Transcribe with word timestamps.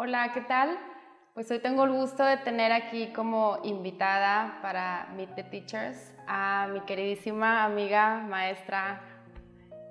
Hola, 0.00 0.30
¿qué 0.32 0.42
tal? 0.42 0.78
Pues 1.34 1.50
hoy 1.50 1.58
tengo 1.58 1.82
el 1.82 1.90
gusto 1.90 2.22
de 2.22 2.36
tener 2.36 2.70
aquí 2.70 3.08
como 3.08 3.58
invitada 3.64 4.60
para 4.62 5.08
Meet 5.16 5.34
the 5.34 5.42
Teachers 5.42 6.14
a 6.28 6.68
mi 6.72 6.82
queridísima 6.82 7.64
amiga, 7.64 8.20
maestra 8.20 9.00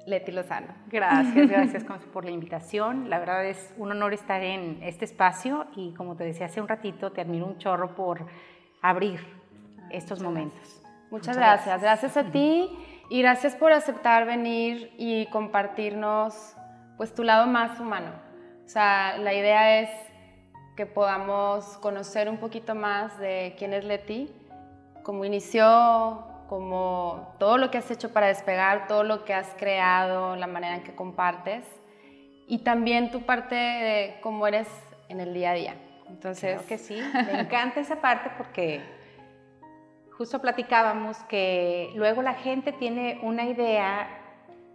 Leti 0.05 0.31
Lozano. 0.31 0.73
Gracias, 0.87 1.49
gracias 1.49 1.83
por 1.83 2.23
la 2.23 2.31
invitación. 2.31 3.09
La 3.09 3.19
verdad 3.19 3.45
es 3.45 3.73
un 3.77 3.91
honor 3.91 4.13
estar 4.13 4.41
en 4.43 4.79
este 4.81 5.03
espacio 5.03 5.67
y 5.75 5.93
como 5.93 6.15
te 6.15 6.23
decía 6.23 6.45
hace 6.45 6.61
un 6.61 6.69
ratito, 6.69 7.11
te 7.11 7.19
admiro 7.19 7.45
un 7.45 7.57
chorro 7.57 7.93
por 7.93 8.27
abrir 8.81 9.19
estos 9.91 10.21
momentos. 10.21 10.81
Muchas, 11.11 11.35
gracias. 11.35 11.81
gracias, 11.81 12.15
a 12.15 12.31
ti 12.31 12.69
y 13.09 13.21
gracias 13.21 13.57
por 13.57 13.73
aceptar 13.73 14.25
venir 14.25 14.89
y 14.97 15.25
compartirnos 15.31 16.55
pues 16.95 17.13
tu 17.13 17.23
lado 17.23 17.45
más 17.45 17.77
humano 17.81 18.26
o 18.67 18.69
sea, 18.69 19.17
la 19.17 19.33
idea 19.33 19.79
es 19.79 19.89
que 20.75 20.85
podamos 20.85 21.77
conocer 21.77 22.27
un 22.27 22.35
poquito 22.35 22.75
más 22.75 23.17
de 23.17 23.55
quién 23.57 23.73
es 23.73 23.85
Leti, 23.85 24.29
cómo 25.03 25.23
inició, 25.23 26.27
como 26.49 27.33
todo 27.39 27.57
lo 27.57 27.71
que 27.71 27.77
has 27.77 27.89
hecho 27.89 28.11
para 28.11 28.27
despegar, 28.27 28.89
todo 28.89 29.03
lo 29.03 29.23
que 29.23 29.33
has 29.33 29.47
creado, 29.57 30.35
la 30.35 30.47
manera 30.47 30.75
en 30.75 30.83
que 30.83 30.93
compartes 30.93 31.63
y 32.45 32.57
también 32.57 33.09
tu 33.09 33.21
parte 33.21 33.55
de 33.55 34.19
cómo 34.19 34.45
eres 34.45 34.67
en 35.07 35.21
el 35.21 35.33
día 35.33 35.51
a 35.51 35.53
día. 35.53 35.75
Entonces, 36.09 36.61
que 36.63 36.77
sí, 36.77 36.99
me 37.13 37.39
encanta 37.39 37.79
esa 37.79 38.01
parte 38.01 38.31
porque 38.37 38.81
justo 40.17 40.41
platicábamos 40.41 41.15
que 41.29 41.93
luego 41.95 42.21
la 42.21 42.33
gente 42.33 42.73
tiene 42.73 43.21
una 43.23 43.45
idea 43.45 44.09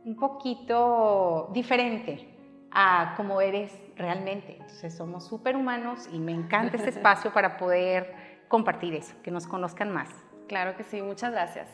un 0.07 0.17
poquito 0.17 1.51
diferente 1.53 2.32
a 2.75 3.15
cómo 3.17 3.41
eres 3.41 3.79
realmente. 3.97 4.53
Entonces 4.53 4.97
somos 4.97 5.27
superhumanos 5.27 6.09
y 6.13 6.19
me 6.19 6.33
encanta 6.33 6.77
este 6.77 6.91
espacio 6.97 7.33
para 7.33 7.57
poder 7.57 8.45
compartir 8.49 8.95
eso, 8.95 9.15
que 9.23 9.31
nos 9.31 9.47
conozcan 9.47 9.91
más. 9.91 10.09
Claro 10.49 10.77
que 10.77 10.85
sí, 10.85 11.01
muchas 11.03 11.33
gracias. 11.33 11.69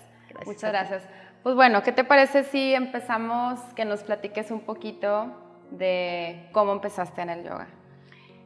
muchas 0.46 0.70
gracias. 0.70 1.08
Pues 1.42 1.54
bueno, 1.54 1.82
¿qué 1.82 1.92
te 1.92 2.04
parece 2.04 2.44
si 2.44 2.74
empezamos 2.74 3.60
que 3.74 3.84
nos 3.84 4.02
platiques 4.02 4.50
un 4.50 4.60
poquito 4.60 5.32
de 5.70 6.48
cómo 6.52 6.72
empezaste 6.72 7.22
en 7.22 7.30
el 7.30 7.44
yoga? 7.44 7.68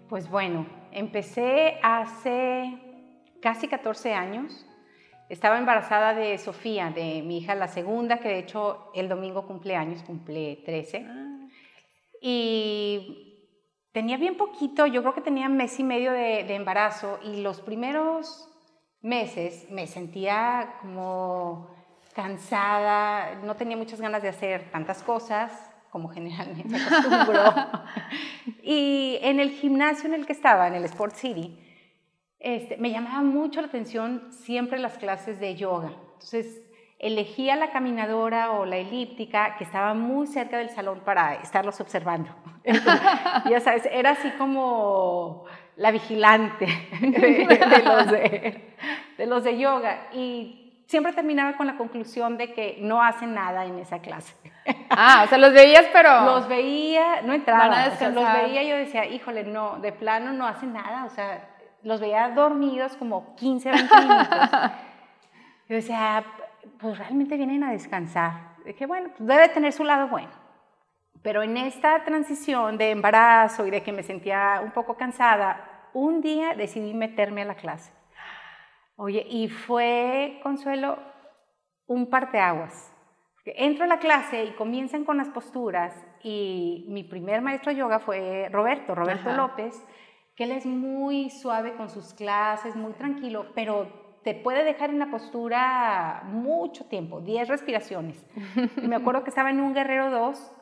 Pues 0.08 0.28
bueno, 0.28 0.66
empecé 0.92 1.78
hace 1.82 2.78
casi 3.40 3.68
14 3.68 4.14
años. 4.14 4.66
Estaba 5.28 5.58
embarazada 5.58 6.12
de 6.12 6.36
Sofía, 6.36 6.90
de 6.90 7.22
mi 7.22 7.38
hija, 7.38 7.54
la 7.54 7.68
segunda, 7.68 8.18
que 8.18 8.28
de 8.28 8.38
hecho 8.38 8.90
el 8.94 9.08
domingo 9.08 9.46
cumple 9.46 9.74
años, 9.74 10.02
cumple 10.02 10.62
13. 10.64 11.21
Y 12.24 13.50
tenía 13.90 14.16
bien 14.16 14.36
poquito, 14.36 14.86
yo 14.86 15.02
creo 15.02 15.12
que 15.12 15.20
tenía 15.20 15.48
mes 15.48 15.80
y 15.80 15.82
medio 15.82 16.12
de, 16.12 16.54
embarazo 16.54 17.18
y 17.24 17.42
los 17.42 17.60
primeros 17.60 18.48
meses 19.00 19.66
me 19.70 19.88
sentía 19.88 20.76
como 20.80 21.68
cansada, 22.14 23.40
no 23.42 23.56
tenía 23.56 23.76
muchas 23.76 24.00
ganas 24.00 24.22
de 24.22 24.28
hacer 24.28 24.70
tantas 24.70 25.02
cosas 25.02 25.50
como 25.90 26.10
generalmente 26.10 26.76
acostumbro. 26.80 27.42
y 28.62 29.18
en 29.20 29.40
el 29.40 29.50
gimnasio 29.50 30.08
en 30.08 30.14
el 30.14 30.24
que 30.24 30.32
estaba, 30.32 30.68
en 30.68 30.74
el 30.74 30.84
Sport 30.84 31.16
City, 31.16 31.58
este, 32.38 32.76
me 32.76 32.92
llamaba 32.92 33.22
mucho 33.22 33.60
la 33.60 33.66
atención 33.66 34.28
siempre 34.30 34.78
las 34.78 34.96
clases 34.96 35.40
de 35.40 35.56
yoga. 35.56 35.92
Entonces, 36.12 36.62
elegía 37.02 37.56
la 37.56 37.70
caminadora 37.70 38.52
o 38.52 38.64
la 38.64 38.76
elíptica 38.76 39.56
que 39.58 39.64
estaba 39.64 39.92
muy 39.92 40.28
cerca 40.28 40.56
del 40.56 40.70
salón 40.70 41.00
para 41.04 41.34
estarlos 41.34 41.78
observando. 41.80 42.30
ya 43.50 43.60
sabes, 43.60 43.86
era 43.90 44.10
así 44.10 44.30
como 44.38 45.44
la 45.76 45.90
vigilante 45.90 46.66
de, 47.00 47.82
los 47.84 48.10
de, 48.10 49.26
los 49.26 49.44
de 49.44 49.58
yoga. 49.58 50.06
Y 50.12 50.84
siempre 50.86 51.12
terminaba 51.12 51.56
con 51.56 51.66
la 51.66 51.76
conclusión 51.76 52.38
de 52.38 52.54
que 52.54 52.78
no 52.80 53.02
hacen 53.02 53.34
nada 53.34 53.64
en 53.64 53.80
esa 53.80 53.98
clase. 53.98 54.34
Ah, 54.88 55.22
o 55.24 55.28
sea, 55.28 55.38
los 55.38 55.52
veías, 55.52 55.86
pero... 55.92 56.24
Los 56.24 56.46
veía, 56.46 57.22
no 57.22 57.32
entraba, 57.32 57.88
o 57.92 57.96
sea, 57.96 58.10
los 58.10 58.32
veía 58.32 58.62
y 58.62 58.68
yo 58.68 58.76
decía, 58.76 59.06
híjole, 59.06 59.42
no, 59.42 59.78
de 59.78 59.90
plano 59.90 60.32
no 60.32 60.46
hacen 60.46 60.72
nada, 60.72 61.04
o 61.04 61.10
sea, 61.10 61.48
los 61.82 62.00
veía 62.00 62.28
dormidos 62.28 62.96
como 62.96 63.34
15, 63.34 63.70
20 63.72 63.96
minutos. 63.96 64.28
Yo 65.68 65.76
decía, 65.76 66.24
pues 66.80 66.98
realmente 66.98 67.36
vienen 67.36 67.64
a 67.64 67.72
descansar. 67.72 68.56
Dije, 68.64 68.86
bueno, 68.86 69.10
pues 69.16 69.26
debe 69.26 69.48
tener 69.48 69.72
su 69.72 69.84
lado 69.84 70.08
bueno. 70.08 70.30
Pero 71.22 71.42
en 71.42 71.56
esta 71.56 72.04
transición 72.04 72.78
de 72.78 72.90
embarazo 72.90 73.66
y 73.66 73.70
de 73.70 73.82
que 73.82 73.92
me 73.92 74.02
sentía 74.02 74.60
un 74.62 74.72
poco 74.72 74.96
cansada, 74.96 75.88
un 75.92 76.20
día 76.20 76.54
decidí 76.54 76.94
meterme 76.94 77.42
a 77.42 77.46
la 77.46 77.54
clase. 77.54 77.92
Oye, 78.96 79.24
y 79.28 79.48
fue, 79.48 80.40
Consuelo, 80.42 80.98
un 81.86 82.08
parteaguas. 82.10 82.92
Entro 83.44 83.84
a 83.84 83.88
la 83.88 83.98
clase 83.98 84.44
y 84.44 84.52
comienzan 84.52 85.04
con 85.04 85.16
las 85.16 85.28
posturas 85.28 85.94
y 86.22 86.86
mi 86.88 87.02
primer 87.02 87.42
maestro 87.42 87.72
de 87.72 87.78
yoga 87.78 87.98
fue 87.98 88.48
Roberto, 88.52 88.94
Roberto 88.94 89.32
López, 89.32 89.84
que 90.36 90.44
él 90.44 90.52
es 90.52 90.64
muy 90.64 91.30
suave 91.30 91.74
con 91.74 91.90
sus 91.90 92.14
clases, 92.14 92.76
muy 92.76 92.92
tranquilo, 92.92 93.46
pero 93.54 94.01
te 94.24 94.34
puede 94.34 94.64
dejar 94.64 94.90
en 94.90 94.98
la 94.98 95.10
postura 95.10 96.22
mucho 96.26 96.84
tiempo, 96.86 97.20
10 97.20 97.48
respiraciones. 97.48 98.24
me 98.82 98.96
acuerdo 98.96 99.24
que 99.24 99.30
estaba 99.30 99.50
en 99.50 99.60
un 99.60 99.74
Guerrero 99.74 100.10
2 100.10 100.52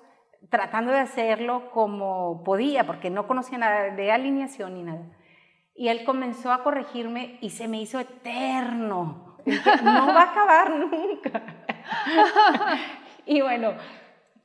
tratando 0.49 0.93
de 0.93 1.01
hacerlo 1.01 1.71
como 1.71 2.43
podía, 2.45 2.87
porque 2.87 3.11
no 3.11 3.27
conocía 3.27 3.59
nada 3.59 3.91
de 3.91 4.11
alineación 4.11 4.75
ni 4.75 4.83
nada. 4.83 5.03
Y 5.75 5.89
él 5.89 6.05
comenzó 6.05 6.53
a 6.53 6.63
corregirme 6.63 7.39
y 7.41 7.51
se 7.51 7.69
me 7.69 7.81
hizo 7.81 8.01
eterno. 8.01 9.37
no 9.83 10.07
va 10.07 10.23
a 10.23 10.31
acabar 10.31 10.71
nunca. 10.71 11.43
y 13.27 13.41
bueno, 13.41 13.75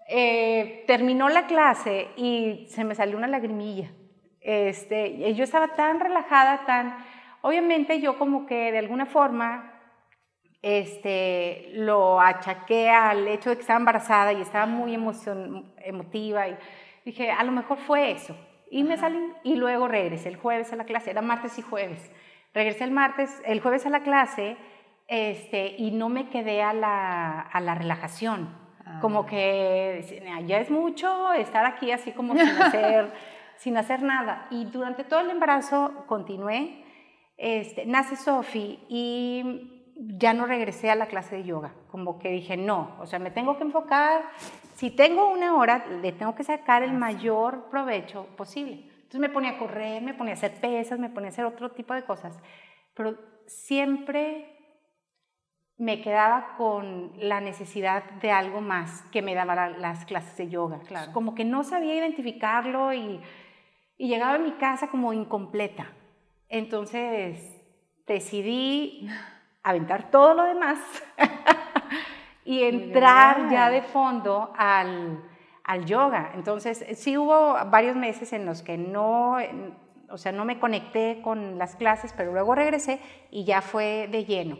eh, 0.08 0.84
terminó 0.88 1.30
la 1.30 1.47
clase 1.47 2.09
y 2.16 2.68
se 2.70 2.84
me 2.84 2.96
salió 2.96 3.18
una 3.18 3.28
lagrimilla. 3.28 3.92
Este, 4.42 5.34
yo 5.34 5.44
estaba 5.44 5.70
tan 5.70 6.00
relajada, 6.00 6.66
tan 6.66 6.97
Obviamente 7.45 8.00
yo 8.00 8.17
como 8.17 8.47
que 8.47 8.72
de 8.72 8.79
alguna 8.79 9.06
forma 9.06 9.72
este, 10.63 11.69
lo 11.73 12.19
achaqué 12.19 12.89
al 12.89 13.28
hecho 13.28 13.51
de 13.51 13.56
que 13.56 13.61
estaba 13.61 13.78
embarazada 13.78 14.33
y 14.33 14.41
estaba 14.41 14.66
muy 14.66 14.95
emotiva 14.95 16.47
y 16.47 16.57
dije, 17.05 17.29
a 17.29 17.44
lo 17.44 17.51
mejor 17.51 17.78
fue 17.78 18.09
eso. 18.09 18.35
Y 18.72 18.84
me 18.84 18.97
salí 18.97 19.31
y 19.44 19.57
luego 19.57 19.88
regresé 19.88 20.29
el 20.29 20.38
jueves 20.38 20.73
a 20.73 20.75
la 20.75 20.85
clase, 20.85 21.11
era 21.11 21.22
martes 21.22 21.59
y 21.59 21.61
jueves. 21.61 22.11
Regresé 22.51 22.84
el 22.84 22.89
martes, 22.89 23.44
el 23.45 23.61
jueves 23.61 23.85
a 23.85 23.91
la 23.91 24.00
clase 24.00 24.57
este, 25.07 25.75
y 25.78 25.91
no 25.91 26.09
me 26.09 26.29
quedé 26.29 26.63
a 26.63 26.73
la, 26.73 27.41
a 27.41 27.61
la 27.61 27.75
relajación. 27.75 28.57
Como 29.01 29.19
ah. 29.19 29.25
que 29.28 30.23
ya 30.47 30.57
es 30.57 30.72
mucho 30.72 31.31
estar 31.34 31.63
aquí 31.67 31.91
así 31.91 32.11
como 32.11 32.34
sin 32.34 32.59
hacer, 32.59 33.13
sin 33.57 33.78
hacer 33.78 34.01
nada. 34.01 34.47
Y 34.50 34.66
durante 34.66 35.03
todo 35.03 35.19
el 35.19 35.29
embarazo 35.29 36.05
continué 36.07 36.84
este, 37.38 37.85
nace 37.85 38.16
Sofi 38.16 38.79
y 38.90 39.84
ya 39.96 40.34
no 40.34 40.46
regresé 40.46 40.90
a 40.90 40.96
la 40.96 41.07
clase 41.07 41.38
de 41.38 41.44
yoga, 41.44 41.73
como 41.90 42.19
que 42.19 42.29
dije, 42.29 42.57
no, 42.57 42.96
o 43.00 43.06
sea, 43.06 43.19
me 43.19 43.31
tengo 43.31 43.57
que 43.57 43.63
enfocar, 43.63 44.23
si 44.75 44.91
tengo 44.91 45.31
una 45.31 45.56
hora, 45.56 45.85
le 45.88 46.12
tengo 46.12 46.35
que 46.35 46.44
sacar 46.44 46.84
el 46.84 46.94
mayor 46.94 47.69
provecho 47.69 48.28
posible. 48.35 48.91
Entonces 48.96 49.22
me 49.22 49.29
ponía 49.29 49.51
a 49.51 49.57
correr, 49.57 50.01
me 50.01 50.13
ponía 50.13 50.34
a 50.34 50.38
hacer 50.38 50.59
pesas, 50.59 51.00
me 51.00 51.09
ponía 51.09 51.29
a 51.29 51.31
hacer 51.31 51.46
otro 51.46 51.72
tipo 51.72 51.94
de 51.94 52.03
cosas, 52.03 52.38
pero 52.94 53.18
siempre 53.47 54.52
me 55.78 56.02
quedaba 56.02 56.56
con 56.57 57.13
la 57.17 57.41
necesidad 57.41 58.03
de 58.22 58.31
algo 58.31 58.62
más 58.62 59.03
que 59.12 59.22
me 59.22 59.35
daban 59.35 59.81
las 59.81 60.06
clases 60.06 60.38
de 60.38 60.50
yoga. 60.50 60.79
Claro. 60.79 61.12
Como 61.12 61.35
que 61.35 61.46
no 61.46 61.63
sabía 61.63 61.96
identificarlo 61.96 62.94
y, 62.94 63.22
y 63.97 64.07
llegaba 64.07 64.35
a 64.35 64.40
mi 64.40 64.53
casa 64.53 64.90
como 64.90 65.13
incompleta. 65.13 65.87
Entonces 66.57 67.53
decidí 68.07 69.09
aventar 69.61 70.09
todo 70.09 70.34
lo 70.35 70.43
demás 70.43 70.79
y 72.46 72.63
entrar 72.63 73.49
ya 73.52 73.69
de 73.69 73.81
fondo 73.81 74.53
al, 74.55 75.22
yoga. 75.85 76.31
Entonces 76.34 76.85
sí 76.93 77.17
hubo 77.17 77.55
varios 77.69 77.97
meses 77.97 78.31
en 78.31 78.46
los 78.46 78.61
que 78.61 78.78
no, 78.78 79.35
o 80.09 80.17
sea, 80.17 80.31
no 80.31 80.46
me 80.46 80.57
conecté 80.57 81.19
con 81.22 81.57
las 81.57 81.75
clases, 81.75 82.13
pero 82.16 82.31
luego 82.31 82.55
regresé 82.55 83.01
y 83.31 83.43
ya 83.43 83.61
fue 83.61 84.08
de 84.09 84.23
lleno. 84.23 84.58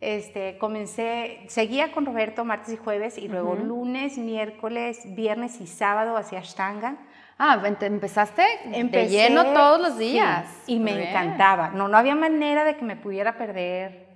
Este, 0.00 0.58
comencé, 0.58 1.44
seguía 1.46 1.92
con 1.92 2.04
Roberto 2.04 2.44
martes 2.44 2.74
y 2.74 2.76
jueves 2.78 3.16
y 3.16 3.28
luego 3.28 3.54
lunes, 3.54 4.18
miércoles, 4.18 5.14
viernes 5.14 5.60
y 5.60 5.68
sábado 5.68 6.16
hacia 6.16 6.40
Ashtanga 6.40 6.98
Ah, 7.38 7.62
empezaste 7.80 8.42
Empecé, 8.72 9.08
lleno 9.08 9.52
todos 9.52 9.80
los 9.80 9.96
días. 9.96 10.46
y 10.66 10.80
me 10.80 11.08
encantaba. 11.08 11.70
No, 11.70 11.88
no 11.88 11.96
había 11.96 12.16
manera 12.16 12.64
de 12.64 12.76
que 12.76 12.84
me 12.84 12.96
pudiera 12.96 13.38
perder 13.38 14.08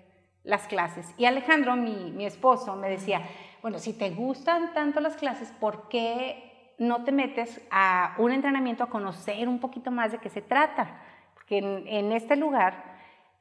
las 0.43 0.67
clases. 0.67 1.07
Y 1.17 1.25
Alejandro, 1.25 1.77
mi, 1.77 2.11
mi 2.11 2.27
esposo, 2.27 2.75
me 2.75 2.91
decía, 2.91 3.23
bueno, 3.63 3.79
si 3.79 3.93
te 3.93 4.11
gustan 4.11 4.75
tanto 4.75 5.01
las 5.01 5.17
clases, 5.17 5.53
¿por 5.61 5.89
qué 5.89 6.75
no 6.79 7.05
te 7.05 7.13
metes 7.13 7.61
a 7.71 8.15
un 8.19 8.33
entrenamiento 8.33 8.83
a 8.83 8.91
conocer 8.91 9.49
un 9.49 9.61
poquito 9.61 9.93
más 9.93 10.11
de 10.11 10.19
qué 10.19 10.29
se 10.29 10.43
trata? 10.43 11.01
Porque 11.35 11.59
en, 11.59 12.11
este 12.13 12.35
lugar, 12.35 12.92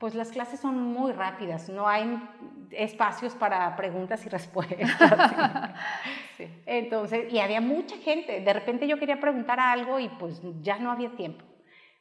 pues 0.01 0.15
las 0.15 0.31
clases 0.31 0.59
son 0.59 0.81
muy 0.81 1.11
rápidas, 1.11 1.69
no 1.69 1.87
hay 1.87 2.19
espacios 2.71 3.35
para 3.35 3.75
preguntas 3.75 4.25
y 4.25 4.29
respuestas. 4.29 4.89
Entonces, 6.65 7.31
y 7.31 7.37
había 7.37 7.61
mucha 7.61 7.95
gente, 7.97 8.41
de 8.41 8.51
repente 8.53 8.87
yo 8.87 8.97
quería 8.97 9.19
preguntar 9.19 9.59
algo 9.59 9.99
y 9.99 10.09
pues 10.09 10.41
ya 10.61 10.79
no 10.79 10.91
había 10.91 11.11
tiempo. 11.11 11.45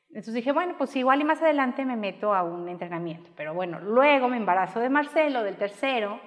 Entonces 0.08 0.32
dije, 0.32 0.50
bueno, 0.50 0.76
pues 0.78 0.96
igual 0.96 1.20
y 1.20 1.24
más 1.24 1.42
adelante 1.42 1.84
me 1.84 1.94
meto 1.94 2.32
a 2.32 2.42
un 2.42 2.70
entrenamiento. 2.70 3.28
Pero 3.36 3.52
bueno, 3.52 3.80
luego 3.80 4.28
me 4.28 4.38
embarazo 4.38 4.80
de 4.80 4.88
Marcelo, 4.88 5.42
del 5.42 5.56
tercero, 5.56 6.20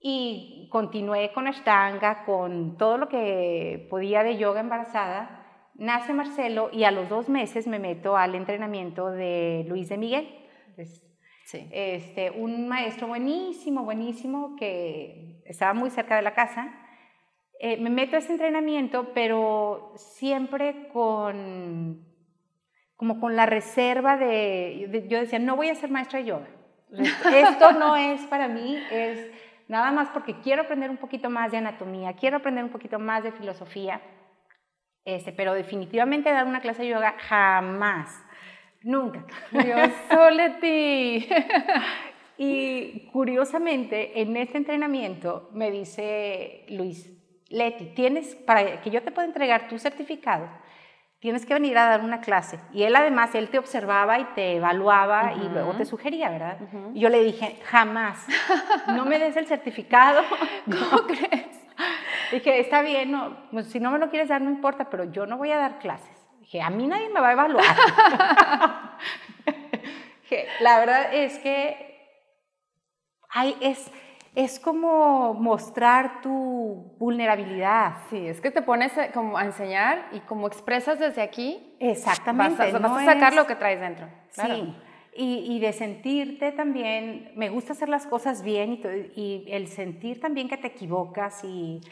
y 0.00 0.70
continué 0.72 1.32
con 1.32 1.46
Ashtanga, 1.48 2.24
con 2.24 2.78
todo 2.78 2.96
lo 2.96 3.10
que 3.10 3.86
podía 3.90 4.22
de 4.22 4.38
yoga 4.38 4.60
embarazada. 4.60 5.68
Nace 5.74 6.14
Marcelo 6.14 6.70
y 6.72 6.84
a 6.84 6.90
los 6.92 7.10
dos 7.10 7.28
meses 7.28 7.66
me 7.66 7.78
meto 7.78 8.16
al 8.16 8.34
entrenamiento 8.34 9.10
de 9.10 9.66
Luis 9.68 9.90
de 9.90 9.98
Miguel. 9.98 10.47
Sí. 10.86 11.68
este, 11.72 12.30
un 12.30 12.68
maestro 12.68 13.06
buenísimo, 13.06 13.84
buenísimo, 13.84 14.56
que 14.56 15.42
estaba 15.44 15.74
muy 15.74 15.90
cerca 15.90 16.16
de 16.16 16.22
la 16.22 16.34
casa. 16.34 16.72
Eh, 17.60 17.76
me 17.78 17.90
meto 17.90 18.16
a 18.16 18.20
ese 18.20 18.32
entrenamiento, 18.32 19.12
pero 19.14 19.92
siempre 19.96 20.88
con, 20.92 22.06
como 22.96 23.20
con 23.20 23.34
la 23.34 23.46
reserva 23.46 24.16
de, 24.16 25.06
yo 25.08 25.18
decía, 25.18 25.38
no 25.38 25.56
voy 25.56 25.70
a 25.70 25.74
ser 25.74 25.90
maestra 25.90 26.20
de 26.20 26.26
yoga. 26.26 26.48
Esto 26.92 27.72
no 27.72 27.96
es 27.96 28.20
para 28.26 28.48
mí, 28.48 28.78
es 28.90 29.30
nada 29.68 29.92
más 29.92 30.08
porque 30.10 30.40
quiero 30.40 30.62
aprender 30.62 30.90
un 30.90 30.96
poquito 30.96 31.28
más 31.30 31.50
de 31.50 31.58
anatomía, 31.58 32.14
quiero 32.14 32.38
aprender 32.38 32.64
un 32.64 32.70
poquito 32.70 32.98
más 32.98 33.22
de 33.22 33.32
filosofía, 33.32 34.00
este, 35.04 35.32
pero 35.32 35.54
definitivamente 35.54 36.30
dar 36.30 36.46
una 36.46 36.60
clase 36.60 36.82
de 36.82 36.88
yoga 36.88 37.14
jamás, 37.18 38.24
nunca. 38.82 39.24
Dios, 39.50 39.90
Soleti. 40.10 41.28
y 42.38 43.08
curiosamente, 43.12 44.20
en 44.20 44.36
este 44.36 44.58
entrenamiento 44.58 45.50
me 45.52 45.70
dice 45.70 46.64
Luis, 46.68 47.12
Leti, 47.48 47.86
tienes, 47.94 48.34
para 48.34 48.80
que 48.80 48.90
yo 48.90 49.02
te 49.02 49.10
pueda 49.10 49.26
entregar 49.26 49.68
tu 49.68 49.78
certificado, 49.78 50.48
tienes 51.20 51.46
que 51.46 51.54
venir 51.54 51.76
a 51.78 51.88
dar 51.88 52.02
una 52.02 52.20
clase. 52.20 52.60
Y 52.72 52.82
él 52.82 52.94
además, 52.94 53.34
él 53.34 53.48
te 53.48 53.58
observaba 53.58 54.18
y 54.18 54.24
te 54.34 54.56
evaluaba 54.56 55.32
y 55.32 55.48
luego 55.48 55.74
te 55.74 55.84
sugería, 55.84 56.30
¿verdad? 56.30 56.58
Y 56.94 57.00
yo 57.00 57.08
le 57.08 57.24
dije, 57.24 57.58
jamás, 57.64 58.26
no 58.88 59.04
me 59.04 59.18
des 59.18 59.36
el 59.36 59.46
certificado. 59.46 60.22
¿Cómo 60.66 61.06
crees? 61.06 61.58
Dije, 62.30 62.60
está 62.60 62.82
bien, 62.82 63.10
no, 63.10 63.36
pues, 63.50 63.66
si 63.66 63.80
no 63.80 63.90
me 63.90 63.98
lo 63.98 64.10
quieres 64.10 64.28
dar, 64.28 64.42
no 64.42 64.50
importa, 64.50 64.90
pero 64.90 65.04
yo 65.04 65.26
no 65.26 65.38
voy 65.38 65.50
a 65.50 65.56
dar 65.56 65.78
clases. 65.78 66.17
Dije, 66.48 66.62
a 66.62 66.70
mí 66.70 66.86
nadie 66.86 67.10
me 67.10 67.20
va 67.20 67.28
a 67.28 67.32
evaluar. 67.32 67.62
La 70.60 70.78
verdad 70.78 71.14
es 71.14 71.38
que 71.40 72.08
hay, 73.28 73.54
es, 73.60 73.90
es 74.34 74.58
como 74.58 75.34
mostrar 75.34 76.22
tu 76.22 76.94
vulnerabilidad. 76.98 77.96
Sí, 78.08 78.26
es 78.26 78.40
que 78.40 78.50
te 78.50 78.62
pones 78.62 78.92
como 79.12 79.36
a 79.36 79.44
enseñar 79.44 80.08
y 80.12 80.20
como 80.20 80.46
expresas 80.46 80.98
desde 80.98 81.20
aquí. 81.20 81.76
Exactamente. 81.80 82.72
Vas 82.72 83.02
a, 83.02 83.04
sacar 83.04 83.34
lo 83.34 83.46
que 83.46 83.54
traes 83.54 83.80
dentro. 83.80 84.06
Sí. 84.30 84.74
Y, 85.14 85.58
de 85.58 85.74
sentirte 85.74 86.52
también, 86.52 87.30
me 87.36 87.50
gusta 87.50 87.74
hacer 87.74 87.90
las 87.90 88.06
cosas 88.06 88.42
bien 88.42 88.80
y, 89.14 89.20
y 89.20 89.52
el 89.52 89.66
sentir 89.66 90.18
también 90.18 90.48
que 90.48 90.56
te 90.56 90.68
equivocas 90.68 91.44
y 91.44 91.82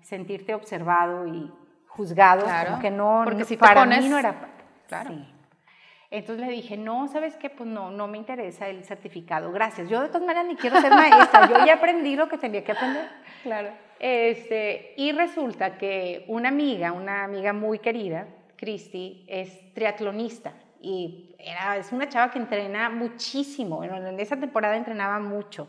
sentirte 0.00 0.54
observado 0.54 1.26
y 1.26 1.52
juzgado, 1.96 2.44
claro. 2.44 2.78
que 2.80 2.90
no, 2.90 3.22
Porque 3.24 3.44
si 3.44 3.56
para 3.56 3.80
pones, 3.80 4.02
mí 4.02 4.08
no 4.08 4.18
era... 4.18 4.34
Claro. 4.88 5.10
Entonces 6.10 6.46
le 6.46 6.52
dije, 6.52 6.76
no, 6.76 7.08
¿sabes 7.08 7.36
qué? 7.36 7.50
Pues 7.50 7.68
no, 7.68 7.90
no 7.90 8.06
me 8.06 8.16
interesa 8.16 8.68
el 8.68 8.84
certificado, 8.84 9.50
gracias. 9.50 9.88
Yo 9.88 10.00
de 10.00 10.08
todas 10.08 10.22
maneras 10.22 10.46
ni 10.46 10.54
quiero 10.54 10.80
ser 10.80 10.92
maestra, 10.92 11.48
yo 11.48 11.66
ya 11.66 11.74
aprendí 11.74 12.14
lo 12.14 12.28
que 12.28 12.38
tenía 12.38 12.62
que 12.62 12.72
aprender. 12.72 13.08
Claro. 13.42 13.70
Este, 13.98 14.94
y 14.96 15.12
resulta 15.12 15.78
que 15.78 16.24
una 16.28 16.48
amiga, 16.50 16.92
una 16.92 17.24
amiga 17.24 17.52
muy 17.52 17.80
querida, 17.80 18.28
Cristi, 18.56 19.24
es 19.28 19.74
triatlonista 19.74 20.52
y 20.80 21.34
era, 21.38 21.76
es 21.76 21.90
una 21.92 22.08
chava 22.08 22.30
que 22.30 22.38
entrena 22.38 22.88
muchísimo, 22.88 23.82
en 23.82 24.20
esa 24.20 24.36
temporada 24.36 24.76
entrenaba 24.76 25.18
mucho. 25.18 25.68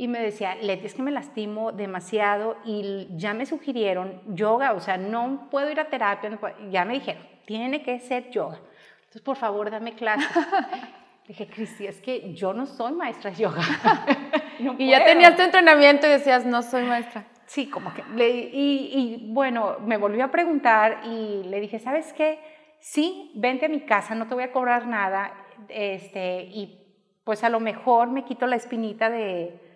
Y 0.00 0.06
me 0.06 0.20
decía, 0.20 0.54
Leti, 0.54 0.86
es 0.86 0.94
que 0.94 1.02
me 1.02 1.10
lastimo 1.10 1.72
demasiado 1.72 2.56
y 2.64 3.08
ya 3.16 3.34
me 3.34 3.46
sugirieron 3.46 4.22
yoga, 4.28 4.72
o 4.74 4.78
sea, 4.78 4.96
no 4.96 5.48
puedo 5.50 5.68
ir 5.72 5.80
a 5.80 5.88
terapia, 5.88 6.38
ya 6.70 6.84
me 6.84 6.94
dijeron, 6.94 7.20
tiene 7.46 7.82
que 7.82 7.98
ser 7.98 8.30
yoga. 8.30 8.60
Entonces, 8.98 9.22
por 9.22 9.36
favor, 9.36 9.72
dame 9.72 9.96
clases. 9.96 10.28
Dije, 11.26 11.48
Cristi, 11.48 11.88
es 11.88 12.00
que 12.00 12.32
yo 12.32 12.54
no 12.54 12.64
soy 12.66 12.92
maestra 12.92 13.32
de 13.32 13.38
yoga. 13.38 13.60
y 14.78 14.88
ya 14.88 15.04
tenías 15.04 15.34
tu 15.34 15.42
entrenamiento 15.42 16.06
y 16.06 16.10
decías, 16.10 16.46
no 16.46 16.62
soy 16.62 16.84
maestra. 16.84 17.24
Sí, 17.46 17.68
como 17.68 17.92
que. 17.92 18.04
y, 18.24 18.90
y, 18.94 19.32
bueno, 19.32 19.78
me 19.80 19.96
volvió 19.96 20.26
a 20.26 20.30
preguntar 20.30 21.00
y 21.06 21.42
le 21.42 21.60
dije, 21.60 21.80
¿sabes 21.80 22.12
qué? 22.12 22.38
Sí, 22.78 23.32
vente 23.34 23.66
a 23.66 23.68
mi 23.68 23.80
casa, 23.80 24.14
no 24.14 24.28
te 24.28 24.34
voy 24.34 24.44
a 24.44 24.52
cobrar 24.52 24.86
nada. 24.86 25.34
Este, 25.68 26.42
y 26.42 26.84
pues 27.24 27.42
a 27.42 27.48
lo 27.48 27.58
mejor 27.58 28.10
me 28.10 28.24
quito 28.24 28.46
la 28.46 28.54
espinita 28.54 29.10
de, 29.10 29.67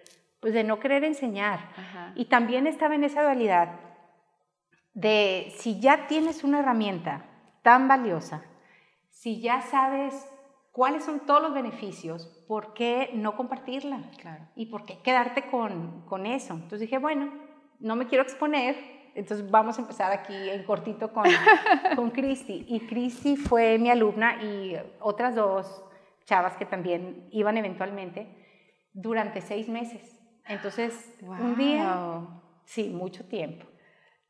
pues 0.43 0.53
de 0.53 0.65
no 0.65 0.79
querer 0.79 1.05
enseñar. 1.05 1.71
Y 2.15 2.27
también 2.27 2.67
estaba 2.67 2.94
en 2.94 3.05
esa 3.05 3.23
dualidad 3.23 3.81
de 4.93 5.55
si 5.56 5.81
ya 5.81 6.06
tienes 6.06 6.44
una 6.44 6.59
herramienta 6.59 7.25
tan 7.62 7.89
valiosa 7.89 8.43
si 9.23 9.41
ya 9.41 9.62
sabes 9.62 10.29
cuáles 10.73 11.05
son 11.05 11.21
todos 11.21 11.41
los 11.41 11.55
beneficios, 11.55 12.27
¿por 12.49 12.75
qué 12.75 13.11
no 13.15 13.37
compartirla? 13.37 14.11
Claro. 14.21 14.49
¿Y 14.56 14.67
por 14.67 14.85
qué 14.85 14.99
quedarte 14.99 15.49
con, 15.49 16.05
con 16.06 16.27
eso? 16.27 16.55
Entonces 16.55 16.81
dije, 16.81 16.99
bueno, 16.99 17.33
no 17.79 17.94
me 17.94 18.09
quiero 18.09 18.25
exponer, 18.25 18.75
entonces 19.15 19.49
vamos 19.49 19.79
a 19.79 19.83
empezar 19.83 20.11
aquí 20.11 20.35
en 20.35 20.65
cortito 20.65 21.12
con, 21.12 21.23
con 21.94 22.11
Cristi. 22.11 22.67
Y 22.69 22.81
Cristi 22.81 23.37
fue 23.37 23.79
mi 23.79 23.91
alumna 23.91 24.43
y 24.43 24.77
otras 24.99 25.37
dos 25.37 25.85
chavas 26.25 26.56
que 26.56 26.67
también 26.67 27.29
iban 27.31 27.56
eventualmente 27.56 28.27
durante 28.93 29.41
seis 29.41 29.69
meses. 29.69 30.19
Entonces, 30.47 31.15
un 31.21 31.56
día, 31.56 31.97
sí, 32.65 32.91
mucho 32.91 33.25
tiempo. 33.25 33.67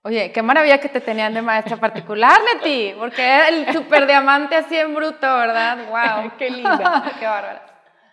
Oye, 0.05 0.33
qué 0.33 0.43
maravilla 0.43 0.79
que 0.79 0.89
te 0.89 1.01
tenían 1.01 1.33
de 1.33 1.43
maestra 1.43 1.77
particular, 1.77 2.41
Leti, 2.55 2.93
porque 2.99 3.23
era 3.23 3.49
el 3.49 3.73
super 3.73 4.07
diamante 4.07 4.57
así 4.57 4.77
en 4.77 4.95
bruto, 4.95 5.21
¿verdad? 5.21 5.79
¡Wow! 5.89 6.33
¡Qué 6.39 6.51
linda! 6.51 7.13
¡Qué 7.21 7.25
bárbara! 7.25 7.67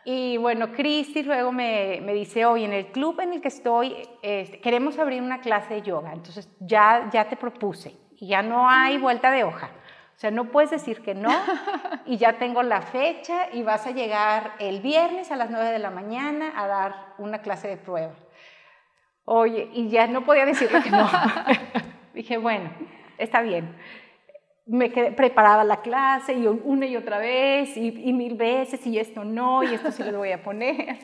Y 0.06 0.38
bueno, 0.38 0.72
Cristi 0.72 1.24
luego 1.24 1.52
me, 1.52 2.00
me, 2.02 2.14
dice, 2.14 2.46
oye, 2.46 2.66
en 2.66 2.74
el 2.74 2.88
club 2.92 3.20
en 3.22 3.34
el 3.34 3.42
que 3.42 3.50
estoy, 3.50 3.96
este, 4.22 4.60
queremos 4.60 4.98
abrir 4.98 5.22
una 5.22 5.42
clase 5.42 5.76
de 5.76 5.82
yoga, 5.82 6.14
entonces 6.14 6.50
ya, 6.60 7.10
ya 7.12 7.28
te 7.28 7.36
propuse 7.36 7.96
y 8.18 8.28
ya 8.28 8.42
no 8.42 8.70
hay 8.70 8.98
vuelta 8.98 9.32
de 9.32 9.44
hoja. 9.44 9.72
O 10.20 10.22
sea, 10.22 10.32
no 10.32 10.52
puedes 10.52 10.70
decir 10.70 11.02
que 11.02 11.16
no 11.16 11.30
y 12.06 12.18
ya 12.18 12.34
tengo 12.34 12.62
la 12.62 12.82
fecha 12.82 13.48
y 13.54 13.64
vas 13.64 13.88
a 13.88 13.92
llegar 13.92 14.52
el 14.60 14.82
viernes 14.82 15.32
a 15.32 15.38
las 15.38 15.50
9 15.50 15.72
de 15.72 15.80
la 15.80 15.92
mañana 15.92 16.52
a 16.58 16.68
dar 16.68 17.14
una 17.20 17.38
clase 17.42 17.70
de 17.70 17.78
prueba. 17.78 18.12
Oye, 19.24 19.70
y 19.72 19.88
ya 19.88 20.08
no 20.08 20.26
podía 20.26 20.46
decirle 20.46 20.84
que 20.84 20.90
no. 20.90 21.10
Dije, 22.14 22.36
bueno, 22.38 22.70
está 23.18 23.42
bien. 23.42 23.74
Me 24.66 24.92
quedé, 24.92 25.14
preparaba 25.14 25.64
la 25.64 25.80
clase 25.80 26.34
y 26.34 26.46
una 26.48 26.86
y 26.86 26.98
otra 26.98 27.18
vez 27.18 27.78
y, 27.78 28.12
mil 28.12 28.36
veces 28.36 28.86
y 28.86 29.00
esto 29.00 29.24
no 29.24 29.64
y 29.64 29.74
esto 29.74 29.90
sí 29.90 30.04
lo 30.04 30.18
voy 30.18 30.34
a 30.34 30.44
poner. 30.44 31.00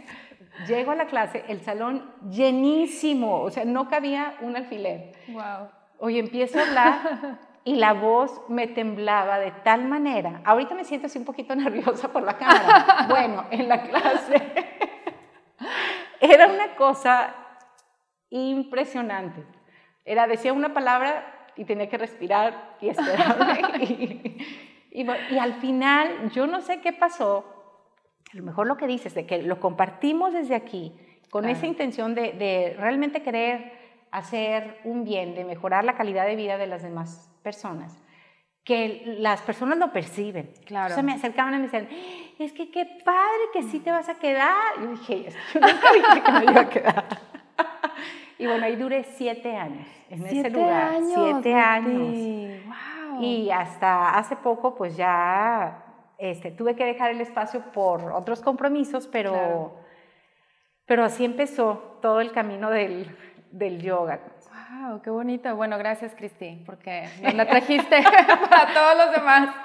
Llego 0.68 0.92
a 0.92 0.96
la 0.96 1.06
clase, 1.06 1.46
el 1.48 1.62
salón 1.62 2.14
llenísimo, 2.30 3.44
o 3.44 3.50
sea, 3.50 3.64
no 3.64 3.88
cabía 3.88 4.36
un 4.42 4.58
alfiler. 4.58 5.14
Wow. 5.30 5.70
Oye, 6.00 6.20
empiezo 6.20 6.60
a 6.60 6.64
hablar 6.64 7.55
y 7.68 7.76
la 7.78 7.94
voz 7.94 8.44
me 8.48 8.68
temblaba 8.68 9.40
de 9.40 9.50
tal 9.52 9.86
manera. 9.86 10.40
Ahorita 10.46 10.76
me 10.76 10.86
siento 10.86 11.08
así 11.08 11.18
un 11.18 11.26
poquito 11.26 11.56
nerviosa 11.56 12.14
por 12.14 12.24
la 12.24 12.38
cámara. 12.38 13.08
Bueno, 13.10 13.46
en 13.50 13.68
la 13.68 13.82
clase 13.82 14.36
era 16.22 16.48
una 16.48 16.76
cosa 16.76 17.36
impresionante. 18.30 19.44
Era, 20.06 20.28
decía 20.28 20.54
una 20.54 20.74
palabra 20.74 21.50
y 21.56 21.66
tenía 21.66 21.90
que 21.90 21.98
respirar 21.98 22.78
y 22.82 22.90
esperarme. 22.90 24.38
y, 24.92 25.08
al 25.40 25.56
final, 25.56 26.30
yo 26.32 26.46
no 26.46 26.62
sé 26.62 26.82
qué 26.82 26.94
pasó, 26.94 27.46
a 28.32 28.38
lo 28.38 28.44
mejor 28.44 28.68
lo 28.68 28.78
que 28.78 28.86
dices, 28.86 29.16
de 29.16 29.26
que 29.26 29.42
lo 29.42 29.60
compartimos 29.60 30.34
desde 30.34 30.54
aquí, 30.54 30.94
con 31.32 31.50
esa 31.50 31.66
intención 31.66 32.14
de, 32.14 32.76
realmente 32.78 33.24
querer 33.24 33.74
hacer 34.12 34.80
un 34.84 35.04
bien, 35.04 35.34
de 35.34 35.44
mejorar 35.44 35.84
la 35.84 35.96
calidad 35.96 36.28
de 36.28 36.36
vida 36.36 36.58
de 36.58 36.68
las 36.68 36.84
demás 36.84 37.35
personas, 37.46 37.96
que 38.64 39.04
las 39.20 39.42
personas 39.44 39.78
lo 39.78 39.94
perciben. 39.94 40.52
Claro. 40.66 40.96
se 40.96 41.04
me 41.04 41.14
acercaban 41.14 41.54
y 41.54 41.58
me 41.58 41.64
decían, 41.66 41.88
es 42.40 42.52
que 42.52 42.72
qué 42.72 42.86
padre 43.06 43.44
que 43.54 43.62
sí 43.62 43.80
te 43.80 43.92
vas 43.92 44.10
a 44.10 44.16
quedar. 44.16 44.82
Yo 44.82 44.88
dije, 44.88 45.28
es 45.28 45.36
que 45.36 45.60
yo 45.60 45.68
nunca 45.68 45.94
dije 45.94 46.24
que 46.25 46.32
me 46.32 46.44
iba 46.52 46.62
a 46.62 46.70
quedar. 46.70 47.06
y 48.40 48.48
bueno, 48.48 48.66
ahí 48.66 48.75
duré 48.75 49.04
siete 49.04 49.56
años 49.56 49.88
en 50.10 50.25
ese 50.25 50.50
lugar. 50.50 50.96
Años, 50.96 51.14
siete 51.14 51.54
años. 51.54 52.66
Wow. 52.66 53.22
Y 53.22 53.52
hasta 53.52 54.18
hace 54.18 54.36
poco, 54.36 54.75
pues 54.75 54.98
ya 54.98 55.84
este, 56.18 56.50
tuve 56.50 56.75
que 56.75 56.86
dejar 56.86 57.12
el 57.12 57.22
espacio 57.22 57.62
por 57.72 58.12
otros 58.12 58.42
compromisos, 58.42 59.06
pero, 59.06 59.78
pero 60.88 61.04
así 61.04 61.24
empezó 61.24 62.00
todo 62.02 62.20
el 62.22 62.32
camino 62.32 62.72
del, 62.72 63.16
del 63.52 63.82
yoga. 63.84 64.22
¡Wow! 64.86 65.01
¡Qué 65.01 65.10
bonito! 65.10 65.56
Bueno, 65.56 65.77
gracias, 65.77 66.13
Cristi, 66.15 66.62
porque 66.65 67.08
nos 67.22 67.34
la 67.34 67.48
trajiste 67.48 68.04
para 68.50 68.74
todos 68.74 68.98
los 68.98 69.15
demás. 69.15 69.56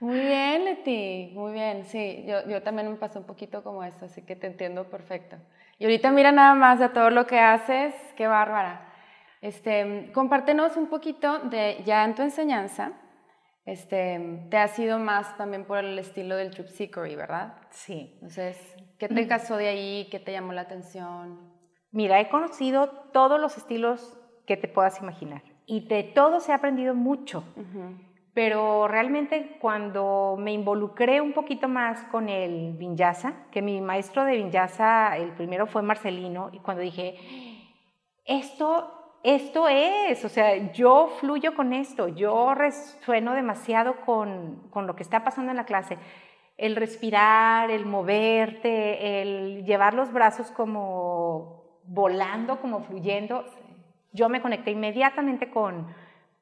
Muy 0.00 0.20
bien, 0.20 0.64
Leti, 0.64 1.32
muy 1.34 1.52
bien. 1.52 1.84
Sí, 1.84 2.24
yo, 2.26 2.46
yo 2.48 2.62
también 2.62 2.90
me 2.90 2.96
pasé 2.96 3.18
un 3.18 3.24
poquito 3.24 3.62
como 3.62 3.84
esto, 3.84 4.06
así 4.06 4.22
que 4.22 4.36
te 4.36 4.46
entiendo 4.46 4.84
perfecto. 4.88 5.36
Y 5.78 5.84
ahorita 5.84 6.10
mira 6.12 6.32
nada 6.32 6.54
más 6.54 6.78
de 6.78 6.88
todo 6.88 7.10
lo 7.10 7.26
que 7.26 7.38
haces, 7.38 7.94
qué 8.16 8.26
bárbara. 8.26 8.88
Este, 9.40 10.10
compártenos 10.14 10.76
un 10.76 10.86
poquito 10.86 11.40
de 11.40 11.82
ya 11.84 12.04
en 12.04 12.14
tu 12.14 12.22
enseñanza, 12.22 12.92
este, 13.66 14.46
te 14.50 14.56
has 14.56 14.78
ido 14.78 14.98
más 14.98 15.36
también 15.36 15.64
por 15.64 15.78
el 15.78 15.98
estilo 15.98 16.36
del 16.36 16.50
Tripsickery, 16.50 17.16
¿verdad? 17.16 17.54
Sí. 17.70 18.12
Entonces, 18.14 18.58
¿qué 18.98 19.08
te 19.14 19.26
casó 19.26 19.56
de 19.56 19.68
ahí? 19.68 20.08
¿Qué 20.10 20.18
te 20.20 20.32
llamó 20.32 20.52
la 20.52 20.62
atención? 20.62 21.52
Mira, 21.90 22.20
he 22.20 22.28
conocido 22.28 22.88
todos 23.12 23.40
los 23.40 23.56
estilos 23.56 24.17
que 24.48 24.56
te 24.56 24.66
puedas 24.66 25.00
imaginar 25.00 25.42
y 25.68 25.80
de 25.86 26.02
todos 26.02 26.48
he 26.48 26.52
aprendido 26.54 26.94
mucho. 26.94 27.44
Pero 28.32 28.88
realmente 28.88 29.58
cuando 29.60 30.36
me 30.38 30.52
involucré 30.52 31.20
un 31.20 31.34
poquito 31.34 31.68
más 31.68 32.04
con 32.04 32.30
el 32.30 32.72
vinyasa, 32.72 33.34
que 33.50 33.60
mi 33.60 33.80
maestro 33.82 34.24
de 34.24 34.36
vinyasa, 34.36 35.16
el 35.18 35.32
primero 35.32 35.66
fue 35.66 35.82
Marcelino, 35.82 36.48
y 36.52 36.60
cuando 36.60 36.82
dije, 36.82 37.16
esto, 38.24 39.18
esto 39.22 39.68
es, 39.68 40.24
o 40.24 40.30
sea, 40.30 40.72
yo 40.72 41.08
fluyo 41.20 41.54
con 41.54 41.74
esto, 41.74 42.08
yo 42.08 42.54
resueno 42.54 43.34
demasiado 43.34 43.96
con, 44.06 44.68
con 44.70 44.86
lo 44.86 44.96
que 44.96 45.02
está 45.02 45.22
pasando 45.22 45.50
en 45.50 45.56
la 45.58 45.66
clase. 45.66 45.98
El 46.56 46.76
respirar, 46.76 47.70
el 47.70 47.84
moverte, 47.84 49.20
el 49.20 49.64
llevar 49.66 49.92
los 49.92 50.12
brazos 50.12 50.50
como 50.50 51.82
volando, 51.84 52.60
como 52.60 52.80
fluyendo, 52.80 53.44
yo 54.18 54.28
me 54.28 54.42
conecté 54.42 54.72
inmediatamente 54.72 55.48
con, 55.48 55.86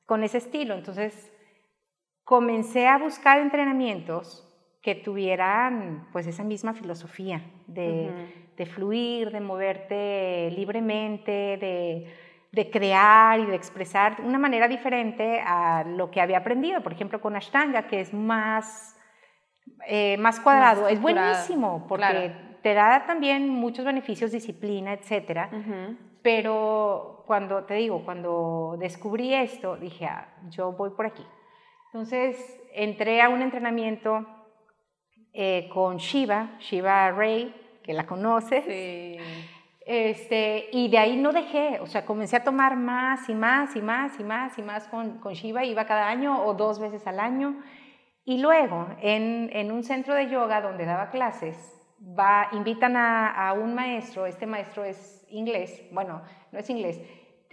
con 0.06 0.24
ese 0.24 0.38
estilo. 0.38 0.74
Entonces, 0.74 1.32
comencé 2.24 2.88
a 2.88 2.98
buscar 2.98 3.38
entrenamientos 3.38 4.42
que 4.82 4.94
tuvieran 4.94 6.08
pues 6.12 6.26
esa 6.26 6.44
misma 6.44 6.72
filosofía 6.72 7.42
de, 7.66 8.10
de 8.56 8.66
fluir, 8.66 9.30
de 9.30 9.40
moverte 9.40 10.50
libremente, 10.56 11.58
de, 11.58 12.14
de, 12.52 12.70
crear 12.70 13.40
y 13.40 13.46
de 13.46 13.56
expresar 13.56 14.16
de 14.16 14.22
una 14.22 14.38
manera 14.38 14.68
diferente 14.68 15.40
a 15.44 15.84
lo 15.84 16.10
que 16.10 16.20
había 16.20 16.38
aprendido. 16.38 16.82
Por 16.82 16.92
ejemplo, 16.92 17.20
con 17.20 17.36
Ashtanga, 17.36 17.88
que 17.88 18.00
es 18.00 18.14
más, 18.14 18.96
eh, 19.86 20.16
más 20.18 20.40
cuadrado. 20.40 20.88
es 20.88 21.00
buenísimo 21.00 21.84
porque 21.88 22.32
te 22.62 22.74
da 22.74 23.06
también 23.06 23.48
muchos 23.48 23.84
beneficios, 23.84 24.32
disciplina, 24.32 24.92
etc. 24.92 25.50
Pero 26.26 27.22
cuando, 27.24 27.62
te 27.66 27.74
digo, 27.74 28.04
cuando 28.04 28.74
descubrí 28.80 29.32
esto, 29.32 29.76
dije, 29.76 30.06
ah, 30.06 30.26
yo 30.48 30.72
voy 30.72 30.90
por 30.90 31.06
aquí. 31.06 31.24
Entonces 31.86 32.60
entré 32.74 33.22
a 33.22 33.28
un 33.28 33.42
entrenamiento 33.42 34.26
eh, 35.32 35.68
con 35.72 35.98
Shiva, 35.98 36.56
Shiva 36.58 37.12
Ray, 37.12 37.54
que 37.84 37.92
la 37.92 38.06
conoces. 38.06 38.64
Sí. 38.64 39.18
Este, 39.86 40.68
y 40.72 40.88
de 40.88 40.98
ahí 40.98 41.16
no 41.16 41.32
dejé, 41.32 41.78
o 41.78 41.86
sea, 41.86 42.04
comencé 42.04 42.34
a 42.34 42.42
tomar 42.42 42.74
más 42.74 43.28
y 43.28 43.34
más 43.36 43.76
y 43.76 43.80
más 43.80 44.18
y 44.18 44.24
más 44.24 44.58
y 44.58 44.62
más 44.62 44.88
con, 44.88 45.20
con 45.20 45.32
Shiva, 45.32 45.64
iba 45.64 45.86
cada 45.86 46.08
año 46.08 46.44
o 46.44 46.54
dos 46.54 46.80
veces 46.80 47.06
al 47.06 47.20
año. 47.20 47.62
Y 48.24 48.38
luego, 48.38 48.88
en, 49.00 49.48
en 49.52 49.70
un 49.70 49.84
centro 49.84 50.12
de 50.12 50.28
yoga 50.28 50.60
donde 50.60 50.86
daba 50.86 51.10
clases, 51.10 51.75
va, 52.00 52.48
invitan 52.52 52.96
a, 52.96 53.48
a, 53.48 53.52
un 53.52 53.74
maestro, 53.74 54.26
este 54.26 54.46
maestro 54.46 54.84
es 54.84 55.24
inglés, 55.28 55.82
bueno, 55.92 56.22
no 56.52 56.58
es 56.58 56.68
inglés, 56.70 57.00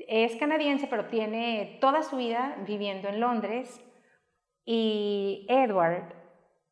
es 0.08 0.36
canadiense, 0.36 0.88
pero 0.88 1.06
tiene 1.06 1.78
toda 1.80 2.04
su 2.04 2.18
vida 2.18 2.56
viviendo 2.66 3.10
en 3.10 3.20
Londres, 3.20 3.84
y 4.66 5.46
Edward 5.50 6.14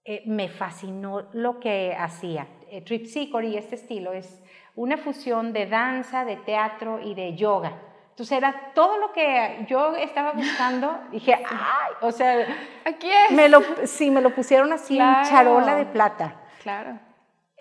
eh, 0.03 0.23
me 0.25 0.49
fascinó 0.49 1.27
lo 1.33 1.59
que 1.59 1.95
hacía. 1.97 2.47
Eh, 2.69 2.83
y 2.87 3.57
este 3.57 3.75
estilo, 3.75 4.13
es 4.13 4.41
una 4.75 4.97
fusión 4.97 5.53
de 5.53 5.65
danza, 5.65 6.23
de 6.25 6.37
teatro 6.37 6.99
y 7.01 7.13
de 7.13 7.35
yoga. 7.35 7.73
Entonces 8.11 8.37
era 8.37 8.71
todo 8.73 8.97
lo 8.97 9.11
que 9.11 9.65
yo 9.67 9.95
estaba 9.95 10.31
buscando. 10.35 10.97
Dije, 11.11 11.33
¡ay! 11.33 11.93
O 12.01 12.11
sea, 12.11 12.45
aquí 12.85 13.09
es. 13.09 13.35
Me 13.35 13.49
lo, 13.49 13.61
sí, 13.85 14.09
me 14.09 14.21
lo 14.21 14.33
pusieron 14.33 14.71
así 14.73 14.97
en 14.97 15.23
charola 15.23 15.75
de 15.75 15.85
plata. 15.85 16.35
Claro. 16.63 16.99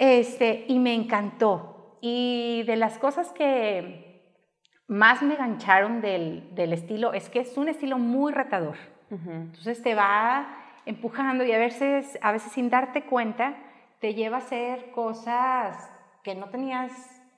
Este, 0.01 0.65
y 0.67 0.79
me 0.79 0.95
encantó. 0.95 1.99
Y 2.01 2.63
de 2.63 2.77
las 2.77 2.99
cosas 2.99 3.33
que 3.33 4.41
más 4.87 5.21
me 5.21 5.37
gancharon 5.37 6.01
del, 6.01 6.55
del 6.55 6.73
estilo 6.73 7.13
es 7.13 7.29
que 7.29 7.41
es 7.41 7.59
un 7.59 7.69
estilo 7.69 7.99
muy 7.99 8.33
retador. 8.33 8.79
Entonces 9.11 9.83
te 9.83 9.95
va 9.95 10.57
empujando 10.87 11.45
y 11.45 11.53
a 11.53 11.59
veces, 11.59 12.19
a 12.23 12.33
veces 12.33 12.51
sin 12.53 12.71
darte 12.71 13.03
cuenta 13.03 13.57
te 14.01 14.15
lleva 14.15 14.37
a 14.37 14.41
hacer 14.41 14.91
cosas 14.93 15.77
que 16.25 16.35
no 16.35 16.49
tenías 16.49 16.93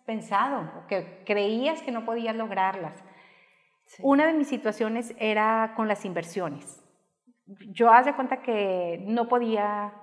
pensado 0.06 0.70
o 0.78 0.86
que 0.86 1.24
creías 1.26 1.82
que 1.82 1.90
no 1.90 2.04
podías 2.04 2.36
lograrlas. 2.36 3.02
Una 3.98 4.24
de 4.24 4.34
mis 4.34 4.46
situaciones 4.46 5.16
era 5.18 5.72
con 5.74 5.88
las 5.88 6.04
inversiones. 6.04 6.80
Yo 7.72 7.90
haz 7.90 8.06
de 8.06 8.14
cuenta 8.14 8.40
que 8.40 9.02
no 9.04 9.26
podía 9.26 9.94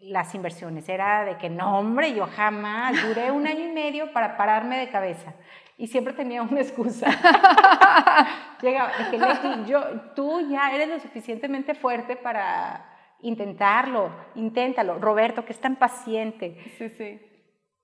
las 0.00 0.34
inversiones, 0.34 0.88
era 0.88 1.24
de 1.24 1.38
que 1.38 1.48
no, 1.48 1.78
hombre, 1.78 2.14
yo 2.14 2.26
jamás, 2.26 3.02
duré 3.06 3.30
un 3.30 3.46
año 3.46 3.64
y 3.64 3.72
medio 3.72 4.12
para 4.12 4.36
pararme 4.36 4.78
de 4.78 4.90
cabeza 4.90 5.34
y 5.76 5.86
siempre 5.88 6.12
tenía 6.12 6.42
una 6.42 6.60
excusa. 6.60 7.06
Llega, 8.62 8.90
que 9.10 9.18
yo, 9.66 9.82
tú 10.14 10.48
ya 10.48 10.74
eres 10.74 10.88
lo 10.88 11.00
suficientemente 11.00 11.74
fuerte 11.74 12.16
para 12.16 12.86
intentarlo, 13.20 14.10
inténtalo. 14.34 14.98
Roberto, 14.98 15.44
que 15.44 15.52
es 15.52 15.60
tan 15.60 15.76
paciente. 15.76 16.58
Sí, 16.78 16.88
sí. 16.90 17.20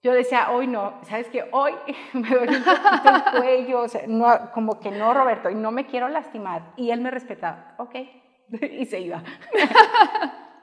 Yo 0.02 0.12
decía, 0.12 0.50
hoy 0.50 0.66
no, 0.66 0.98
¿sabes 1.02 1.28
qué? 1.28 1.44
Hoy 1.52 1.72
me 2.14 2.28
duele 2.28 2.56
un 2.58 2.64
poquito 2.64 3.14
el 3.14 3.38
cuello, 3.38 3.80
o 3.82 3.88
sea, 3.88 4.02
no, 4.06 4.50
como 4.52 4.80
que 4.80 4.90
no, 4.90 5.12
Roberto, 5.12 5.50
y 5.50 5.54
no 5.54 5.72
me 5.72 5.86
quiero 5.86 6.08
lastimar. 6.08 6.72
Y 6.76 6.90
él 6.90 7.00
me 7.00 7.10
respetaba, 7.10 7.74
ok, 7.78 7.96
y 8.62 8.86
se 8.86 9.00
iba. 9.00 9.22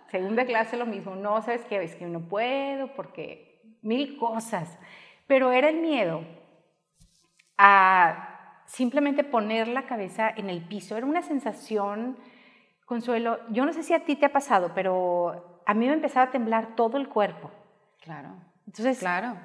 Segunda 0.10 0.46
clase 0.46 0.78
lo 0.78 0.86
mismo, 0.86 1.16
no, 1.16 1.42
¿sabes 1.42 1.66
qué? 1.66 1.84
Es 1.84 1.96
que 1.96 2.06
no 2.06 2.22
puedo 2.22 2.94
porque 2.96 3.62
mil 3.82 4.18
cosas. 4.18 4.78
Pero 5.28 5.52
era 5.52 5.70
el 5.70 5.78
miedo 5.78 6.24
a 7.58 8.64
simplemente 8.66 9.24
poner 9.24 9.68
la 9.68 9.86
cabeza 9.86 10.30
en 10.30 10.50
el 10.50 10.62
piso. 10.68 10.96
Era 10.96 11.06
una 11.06 11.22
sensación, 11.22 12.18
Consuelo, 12.86 13.40
yo 13.50 13.66
no 13.66 13.74
sé 13.74 13.84
si 13.84 13.94
a 13.94 14.06
ti 14.06 14.16
te 14.16 14.26
ha 14.26 14.32
pasado, 14.32 14.72
pero 14.74 15.62
a 15.66 15.74
mí 15.74 15.88
me 15.88 15.94
empezaba 15.94 16.28
a 16.28 16.32
temblar 16.32 16.76
todo 16.76 16.98
el 16.98 17.10
cuerpo. 17.10 17.52
Claro. 18.02 18.30
Entonces, 18.66 19.00
claro. 19.00 19.36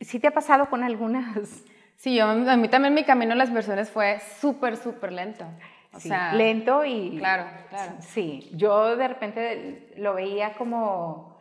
¿Sí 0.00 0.18
te 0.18 0.26
ha 0.26 0.32
pasado 0.32 0.68
con 0.68 0.82
algunas? 0.82 1.64
Sí, 1.96 2.16
yo, 2.16 2.26
a 2.26 2.56
mí 2.56 2.68
también 2.68 2.92
mi 2.92 3.04
camino 3.04 3.32
en 3.32 3.38
las 3.38 3.52
versiones 3.52 3.90
fue 3.90 4.18
súper, 4.40 4.76
súper 4.76 5.12
lento. 5.12 5.46
O 5.94 6.00
sea, 6.00 6.32
lento 6.34 6.84
y... 6.84 7.16
Claro, 7.18 7.46
claro. 7.68 7.92
Sí, 8.00 8.50
yo 8.54 8.96
de 8.96 9.08
repente 9.08 9.92
lo 9.96 10.14
veía 10.14 10.54
como 10.54 11.34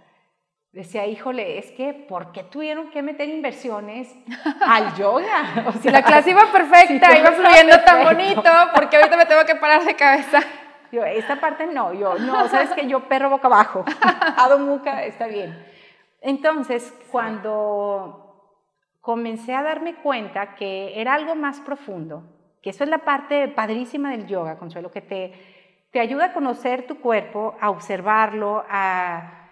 decía, 0.73 1.05
híjole, 1.05 1.59
es 1.59 1.71
que 1.71 1.93
¿por 1.93 2.31
qué 2.31 2.43
tuvieron 2.43 2.89
que 2.89 3.03
meter 3.03 3.29
inversiones 3.29 4.13
al 4.65 4.93
yoga? 4.97 5.65
O 5.67 5.71
sea, 5.71 5.81
si 5.81 5.89
la 5.89 6.01
clase 6.01 6.31
iba 6.31 6.51
perfecta, 6.51 7.17
iba 7.19 7.31
fluyendo 7.31 7.79
tan 7.85 8.03
bonito, 8.03 8.51
porque 8.75 8.97
ahorita 8.97 9.15
me 9.15 9.25
tengo 9.25 9.45
que 9.45 9.55
parar 9.55 9.85
de 9.85 9.95
cabeza. 9.95 10.39
Yo, 10.91 11.03
esta 11.05 11.39
parte 11.39 11.65
no, 11.67 11.93
yo, 11.93 12.19
no, 12.19 12.47
sabes 12.49 12.71
que 12.71 12.87
yo 12.87 13.07
perro 13.07 13.29
boca 13.29 13.47
abajo, 13.47 13.85
Ado 14.37 14.59
muca, 14.59 15.03
está 15.05 15.27
bien. 15.27 15.65
Entonces, 16.21 16.93
cuando 17.11 18.59
comencé 19.01 19.55
a 19.55 19.63
darme 19.63 19.95
cuenta 19.95 20.55
que 20.55 20.99
era 20.99 21.15
algo 21.15 21.35
más 21.35 21.59
profundo, 21.61 22.23
que 22.63 22.69
eso 22.69 22.85
es 22.85 22.89
la 22.89 22.99
parte 22.99 23.49
padrísima 23.49 24.09
del 24.11 24.25
yoga, 24.25 24.57
Consuelo, 24.57 24.89
que 24.89 25.01
te, 25.01 25.33
te 25.91 25.99
ayuda 25.99 26.27
a 26.27 26.33
conocer 26.33 26.87
tu 26.87 27.01
cuerpo, 27.01 27.55
a 27.59 27.69
observarlo, 27.69 28.63
a 28.69 29.49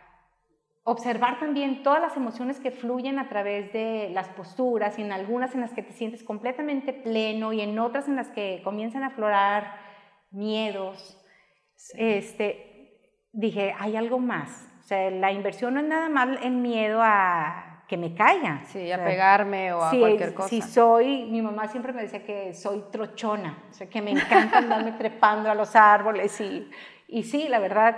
observar 0.84 1.38
también 1.38 1.84
todas 1.84 2.02
las 2.02 2.16
emociones 2.16 2.60
que 2.62 2.72
fluyen 2.72 3.20
a 3.20 3.28
través 3.28 3.72
de 3.74 4.10
las 4.14 4.30
posturas 4.30 4.98
y 4.98 5.02
en 5.02 5.12
algunas 5.12 5.54
en 5.54 5.62
las 5.62 5.74
que 5.74 5.84
te 5.84 5.92
sientes 5.92 6.24
completamente 6.24 6.94
pleno 6.94 7.52
y 7.52 7.60
en 7.60 7.78
otras 7.78 8.08
en 8.08 8.16
las 8.16 8.30
que 8.30 8.62
comienzan 8.64 9.04
a 9.04 9.08
aflorar 9.08 9.76
miedos. 10.32 11.22
Este, 11.96 12.98
dije, 13.34 13.76
hay 13.78 13.98
algo 13.98 14.20
más. 14.20 14.70
O 14.80 14.84
sea, 14.84 15.12
la 15.12 15.34
inversión 15.34 15.74
no 15.74 15.82
es 15.82 15.86
nada 15.86 16.10
más 16.10 16.42
en 16.42 16.62
miedo 16.62 17.02
a 17.04 17.71
que 17.92 17.98
me 17.98 18.16
caiga. 18.16 18.64
Sí, 18.68 18.90
a 18.90 19.04
pegarme 19.04 19.74
o 19.74 19.84
a 19.84 19.90
cualquier 19.92 20.34
cosa. 20.34 20.48
Si 20.48 20.62
soy, 20.62 21.26
mi 21.26 21.42
mamá 21.42 21.68
siempre 21.68 21.92
me 21.92 22.04
decía 22.04 22.24
que 22.24 22.54
soy 22.54 22.86
trochona, 22.90 23.66
o 23.70 23.74
sea, 23.74 23.90
que 23.90 24.02
me 24.02 24.12
encanta 24.12 24.60
andarme 24.60 24.94
trepando 24.98 25.52
a 25.52 25.56
los 25.56 25.76
árboles 25.76 26.40
y, 26.40 26.72
y 27.10 27.24
sí, 27.24 27.50
la 27.50 27.60
verdad, 27.60 27.98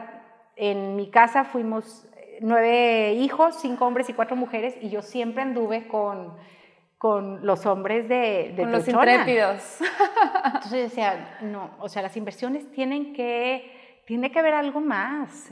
en 0.55 0.95
mi 0.95 1.11
casa 1.11 1.43
fuimos 1.43 2.07
nueve 2.41 3.13
hijos, 3.13 3.59
cinco 3.61 3.85
hombres 3.85 4.09
y 4.09 4.13
cuatro 4.13 4.35
mujeres 4.35 4.75
y 4.81 4.89
yo 4.89 5.03
siempre 5.03 5.43
anduve 5.43 5.87
con 5.87 6.33
con 6.97 7.45
los 7.45 7.65
hombres 7.65 8.07
de, 8.07 8.53
de 8.55 8.63
con 8.63 8.71
los 8.71 8.87
intrépidos. 8.87 9.79
Entonces 10.45 10.89
decía, 10.89 11.37
no, 11.41 11.71
o 11.79 11.89
sea, 11.89 12.01
las 12.01 12.15
inversiones 12.15 12.71
tienen 12.71 13.13
que, 13.13 14.01
tiene 14.07 14.31
que 14.31 14.39
haber 14.39 14.53
algo 14.53 14.79
más. 14.79 15.51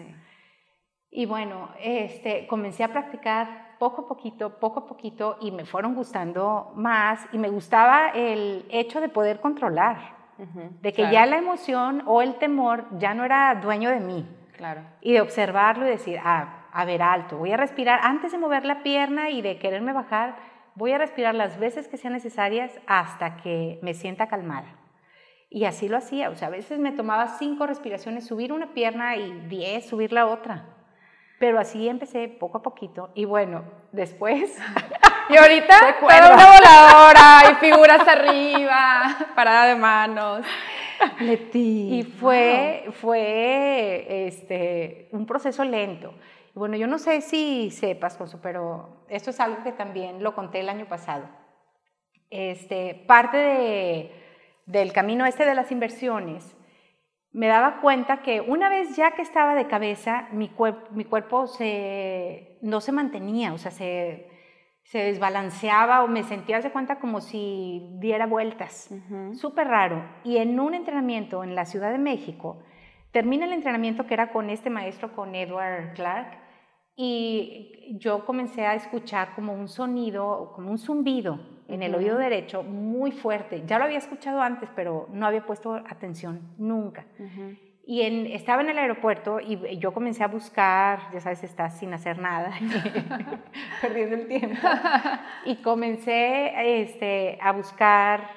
Y 1.10 1.26
bueno, 1.26 1.70
este, 1.78 2.48
comencé 2.48 2.86
a 2.86 2.88
practicar 2.88 3.71
poco 3.82 4.04
a 4.04 4.08
poquito, 4.08 4.60
poco 4.60 4.82
a 4.82 4.86
poquito, 4.86 5.38
y 5.42 5.50
me 5.50 5.66
fueron 5.66 5.96
gustando 5.96 6.72
más, 6.76 7.28
y 7.32 7.40
me 7.40 7.50
gustaba 7.50 8.10
el 8.10 8.64
hecho 8.70 9.02
de 9.02 9.10
poder 9.10 9.40
controlar, 9.40 9.98
de 10.82 10.94
que 10.94 11.12
ya 11.12 11.26
la 11.26 11.38
emoción 11.38 12.04
o 12.06 12.22
el 12.22 12.36
temor 12.36 12.86
ya 13.00 13.16
no 13.16 13.26
era 13.26 13.56
dueño 13.56 13.90
de 13.90 14.00
mí. 14.00 14.30
Claro. 14.56 14.82
Y 15.02 15.14
de 15.14 15.22
observarlo 15.22 15.88
y 15.88 15.90
decir, 15.90 16.20
ah, 16.24 16.68
a 16.72 16.86
ver, 16.86 17.02
alto, 17.02 17.38
voy 17.38 17.54
a 17.54 17.58
respirar 17.58 18.00
antes 18.04 18.32
de 18.32 18.38
mover 18.38 18.66
la 18.66 18.84
pierna 18.84 19.32
y 19.32 19.42
de 19.42 19.58
quererme 19.58 19.94
bajar 19.94 20.36
voy 20.76 20.92
a 20.92 20.98
respirar 20.98 21.36
las 21.36 21.60
veces 21.60 21.88
que 21.88 21.98
sean 21.98 22.14
necesarias 22.14 22.72
hasta 22.88 23.38
que 23.38 23.80
me 23.82 23.94
sienta 23.94 24.28
calmada. 24.28 24.78
Y 25.50 25.66
así 25.66 25.90
lo 25.90 25.98
hacía, 25.98 26.30
o 26.30 26.36
sea, 26.36 26.48
a 26.48 26.52
veces 26.52 26.80
me 26.80 26.94
tomaba 26.94 27.28
cinco 27.38 27.68
respiraciones, 27.68 28.26
subir 28.26 28.54
una 28.54 28.74
pierna 28.74 29.18
y 29.18 29.48
diez, 29.50 29.86
subir 29.86 30.14
la 30.14 30.28
otra. 30.28 30.78
Pero 31.42 31.60
así 31.60 31.90
empecé 31.90 32.28
poco 32.28 32.60
a 32.60 32.62
poquito 32.62 33.10
y 33.16 33.26
bueno, 33.26 33.64
después... 33.92 34.56
y 35.30 35.36
ahorita 35.36 35.98
toda 36.00 36.36
una 36.36 36.46
voladora 36.46 37.52
y 37.52 37.56
figuras 37.56 38.08
arriba, 38.08 39.18
parada 39.36 39.66
de 39.66 39.76
manos. 39.76 40.46
Leti. 41.20 41.96
Y 41.96 42.04
fue, 42.04 42.86
fue 42.92 44.28
este, 44.28 45.10
un 45.14 45.26
proceso 45.26 45.64
lento. 45.64 46.14
Bueno, 46.54 46.78
yo 46.78 46.86
no 46.86 47.00
sé 47.00 47.22
si 47.22 47.72
sepas, 47.72 48.18
Josu, 48.18 48.40
pero 48.40 49.04
esto 49.10 49.32
es 49.32 49.40
algo 49.40 49.64
que 49.64 49.72
también 49.72 50.22
lo 50.22 50.36
conté 50.36 50.60
el 50.60 50.70
año 50.70 50.86
pasado. 50.86 51.28
Este, 52.30 53.04
parte 53.08 53.38
de, 53.38 54.12
del 54.68 54.94
camino 54.94 55.26
este 55.26 55.44
de 55.44 55.56
las 55.56 55.72
inversiones, 55.72 56.56
me 57.34 57.48
daba 57.48 57.80
cuenta 57.82 58.22
que 58.22 58.42
una 58.42 58.70
vez 58.70 58.96
ya 58.96 59.12
que 59.12 59.22
estaba 59.22 59.56
de 59.56 59.68
cabeza, 59.68 60.28
mi, 60.32 60.52
mi 60.92 61.06
cuerpo 61.06 61.48
se, 61.48 62.58
no 62.62 62.82
se 62.82 62.92
mantenía, 62.92 63.54
o 63.54 63.58
sea, 63.58 63.72
se, 63.72 64.28
se 64.84 65.00
desbalanceaba 65.00 66.04
o 66.04 66.08
me 66.08 66.24
sentía 66.24 66.60
de 66.60 66.72
cuenta 66.72 67.00
como 67.00 67.22
si 67.22 67.96
diera 68.00 68.26
vueltas. 68.26 68.94
Súper 69.34 69.68
raro. 69.68 70.04
Y 70.24 70.38
en 70.38 70.60
un 70.60 70.74
entrenamiento 70.74 71.44
en 71.44 71.56
la 71.56 71.66
Ciudad 71.66 71.92
de 71.92 71.98
México, 71.98 72.64
termina 73.12 73.46
el 73.46 73.54
entrenamiento 73.54 74.06
que 74.06 74.14
era 74.14 74.32
con 74.32 74.50
este 74.50 74.70
maestro, 74.70 75.16
con 75.16 75.34
Edward 75.36 75.94
Clark, 75.94 76.40
y 76.96 77.98
yo 78.00 78.26
comencé 78.26 78.66
a 78.66 78.76
escuchar 78.76 79.34
como 79.34 79.54
un 79.54 79.70
sonido, 79.70 80.52
como 80.54 80.70
un 80.70 80.78
zumbido 80.78 81.40
en 81.72 81.84
el 81.84 81.96
oído 81.96 82.18
derecho 82.18 82.64
muy 82.64 83.12
fuerte. 83.12 83.64
Ya 83.66 83.78
lo 83.78 83.86
había 83.86 83.98
escuchado 83.98 84.42
antes, 84.42 84.70
pero 84.76 85.08
no 85.12 85.26
había 85.26 85.46
puesto 85.46 85.76
atención 85.76 86.42
nunca. 86.58 87.06
Y 87.84 88.02
en, 88.02 88.28
estaba 88.28 88.62
en 88.62 88.70
el 88.70 88.78
aeropuerto 88.78 89.40
y 89.40 89.78
yo 89.80 89.94
comencé 89.94 90.24
a 90.24 90.28
buscar, 90.28 91.12
ya 91.12 91.20
sabes, 91.20 91.44
estás 91.44 91.78
sin 91.80 91.94
hacer 91.94 92.20
nada, 92.20 92.54
perdiendo 93.82 94.16
el 94.16 94.28
tiempo. 94.28 94.68
Y 95.46 95.56
comencé 95.58 96.82
este, 96.82 97.40
a 97.42 97.52
buscar 97.52 98.30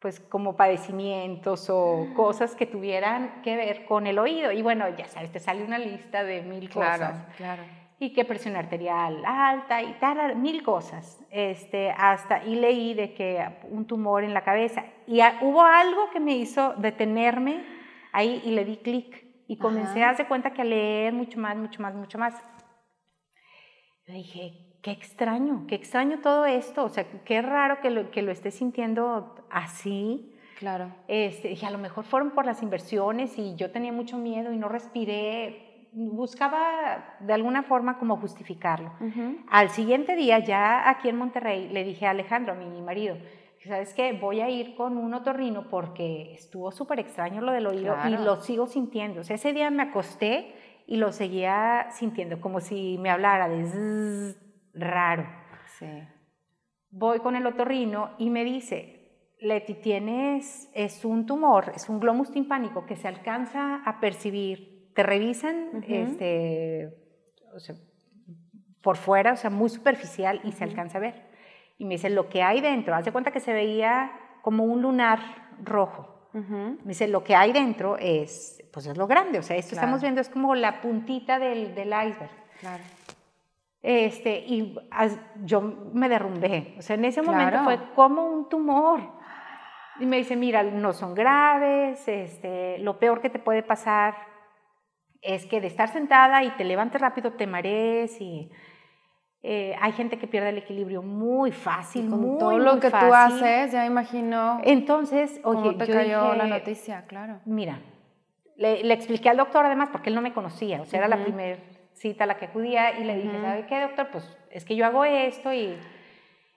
pues 0.00 0.20
como 0.20 0.56
padecimientos 0.56 1.68
o 1.70 2.08
cosas 2.14 2.54
que 2.54 2.66
tuvieran 2.66 3.42
que 3.42 3.56
ver 3.56 3.84
con 3.84 4.06
el 4.06 4.18
oído. 4.18 4.52
Y 4.52 4.62
bueno, 4.62 4.88
ya 4.96 5.08
sabes, 5.08 5.32
te 5.32 5.40
sale 5.40 5.64
una 5.64 5.78
lista 5.78 6.22
de 6.22 6.42
mil 6.42 6.70
cosas. 6.70 7.26
Claro. 7.36 7.62
Y 8.00 8.12
que 8.12 8.24
presión 8.24 8.54
arterial 8.54 9.24
alta 9.26 9.82
y 9.82 9.92
tal, 9.94 10.36
mil 10.36 10.62
cosas. 10.62 11.20
Este, 11.30 11.90
hasta, 11.90 12.44
y 12.44 12.54
leí 12.54 12.94
de 12.94 13.14
que 13.14 13.44
un 13.70 13.86
tumor 13.86 14.22
en 14.22 14.34
la 14.34 14.44
cabeza. 14.44 14.84
Y 15.06 15.20
hubo 15.42 15.62
algo 15.62 16.10
que 16.10 16.20
me 16.20 16.36
hizo 16.36 16.74
detenerme 16.74 17.64
ahí 18.12 18.40
y 18.44 18.50
le 18.52 18.64
di 18.64 18.76
clic. 18.76 19.26
Y 19.48 19.56
comencé 19.56 20.04
a 20.04 20.10
hacer 20.10 20.28
cuenta 20.28 20.52
que 20.52 20.62
a 20.62 20.64
leer 20.64 21.12
mucho 21.12 21.40
más, 21.40 21.56
mucho 21.56 21.82
más, 21.82 21.94
mucho 21.94 22.18
más. 22.18 22.34
Yo 24.06 24.14
dije, 24.14 24.68
qué 24.82 24.90
extraño, 24.90 25.66
qué 25.66 25.74
extraño 25.74 26.20
todo 26.20 26.46
esto, 26.46 26.84
o 26.84 26.88
sea, 26.88 27.04
qué 27.24 27.42
raro 27.42 27.80
que 27.80 27.90
lo, 27.90 28.10
que 28.10 28.22
lo 28.22 28.30
esté 28.32 28.50
sintiendo 28.50 29.34
así. 29.50 30.34
Claro. 30.58 30.92
Este, 31.06 31.52
y 31.52 31.64
a 31.64 31.70
lo 31.70 31.78
mejor 31.78 32.04
fueron 32.04 32.30
por 32.30 32.44
las 32.44 32.62
inversiones 32.62 33.38
y 33.38 33.54
yo 33.56 33.70
tenía 33.70 33.92
mucho 33.92 34.18
miedo 34.18 34.52
y 34.52 34.56
no 34.56 34.68
respiré, 34.68 35.67
buscaba 35.92 37.16
de 37.20 37.32
alguna 37.32 37.62
forma 37.62 37.98
como 37.98 38.16
justificarlo. 38.16 38.92
Al 39.48 39.70
siguiente 39.70 40.16
día, 40.16 40.38
ya 40.38 40.88
aquí 40.88 41.08
en 41.08 41.16
Monterrey, 41.16 41.68
le 41.68 41.84
dije 41.84 42.06
a 42.06 42.10
Alejandro, 42.10 42.52
a 42.52 42.56
mi 42.56 42.80
marido, 42.82 43.16
¿sabes 43.66 43.92
qué? 43.94 44.12
Voy 44.12 44.40
a 44.40 44.48
ir 44.48 44.74
con 44.74 44.96
un 44.96 45.14
otorrino 45.14 45.68
porque 45.68 46.32
estuvo 46.32 46.70
súper 46.72 47.00
extraño 47.00 47.40
lo 47.40 47.52
del 47.52 47.66
oído 47.66 47.96
y 48.06 48.10
lo 48.10 48.36
sigo 48.40 48.66
sintiendo. 48.66 49.20
O 49.20 49.24
sea, 49.24 49.36
ese 49.36 49.52
día 49.52 49.70
me 49.70 49.82
acosté 49.82 50.54
y 50.86 50.96
lo 50.96 51.12
seguía 51.12 51.88
sintiendo, 51.90 52.40
como 52.40 52.60
si 52.60 52.96
me 52.98 53.10
hablara 53.10 53.48
de 53.48 54.34
raro. 54.72 55.26
Sí. 55.78 55.86
Voy 56.90 57.20
con 57.20 57.36
el 57.36 57.46
otorrino 57.46 58.10
y 58.18 58.30
me 58.30 58.44
dice, 58.44 59.34
Leti, 59.40 59.74
tienes, 59.74 60.70
es 60.74 61.04
un 61.04 61.26
tumor, 61.26 61.72
es 61.74 61.88
un 61.88 62.00
glomus 62.00 62.32
timpánico 62.32 62.86
que 62.86 62.96
se 62.96 63.06
alcanza 63.06 63.82
a 63.84 64.00
percibir. 64.00 64.77
Te 64.98 65.04
revisan 65.04 65.84
este, 65.86 66.92
por 68.82 68.96
fuera, 68.96 69.34
o 69.34 69.36
sea, 69.36 69.48
muy 69.48 69.68
superficial 69.68 70.40
y 70.42 70.50
se 70.50 70.64
alcanza 70.64 70.98
a 70.98 71.00
ver. 71.00 71.22
Y 71.78 71.84
me 71.84 71.94
dice, 71.94 72.10
lo 72.10 72.28
que 72.28 72.42
hay 72.42 72.60
dentro, 72.60 72.96
hace 72.96 73.12
cuenta 73.12 73.30
que 73.30 73.38
se 73.38 73.52
veía 73.52 74.10
como 74.42 74.64
un 74.64 74.82
lunar 74.82 75.20
rojo. 75.62 76.28
Me 76.32 76.78
dice, 76.82 77.06
lo 77.06 77.22
que 77.22 77.36
hay 77.36 77.52
dentro 77.52 77.96
es, 77.96 78.60
pues 78.72 78.86
es 78.86 78.96
lo 78.96 79.06
grande, 79.06 79.38
o 79.38 79.42
sea, 79.44 79.56
esto 79.56 79.76
estamos 79.76 80.02
viendo 80.02 80.20
es 80.20 80.28
como 80.28 80.56
la 80.56 80.80
puntita 80.80 81.38
del, 81.38 81.76
del 81.76 81.90
iceberg. 81.90 82.30
Claro. 82.58 82.82
Este, 83.80 84.40
y 84.48 84.74
yo 85.44 85.60
me 85.60 86.08
derrumbé. 86.08 86.74
O 86.76 86.82
sea, 86.82 86.96
en 86.96 87.04
ese 87.04 87.22
momento 87.22 87.62
fue 87.62 87.78
como 87.94 88.26
un 88.26 88.48
tumor. 88.48 89.00
Y 90.00 90.06
me 90.06 90.16
dice, 90.16 90.34
mira, 90.34 90.64
no 90.64 90.92
son 90.92 91.14
graves, 91.14 92.08
este, 92.08 92.78
lo 92.78 92.98
peor 92.98 93.20
que 93.20 93.30
te 93.30 93.38
puede 93.38 93.62
pasar 93.62 94.26
es 95.22 95.46
que 95.46 95.60
de 95.60 95.66
estar 95.66 95.88
sentada 95.88 96.44
y 96.44 96.50
te 96.52 96.64
levantes 96.64 97.00
rápido 97.00 97.32
te 97.32 97.46
marees 97.46 98.20
y 98.20 98.50
eh, 99.42 99.76
hay 99.80 99.92
gente 99.92 100.18
que 100.18 100.26
pierde 100.26 100.48
el 100.48 100.58
equilibrio 100.58 101.00
muy 101.00 101.52
fácil, 101.52 102.10
con 102.10 102.38
todo 102.38 102.58
lo 102.58 102.80
que 102.80 102.90
tú 102.90 102.96
haces, 102.96 103.70
ya 103.70 103.86
imagino. 103.86 104.60
Entonces, 104.64 105.40
oye, 105.44 105.74
te 105.74 105.86
cayó 105.86 106.34
la 106.34 106.46
noticia, 106.46 107.06
claro. 107.06 107.40
Mira, 107.44 107.80
le, 108.56 108.82
le, 108.82 108.94
expliqué 108.94 109.28
al 109.28 109.36
doctor 109.36 109.64
además 109.64 109.90
porque 109.92 110.10
él 110.10 110.16
no 110.16 110.22
me 110.22 110.32
conocía, 110.32 110.82
o 110.82 110.86
sea, 110.86 110.98
era 110.98 111.08
la 111.08 111.22
primera 111.22 111.56
cita 111.94 112.24
a 112.24 112.26
la 112.26 112.36
que 112.36 112.46
acudía 112.46 112.98
y 112.98 113.04
le 113.04 113.16
dije, 113.16 113.40
¿sabe 113.40 113.66
qué, 113.66 113.80
doctor? 113.80 114.08
Pues 114.10 114.36
es 114.50 114.64
que 114.64 114.74
yo 114.74 114.84
hago 114.86 115.04
esto 115.04 115.52
y 115.52 115.76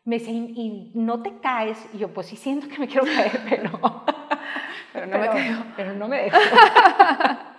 me 0.04 0.18
dice, 0.18 0.32
¿y, 0.32 0.92
no 0.96 1.22
te 1.22 1.38
caes? 1.40 1.78
Y 1.94 2.00
yo, 2.00 2.14
pues 2.14 2.28
sí 2.28 2.36
siento 2.36 2.68
que 2.68 2.80
me 2.80 2.88
quiero 2.88 3.06
caer, 3.06 3.42
pero, 3.50 3.80
pero 4.92 5.06
no 5.06 5.20
me 5.20 5.28
caigo. 5.28 5.64
Pero 5.76 5.94
no 5.94 6.08
me 6.08 6.24
dejo. 6.24 6.38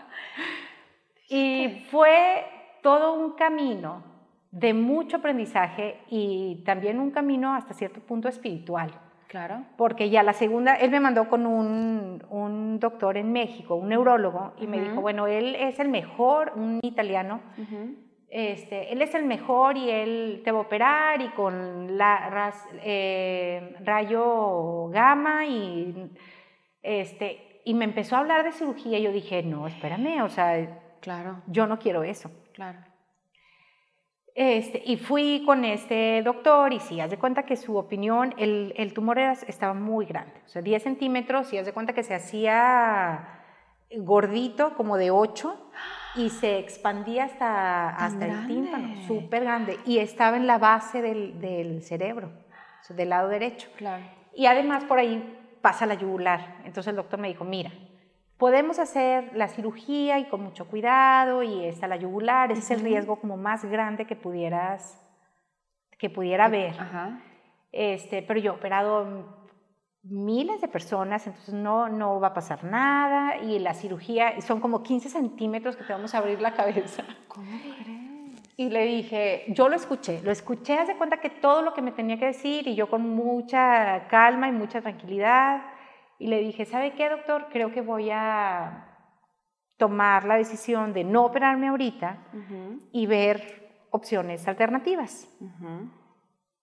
y 1.33 1.87
fue 1.91 2.45
todo 2.83 3.15
un 3.15 3.33
camino 3.33 4.05
de 4.51 4.75
mucho 4.75 5.17
aprendizaje 5.17 5.97
y 6.11 6.63
también 6.67 7.01
un 7.01 7.11
camino 7.11 7.55
hasta 7.55 7.73
cierto 7.73 8.01
punto 8.01 8.29
espiritual. 8.29 8.93
Claro. 9.29 9.65
Porque 9.79 10.11
ya 10.11 10.23
la 10.23 10.35
segunda, 10.35 10.75
él 10.75 10.91
me 10.91 11.01
mandó 11.01 11.27
con 11.31 11.47
un, 11.47 12.23
un 12.29 12.79
doctor 12.79 13.17
en 13.17 13.33
México, 13.33 13.77
un 13.77 13.89
neurólogo, 13.89 14.53
y 14.61 14.67
me 14.67 14.79
dijo, 14.79 15.01
bueno, 15.01 15.27
él 15.27 15.55
es 15.55 15.79
el 15.79 15.89
mejor, 15.89 16.53
un 16.55 16.81
italiano, 16.83 17.41
este, 18.29 18.93
él 18.93 19.01
es 19.01 19.15
el 19.15 19.25
mejor 19.25 19.79
y 19.79 19.89
él 19.89 20.43
te 20.45 20.53
va 20.53 20.59
a 20.59 20.63
operar 20.63 21.23
y 21.23 21.29
con 21.31 21.97
la, 21.97 22.53
eh, 22.83 23.75
rayo 23.85 24.89
gamma 24.89 25.47
y, 25.47 26.11
este, 26.83 27.63
y 27.65 27.73
me 27.73 27.87
empezó 27.87 28.17
a 28.17 28.19
hablar 28.19 28.45
de 28.45 28.53
cirugía 28.53 28.99
y 28.99 29.03
yo 29.03 29.13
dije, 29.13 29.43
no, 29.43 29.67
espérame, 29.67 30.23
o 30.23 30.29
sea, 30.29 30.82
claro. 31.03 31.43
yo 31.47 31.67
no 31.67 31.79
quiero 31.79 32.03
eso. 32.03 32.31
Claro. 32.55 32.79
Este, 34.35 34.83
y 34.87 34.97
fui 34.97 35.43
con 35.45 35.63
este 35.67 36.23
doctor 36.23 36.73
y 36.73 36.81
sí, 36.81 37.01
haz 37.01 37.11
de 37.11 37.19
cuenta 37.19 37.43
que 37.43 37.57
su 37.57 37.77
opinión, 37.77 38.35
el, 38.39 38.73
el 38.79 38.95
tumor 38.95 39.19
era, 39.19 39.33
estaba 39.33 39.75
muy 39.75 40.07
grande, 40.07 40.41
o 40.47 40.49
sea, 40.49 40.63
10 40.63 40.83
centímetros 40.83 41.53
y 41.53 41.59
haz 41.59 41.67
de 41.67 41.75
cuenta 41.75 41.93
que 41.93 42.03
se 42.03 42.15
hacía 42.15 43.43
gordito, 43.99 44.75
como 44.75 44.97
de 44.97 45.11
8. 45.11 45.71
y 46.15 46.31
se 46.31 46.59
expandía 46.59 47.25
hasta, 47.25 47.91
hasta 47.91 48.27
el 48.27 48.47
tímpano, 48.47 49.07
súper 49.07 49.45
grande, 49.45 49.79
y 49.85 49.99
estaba 49.99 50.37
en 50.39 50.47
la 50.47 50.57
base 50.57 51.03
del, 51.03 51.39
del 51.41 51.83
cerebro, 51.83 52.31
del 52.89 53.11
lado 53.11 53.29
derecho. 53.29 53.69
Claro. 53.77 54.05
Y 54.35 54.47
además 54.47 54.85
por 54.85 54.99
ahí 54.99 55.39
pasa 55.61 55.87
la 55.87 55.95
yugular. 55.95 56.57
Entonces 56.65 56.89
el 56.89 56.97
doctor 56.97 57.19
me 57.19 57.29
dijo, 57.29 57.45
mira, 57.45 57.71
podemos 58.43 58.81
hacer 58.81 59.31
la 59.37 59.47
cirugía 59.47 60.19
y 60.19 60.25
con 60.25 60.43
mucho 60.43 60.67
cuidado 60.67 61.45
y 61.45 61.65
está 61.65 61.87
la 61.87 61.95
yugular, 61.95 62.51
ese 62.51 62.61
es 62.61 62.71
el 62.73 62.81
riesgo 62.81 63.15
como 63.15 63.37
más 63.37 63.65
grande 63.65 64.05
que 64.05 64.17
pudieras, 64.17 65.01
que 65.97 66.11
pudiera 66.11 66.47
haber. 66.47 66.75
Este, 67.71 68.21
pero 68.21 68.41
yo 68.41 68.51
he 68.51 68.57
operado 68.57 69.49
miles 70.03 70.61
de 70.61 70.67
personas, 70.67 71.25
entonces 71.25 71.55
no, 71.55 71.89
no 71.89 72.19
va 72.19 72.29
a 72.29 72.35
pasar 72.35 72.65
nada 72.65 73.37
y 73.37 73.61
la 73.61 73.75
cirugía 73.75 74.41
son 74.41 74.59
como 74.59 74.83
15 74.83 75.09
centímetros 75.09 75.77
que 75.77 75.85
te 75.85 75.93
vamos 75.93 76.13
a 76.13 76.19
abrir 76.19 76.41
la 76.41 76.53
cabeza. 76.53 77.05
¿Cómo 77.29 77.47
crees? 77.85 78.13
Y 78.57 78.71
le 78.71 78.85
dije, 78.87 79.45
yo 79.51 79.69
lo 79.69 79.77
escuché, 79.77 80.21
lo 80.21 80.33
escuché, 80.33 80.81
hace 80.81 80.97
cuenta 80.97 81.19
que 81.19 81.31
todo 81.31 81.63
lo 81.63 81.75
que 81.75 81.81
me 81.81 81.93
tenía 81.93 82.19
que 82.19 82.27
decir 82.27 82.67
y 82.67 82.75
yo 82.75 82.91
con 82.91 83.09
mucha 83.09 84.09
calma 84.09 84.49
y 84.49 84.53
mucha 84.53 84.83
tranquilidad. 84.83 85.63
Y 86.23 86.29
le 86.29 86.39
dije, 86.39 86.65
¿sabe 86.65 86.93
qué, 86.93 87.09
doctor? 87.09 87.49
Creo 87.51 87.73
que 87.73 87.81
voy 87.81 88.09
a 88.13 88.87
tomar 89.77 90.25
la 90.25 90.37
decisión 90.37 90.93
de 90.93 91.03
no 91.03 91.25
operarme 91.25 91.67
ahorita 91.67 92.17
y 92.93 93.07
ver 93.07 93.87
opciones 93.91 94.47
alternativas. 94.47 95.29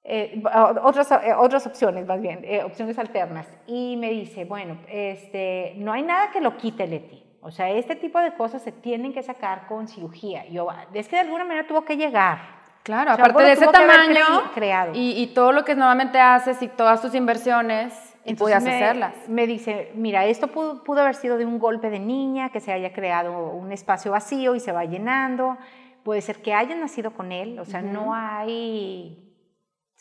Eh, 0.06 0.42
otras, 0.82 1.12
eh, 1.12 1.34
otras 1.38 1.68
opciones, 1.68 2.08
más 2.08 2.22
bien, 2.22 2.40
eh, 2.46 2.64
opciones 2.64 2.98
alternas. 2.98 3.48
Y 3.68 3.98
me 3.98 4.12
dice, 4.12 4.46
bueno, 4.46 4.78
este, 4.88 5.74
no 5.76 5.92
hay 5.92 6.04
nada 6.04 6.32
que 6.32 6.40
lo 6.40 6.56
quite, 6.56 6.88
Leti. 6.88 7.22
O 7.42 7.52
sea, 7.52 7.70
este 7.70 7.98
tipo 7.98 8.18
de 8.20 8.34
cosas 8.36 8.62
se 8.62 8.72
tienen 8.72 9.12
que 9.12 9.24
sacar 9.24 9.68
con 9.68 9.90
cirugía. 9.90 10.48
Yo, 10.48 10.70
es 10.94 11.10
que 11.10 11.18
de 11.18 11.24
alguna 11.24 11.44
manera 11.44 11.68
tuvo 11.68 11.84
que 11.84 11.98
llegar. 11.98 12.40
Claro, 12.84 13.12
aparte 13.12 13.44
de 13.44 13.52
ese 13.52 13.68
tamaño 13.68 14.54
creado. 14.56 14.94
Y, 14.96 15.28
todo 15.36 15.52
lo 15.52 15.66
que 15.66 15.76
normalmente 15.76 16.18
haces 16.18 16.62
y 16.62 16.70
todas 16.70 17.02
tus 17.02 17.14
inversiones, 17.14 18.09
y 18.26 18.36
puedas 18.36 18.66
hacerlas. 18.66 19.14
Me 19.28 19.48
dice, 19.48 19.92
mira, 19.96 20.26
esto 20.26 20.48
pudo, 20.48 20.84
pudo, 20.84 21.02
haber 21.02 21.16
sido 21.16 21.38
de 21.38 21.46
un 21.46 21.60
golpe 21.60 21.90
de 21.90 22.00
niña, 22.00 22.50
que 22.50 22.60
se 22.60 22.72
haya 22.72 22.94
creado 22.94 23.50
un 23.50 23.72
espacio 23.72 24.12
vacío 24.12 24.56
y 24.56 24.60
se 24.60 24.72
va 24.72 24.86
llenando. 24.86 25.58
Puede 26.04 26.22
ser 26.22 26.42
que 26.42 26.54
hayan 26.54 26.80
nacido 26.80 27.12
con 27.12 27.32
él, 27.32 27.60
o 27.60 27.66
sea, 27.66 27.82
no 27.82 28.14
hay 28.14 29.30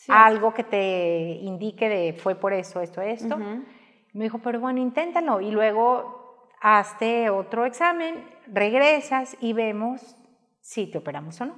algo 0.07 0.53
que 0.53 0.63
te 0.63 1.39
indique 1.41 1.89
de 1.89 2.13
fue 2.13 2.35
por 2.35 2.53
eso, 2.53 2.81
esto, 2.81 3.01
esto. 3.01 3.37
Me 3.37 4.23
dijo, 4.23 4.39
pero 4.39 4.59
bueno, 4.59 4.79
inténtalo. 4.79 5.41
Y 5.41 5.51
luego 5.51 6.49
hazte 6.61 7.29
otro 7.29 7.65
examen, 7.65 8.25
regresas 8.47 9.37
y 9.39 9.53
vemos 9.53 10.15
si 10.61 10.87
te 10.87 10.97
operamos 10.97 11.39
o 11.41 11.45
no. 11.45 11.55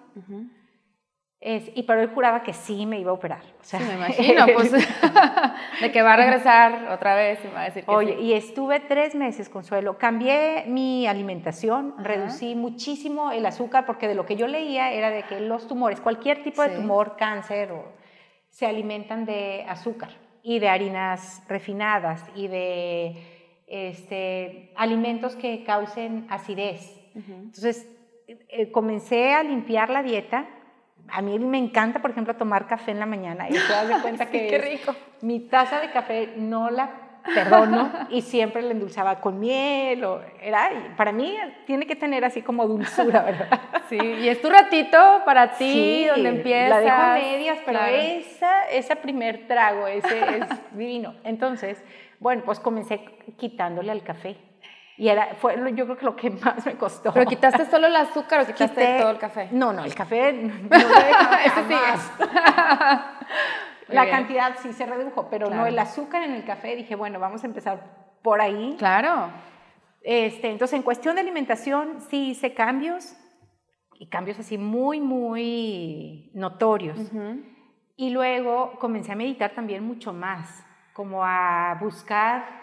Es, 1.41 1.71
y 1.73 1.84
pero 1.84 2.01
él 2.01 2.10
juraba 2.13 2.43
que 2.43 2.54
sí 2.54 2.86
me 2.86 2.99
iba 2.99 3.10
a 3.10 3.15
operar. 3.15 3.41
O 3.60 3.63
sea, 3.63 3.80
sí, 3.80 3.86
me 3.88 3.93
imagino, 3.95 4.45
pues, 4.54 4.71
de 5.82 5.91
que 5.91 6.01
va 6.04 6.13
a 6.13 6.17
regresar 6.17 6.88
otra 6.91 7.15
vez 7.15 7.39
y 7.43 7.47
va 7.47 7.62
a 7.62 7.65
decir 7.65 7.84
que 7.84 7.91
Oye, 7.91 8.21
y 8.21 8.34
estuve 8.34 8.80
tres 8.80 9.15
meses, 9.15 9.49
Consuelo. 9.49 9.97
Cambié 9.97 10.65
mi 10.67 11.08
alimentación, 11.08 11.95
reducí 11.97 12.54
muchísimo 12.54 13.32
el 13.32 13.45
azúcar, 13.47 13.88
porque 13.88 14.08
de 14.08 14.13
lo 14.13 14.27
que 14.27 14.36
yo 14.36 14.47
leía 14.47 14.91
era 14.91 15.10
de 15.10 15.23
que 15.23 15.39
los 15.39 15.67
tumores, 15.67 15.99
cualquier 15.99 16.43
tipo 16.43 16.62
de 16.62 16.69
tumor, 16.75 17.15
cáncer, 17.17 17.73
se 18.49 18.67
alimentan 18.67 19.25
de 19.25 19.65
azúcar 19.67 20.12
y 20.43 20.60
de 20.60 20.69
harinas 20.69 21.41
refinadas 21.47 22.23
y 22.36 22.47
de 22.47 23.63
este, 23.67 24.71
alimentos 24.75 25.36
que 25.36 25.63
causen 25.63 26.27
acidez. 26.30 26.99
Entonces, 27.15 27.88
eh, 28.27 28.71
comencé 28.71 29.34
a 29.34 29.43
limpiar 29.43 29.89
la 29.89 30.04
dieta. 30.04 30.47
A 31.10 31.22
mí 31.22 31.38
me 31.40 31.58
encanta, 31.58 32.02
por 32.02 32.12
ejemplo, 32.12 32.36
tomar 32.36 32.68
café 32.68 32.92
en 32.92 33.00
la 33.00 33.06
mañana. 33.06 33.50
Y 33.50 33.54
te 33.54 33.60
das 33.60 33.90
cuenta 34.02 34.28
que 34.28 34.48
qué 34.48 34.58
rico. 34.58 34.96
mi 35.22 35.40
taza 35.40 35.80
de 35.80 35.92
café 35.92 36.34
no 36.38 36.70
la 36.70 36.90
perdono 37.24 37.92
y 38.10 38.22
siempre 38.22 38.62
la 38.62 38.72
endulzaba 38.72 39.20
con 39.20 39.40
miel. 39.40 40.04
O 40.04 40.22
era, 40.42 40.70
para 40.98 41.12
mí 41.12 41.38
tiene 41.66 41.86
que 41.86 41.96
tener 41.96 42.26
así 42.26 42.42
como 42.42 42.68
dulzura, 42.68 43.22
¿verdad? 43.26 43.60
Sí, 43.90 43.98
y 43.98 44.28
es 44.28 44.42
tu 44.42 44.50
ratito 44.50 44.98
para 45.26 45.52
ti, 45.52 46.06
donde 46.06 46.30
empiezas. 46.30 46.70
La 46.70 46.80
dejo 46.80 46.96
a 46.96 47.14
medias, 47.14 47.60
pero 47.66 47.80
esa, 47.86 48.70
ese 48.70 48.96
primer 48.96 49.48
trago, 49.48 49.88
ese 49.88 50.38
es 50.38 50.46
divino. 50.72 51.16
Entonces, 51.24 51.84
bueno, 52.20 52.44
pues 52.46 52.60
comencé 52.60 53.02
quitándole 53.38 53.92
al 53.92 54.04
café. 54.04 54.38
Y 54.97 55.08
era, 55.08 55.36
fue 55.36 55.56
yo 55.73 55.86
creo 55.86 55.97
que 55.97 56.06
lo 56.06 56.15
que 56.15 56.30
más 56.30 56.65
me 56.65 56.75
costó. 56.75 57.13
¿Pero 57.13 57.25
quitaste 57.25 57.65
solo 57.65 57.88
el 57.88 57.95
azúcar 57.95 58.41
o 58.41 58.45
quitaste 58.45 58.97
todo 58.99 59.10
el 59.10 59.17
café? 59.17 59.49
No, 59.51 59.73
no, 59.73 59.84
el 59.84 59.95
café 59.95 60.34
no 60.34 60.54
lo 60.69 61.63
más. 61.69 62.12
La 63.88 64.10
cantidad 64.10 64.56
sí 64.62 64.73
se 64.73 64.86
redujo, 64.86 65.27
pero 65.30 65.49
no 65.49 65.65
el 65.65 65.77
azúcar 65.80 66.23
en 66.23 66.34
el 66.34 66.45
café. 66.45 66.75
Dije, 66.75 66.95
bueno, 66.95 67.19
vamos 67.19 67.43
a 67.43 67.47
empezar 67.47 67.84
por 68.21 68.41
ahí. 68.41 68.75
Claro. 68.77 69.30
Este, 70.01 70.49
entonces, 70.49 70.77
en 70.77 70.84
cuestión 70.84 71.15
de 71.15 71.21
alimentación, 71.21 72.01
sí 72.10 72.32
hice 72.32 72.54
cambios, 72.54 73.15
y 74.01 74.08
cambios 74.08 74.39
así 74.39 74.58
muy, 74.58 74.99
muy 74.99 76.32
notorios. 76.34 76.97
Y 77.95 78.10
luego 78.10 78.80
comencé 78.80 79.12
a 79.12 79.15
meditar 79.15 79.51
también 79.51 79.86
mucho 79.86 80.12
más 80.12 80.65
como 80.93 81.23
a 81.23 81.77
buscar, 81.80 82.61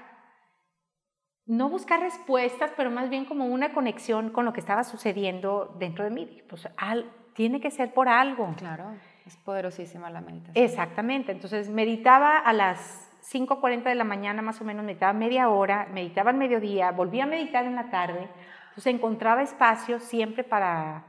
no 1.48 1.70
buscar 1.70 2.00
respuestas, 2.00 2.70
pero 2.76 2.90
más 2.90 3.08
bien 3.08 3.24
como 3.24 3.46
una 3.46 3.72
conexión 3.72 4.30
con 4.30 4.44
lo 4.44 4.52
que 4.52 4.60
estaba 4.60 4.84
sucediendo 4.84 5.74
dentro 5.78 6.04
de 6.04 6.10
mí. 6.10 6.42
Pues 6.48 6.68
al, 6.76 7.10
tiene 7.32 7.58
que 7.60 7.70
ser 7.70 7.94
por 7.94 8.08
algo. 8.08 8.54
Claro, 8.56 8.92
es 9.26 9.34
poderosísima 9.38 10.10
la 10.10 10.20
meditación. 10.20 10.62
Exactamente, 10.62 11.32
entonces 11.32 11.70
meditaba 11.70 12.36
a 12.36 12.52
las 12.52 13.10
5.40 13.32 13.84
de 13.84 13.94
la 13.94 14.04
mañana 14.04 14.42
más 14.42 14.60
o 14.60 14.64
menos, 14.64 14.84
meditaba 14.84 15.14
media 15.14 15.48
hora, 15.48 15.88
meditaba 15.92 16.30
al 16.30 16.36
mediodía, 16.36 16.92
volvía 16.92 17.24
a 17.24 17.26
meditar 17.26 17.64
en 17.64 17.76
la 17.76 17.90
tarde, 17.90 18.28
entonces 18.68 18.94
encontraba 18.94 19.42
espacio 19.42 20.00
siempre 20.00 20.44
para, 20.44 21.04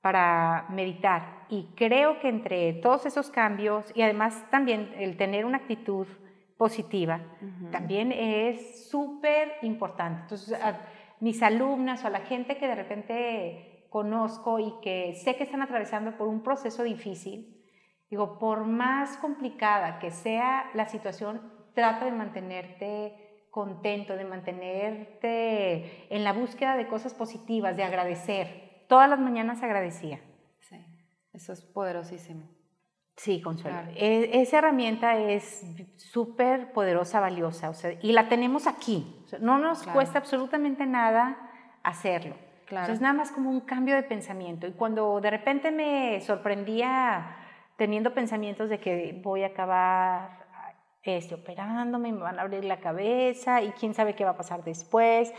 para 0.00 0.66
meditar. 0.70 1.44
Y 1.48 1.68
creo 1.76 2.18
que 2.18 2.28
entre 2.28 2.72
todos 2.74 3.06
esos 3.06 3.30
cambios 3.30 3.92
y 3.94 4.02
además 4.02 4.44
también 4.50 4.92
el 4.98 5.16
tener 5.16 5.44
una 5.44 5.58
actitud 5.58 6.08
positiva, 6.56 7.20
también 7.72 8.12
es 8.12 8.88
súper 8.88 9.52
importante. 9.62 10.22
Entonces, 10.22 10.60
a 10.60 10.80
mis 11.20 11.42
alumnas 11.42 12.04
o 12.04 12.06
a 12.06 12.10
la 12.10 12.20
gente 12.20 12.56
que 12.58 12.68
de 12.68 12.74
repente 12.74 13.86
conozco 13.90 14.58
y 14.58 14.74
que 14.82 15.14
sé 15.14 15.36
que 15.36 15.44
están 15.44 15.62
atravesando 15.62 16.16
por 16.16 16.28
un 16.28 16.42
proceso 16.42 16.82
difícil, 16.82 17.64
digo, 18.10 18.38
por 18.38 18.64
más 18.64 19.16
complicada 19.18 19.98
que 19.98 20.10
sea 20.10 20.70
la 20.74 20.88
situación, 20.88 21.52
trata 21.74 22.04
de 22.04 22.12
mantenerte 22.12 23.46
contento, 23.50 24.16
de 24.16 24.24
mantenerte 24.24 26.14
en 26.14 26.24
la 26.24 26.32
búsqueda 26.32 26.76
de 26.76 26.88
cosas 26.88 27.14
positivas, 27.14 27.76
de 27.76 27.84
agradecer. 27.84 28.84
Todas 28.88 29.08
las 29.08 29.20
mañanas 29.20 29.62
agradecía. 29.62 30.20
Sí, 30.60 30.84
eso 31.32 31.52
es 31.52 31.62
poderosísimo. 31.62 32.53
Sí, 33.16 33.40
Consuelo. 33.40 33.78
E, 33.94 34.42
esa 34.42 34.58
herramienta 34.58 35.16
es 35.16 35.64
súper 35.96 36.72
poderosa, 36.72 37.20
valiosa, 37.20 37.70
o 37.70 37.74
sea, 37.74 37.92
y 38.02 38.12
la 38.12 38.28
tenemos 38.28 38.66
aquí. 38.66 39.24
no 39.40 39.58
nos 39.58 39.84
cuesta 39.84 40.18
absolutamente 40.18 40.86
nada 40.86 41.36
hacerlo. 41.82 42.36
Claro. 42.66 42.94
es 42.94 43.00
nada 43.02 43.12
más 43.12 43.30
como 43.30 43.50
un 43.50 43.60
cambio 43.60 43.94
de 43.94 44.02
pensamiento. 44.02 44.66
Y 44.66 44.72
cuando 44.72 45.20
de 45.20 45.30
repente 45.30 45.70
me 45.70 46.20
sorprendía 46.22 47.36
teniendo 47.76 48.14
pensamientos 48.14 48.70
de 48.70 48.80
que 48.80 49.20
voy 49.22 49.42
a 49.42 49.48
acabar 49.48 50.44
este, 51.02 51.34
operándome, 51.34 52.10
me 52.12 52.20
van 52.20 52.38
a 52.38 52.42
abrir 52.42 52.64
la 52.64 52.78
cabeza 52.78 53.60
y 53.60 53.70
quién 53.72 53.92
sabe 53.92 54.14
qué 54.14 54.24
va 54.24 54.30
a 54.30 54.36
pasar 54.36 54.64
después, 54.64 55.32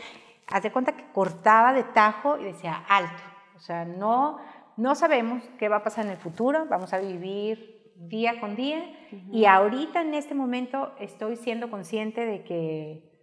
haz 0.46 0.62
de 0.62 0.70
cuenta 0.70 0.92
que 0.92 1.10
cortaba 1.12 1.72
de 1.72 1.82
tajo 1.82 2.38
y 2.38 2.44
decía 2.44 2.84
alto. 2.88 3.22
O 3.56 3.58
sea, 3.58 3.84
no 3.84 4.38
no 4.76 4.94
sabemos 4.94 5.42
qué 5.58 5.68
va 5.68 5.76
a 5.76 5.82
pasar 5.82 6.04
en 6.06 6.12
el 6.12 6.18
futuro, 6.18 6.66
vamos 6.68 6.92
a 6.92 6.98
vivir 6.98 7.92
día 7.96 8.40
con 8.40 8.56
día 8.56 8.84
y 9.32 9.46
ahorita 9.46 10.02
en 10.02 10.14
este 10.14 10.34
momento 10.34 10.92
estoy 11.00 11.36
siendo 11.36 11.70
consciente 11.70 12.26
de 12.26 12.44
que 12.44 13.16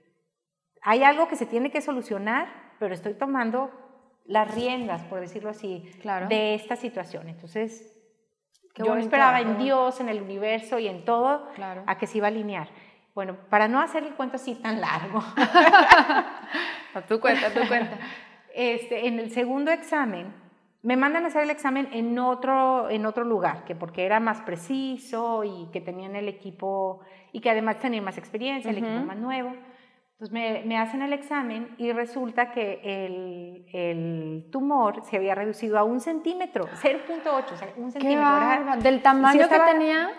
hay 0.82 1.04
algo 1.04 1.28
que 1.28 1.36
se 1.36 1.46
tiene 1.46 1.72
que 1.72 1.82
solucionar, 1.82 2.48
pero 2.80 2.94
estoy 2.94 3.14
tomando 3.14 3.72
las 4.26 4.54
riendas, 4.54 5.04
por 5.04 5.20
decirlo 5.20 5.50
así, 5.50 5.90
de 6.30 6.56
esta 6.56 6.76
situación. 6.76 7.30
Entonces, 7.30 7.94
yo 8.76 8.96
esperaba 8.98 9.42
en 9.42 9.58
Dios, 9.58 10.00
en 10.00 10.10
el 10.10 10.22
universo 10.22 10.80
y 10.80 10.88
en 10.88 11.06
todo 11.06 11.48
a 11.86 11.98
que 11.98 12.08
se 12.08 12.18
iba 12.18 12.28
a 12.28 12.32
alinear. 12.32 12.70
Bueno, 13.14 13.38
para 13.50 13.68
no 13.68 13.80
hacer 13.80 14.04
el 14.04 14.16
cuento 14.16 14.38
así 14.38 14.56
tan 14.56 14.82
largo. 14.82 15.20
a 16.96 17.02
tu 17.08 17.20
cuenta, 17.20 17.48
a 17.48 17.54
tu 17.54 17.68
cuenta. 17.68 18.00
Este, 18.56 19.08
en 19.08 19.20
el 19.20 19.32
segundo 19.32 19.72
examen, 19.72 20.34
me 20.84 20.98
mandan 20.98 21.24
a 21.24 21.28
hacer 21.28 21.44
el 21.44 21.50
examen 21.50 21.88
en 21.94 22.20
otro, 22.20 22.90
en 22.90 23.06
otro 23.06 23.24
lugar, 23.24 23.64
que 23.64 23.74
porque 23.74 24.06
era 24.06 24.20
más 24.20 24.42
preciso 24.42 25.44
y 25.46 25.70
que 25.72 25.80
tenían 25.80 26.16
el 26.18 26.28
equipo 26.28 27.00
y 27.32 27.40
que 27.40 27.50
además 27.50 27.80
tenían 27.80 28.04
más 28.04 28.18
experiencia, 28.18 28.70
el 28.70 28.80
equipo 28.80 29.06
más 29.06 29.18
nuevo. 29.18 29.56
Entonces 30.20 30.66
me, 30.66 30.78
hacen 30.78 31.02
el 31.02 31.14
examen 31.14 31.74
y 31.78 31.92
resulta 31.94 32.52
que 32.52 32.82
el, 32.84 33.66
el, 33.74 34.50
tumor 34.52 35.04
se 35.04 35.18
había 35.18 35.36
reducido 35.36 35.80
a 35.80 35.84
un 35.84 36.02
centímetro, 36.02 36.66
0.8, 36.82 37.26
o 37.26 37.58
sea, 37.58 37.74
un 37.78 37.92
centímetro. 37.92 38.76
¿Del 38.82 39.02
tamaño 39.02 39.48
que 39.48 39.60
tenía? 39.60 40.12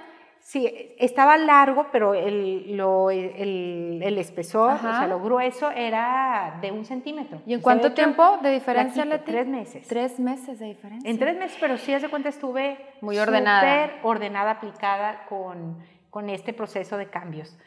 Sí, 0.46 0.94
estaba 0.98 1.38
largo, 1.38 1.86
pero 1.90 2.12
el, 2.12 2.76
lo, 2.76 3.10
el, 3.10 4.02
el 4.04 4.18
espesor, 4.18 4.74
o 4.74 4.78
sea, 4.78 5.06
lo 5.06 5.18
grueso 5.18 5.70
era 5.70 6.58
de 6.60 6.70
un 6.70 6.84
centímetro. 6.84 7.40
¿Y 7.46 7.54
en 7.54 7.62
cuánto 7.62 7.94
tiempo 7.94 8.36
de 8.42 8.50
diferencia, 8.50 9.06
Leti? 9.06 9.32
Tres 9.32 9.46
meses. 9.46 9.88
Tres 9.88 10.20
meses 10.20 10.58
de 10.58 10.66
diferencia. 10.66 11.10
En 11.10 11.18
tres 11.18 11.38
meses, 11.38 11.56
pero 11.58 11.78
sí, 11.78 11.94
hace 11.94 12.10
cuenta, 12.10 12.28
estuve 12.28 12.76
muy 13.00 13.16
ordenada. 13.16 13.86
Súper 13.86 14.00
ordenada, 14.02 14.50
aplicada 14.50 15.24
con, 15.30 15.78
con 16.10 16.28
este 16.28 16.52
proceso 16.52 16.98
de 16.98 17.08
cambios. 17.08 17.58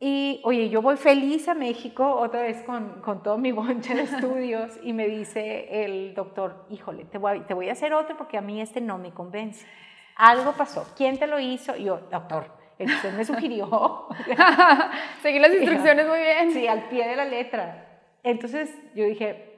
Y 0.00 0.40
oye, 0.44 0.70
yo 0.70 0.80
voy 0.80 0.96
feliz 0.96 1.46
a 1.46 1.54
México 1.54 2.10
otra 2.10 2.40
vez 2.40 2.62
con, 2.62 3.02
con 3.02 3.22
todo 3.22 3.36
mi 3.36 3.52
bonche 3.52 3.94
de 3.94 4.04
estudios 4.04 4.80
y 4.82 4.94
me 4.94 5.06
dice 5.08 5.84
el 5.84 6.14
doctor, 6.14 6.64
híjole, 6.70 7.04
te 7.04 7.18
voy, 7.18 7.40
te 7.40 7.52
voy 7.52 7.68
a 7.68 7.72
hacer 7.72 7.92
otro 7.92 8.16
porque 8.16 8.38
a 8.38 8.40
mí 8.40 8.62
este 8.62 8.80
no 8.80 8.96
me 8.96 9.12
convence. 9.12 9.66
Algo 10.16 10.52
pasó. 10.52 10.92
¿Quién 10.96 11.18
te 11.18 11.26
lo 11.26 11.38
hizo? 11.38 11.76
yo, 11.76 11.98
doctor, 12.10 12.50
usted 12.78 13.12
me 13.14 13.24
sugirió. 13.24 14.08
Seguí 15.22 15.38
las 15.38 15.52
instrucciones 15.52 16.06
muy 16.06 16.18
bien. 16.18 16.52
Sí, 16.52 16.66
al 16.66 16.88
pie 16.88 17.08
de 17.08 17.16
la 17.16 17.24
letra. 17.24 17.88
Entonces 18.22 18.74
yo 18.94 19.04
dije, 19.04 19.52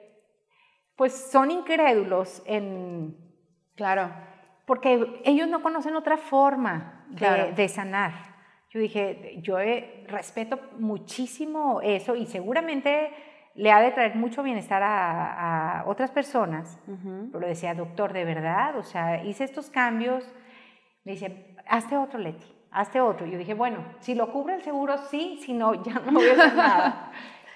pues 0.97 1.13
son 1.31 1.51
incrédulos 1.51 2.43
en... 2.47 3.17
Claro. 3.77 4.11
Porque 4.67 5.21
ellos 5.25 5.49
no 5.49 5.63
conocen 5.63 5.97
otra 5.97 6.17
forma 6.17 7.07
de, 7.09 7.69
sanar. 7.69 8.13
Yo 8.71 8.81
dije, 8.81 9.39
yo 9.43 9.59
respeto 10.07 10.59
muchísimo 10.79 11.81
eso 11.83 12.17
y 12.17 12.27
seguramente 12.27 13.13
le 13.55 13.71
ha 13.71 13.81
de 13.81 13.93
traer 13.93 14.17
mucho 14.17 14.43
bienestar 14.43 14.83
a, 14.83 15.85
otras 15.87 16.11
personas. 16.11 16.81
Pero 17.31 17.47
decía, 17.47 17.75
doctor, 17.75 18.15
¿de 18.15 18.25
verdad? 18.25 18.79
O 18.79 18.83
sea, 18.85 19.23
hice 19.23 19.45
estos 19.45 19.69
cambios 19.69 20.25
me 21.05 21.13
dice, 21.13 21.55
hazte 21.67 21.97
otro, 21.97 22.19
Leti, 22.19 22.47
hazte 22.71 23.01
otro. 23.01 23.27
Yo 23.27 23.39
dije, 23.39 23.55
bueno, 23.55 23.85
si 24.01 24.15
lo 24.15 24.33
cubre 24.33 24.55
el 24.55 24.63
seguro, 24.63 24.99
sí, 25.11 25.39
si 25.43 25.53
no, 25.53 25.75
ya 25.85 25.95
no 25.95 26.13
voy 26.13 26.29
a 26.29 26.33
hacer 26.33 26.55
nada. 26.55 27.13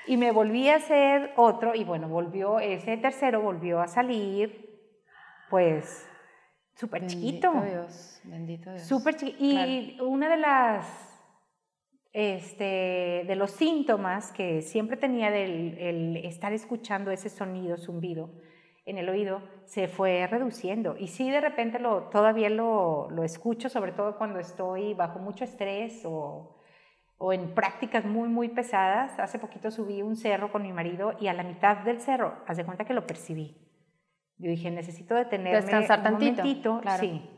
y 0.07 0.17
me 0.17 0.31
volví 0.33 0.69
a 0.69 0.77
hacer 0.77 1.33
otro 1.37 1.75
y 1.75 1.85
bueno, 1.85 2.09
volvió, 2.09 2.61
ese 2.61 2.97
tercero 2.99 3.41
volvió 3.41 3.81
a 3.81 3.89
salir, 3.89 4.69
pues, 5.51 6.07
súper 6.75 7.07
chiquito. 7.07 7.53
Bendito 7.53 7.73
Dios, 7.73 8.21
bendito 8.25 8.71
Dios. 8.71 8.83
Súper 8.83 9.17
chiquito. 9.17 9.45
Y 9.45 9.99
una 10.01 10.29
de 10.29 10.37
las... 10.37 11.05
Este, 12.11 13.25
de 13.29 13.37
los 13.37 13.51
síntomas 13.51 14.33
que 14.33 14.63
siempre 14.63 14.97
tenía 14.97 15.31
del 15.31 16.17
estar 16.25 16.53
escuchando 16.55 17.11
ese 17.11 17.29
sonido, 17.29 17.77
zumbido, 17.77 18.31
en 18.89 18.99
el 18.99 19.09
oído 19.09 19.43
se 19.65 19.87
fue 19.87 20.27
reduciendo. 20.27 20.97
Y 20.97 21.09
sí, 21.09 21.31
de 21.31 21.41
repente 21.41 21.79
lo, 21.79 22.05
todavía 22.05 22.49
lo, 22.49 23.09
lo 23.11 23.23
escucho, 23.23 23.69
sobre 23.69 23.93
todo 23.93 24.17
cuando 24.17 24.41
estoy 24.41 24.95
bajo 24.95 25.19
mucho 25.19 25.45
estrés 25.45 26.03
o, 26.05 26.57
o, 27.19 27.33
en 27.33 27.55
prácticas 27.55 28.05
muy, 28.05 28.29
muy 28.29 28.49
pesadas. 28.49 29.19
Hace 29.19 29.39
poquito 29.39 29.71
subí 29.71 30.03
un 30.03 30.17
cerro 30.17 30.51
con 30.51 30.63
mi 30.63 30.73
marido 30.73 31.15
y 31.21 31.29
a 31.29 31.35
la 31.35 31.43
mitad 31.43 31.79
del 31.79 32.01
cerro, 32.01 32.43
hace 32.47 32.65
cuenta 32.65 32.85
que 32.85 32.95
lo 32.95 33.07
percibí. 33.07 33.57
Yo 34.39 34.51
dije, 34.51 34.71
necesito 34.71 35.15
detenerme 35.15 35.61
Descansar 35.61 35.99
un 35.99 36.05
tantito, 36.05 36.43
momentito. 36.43 36.81
Sí. 37.01 37.29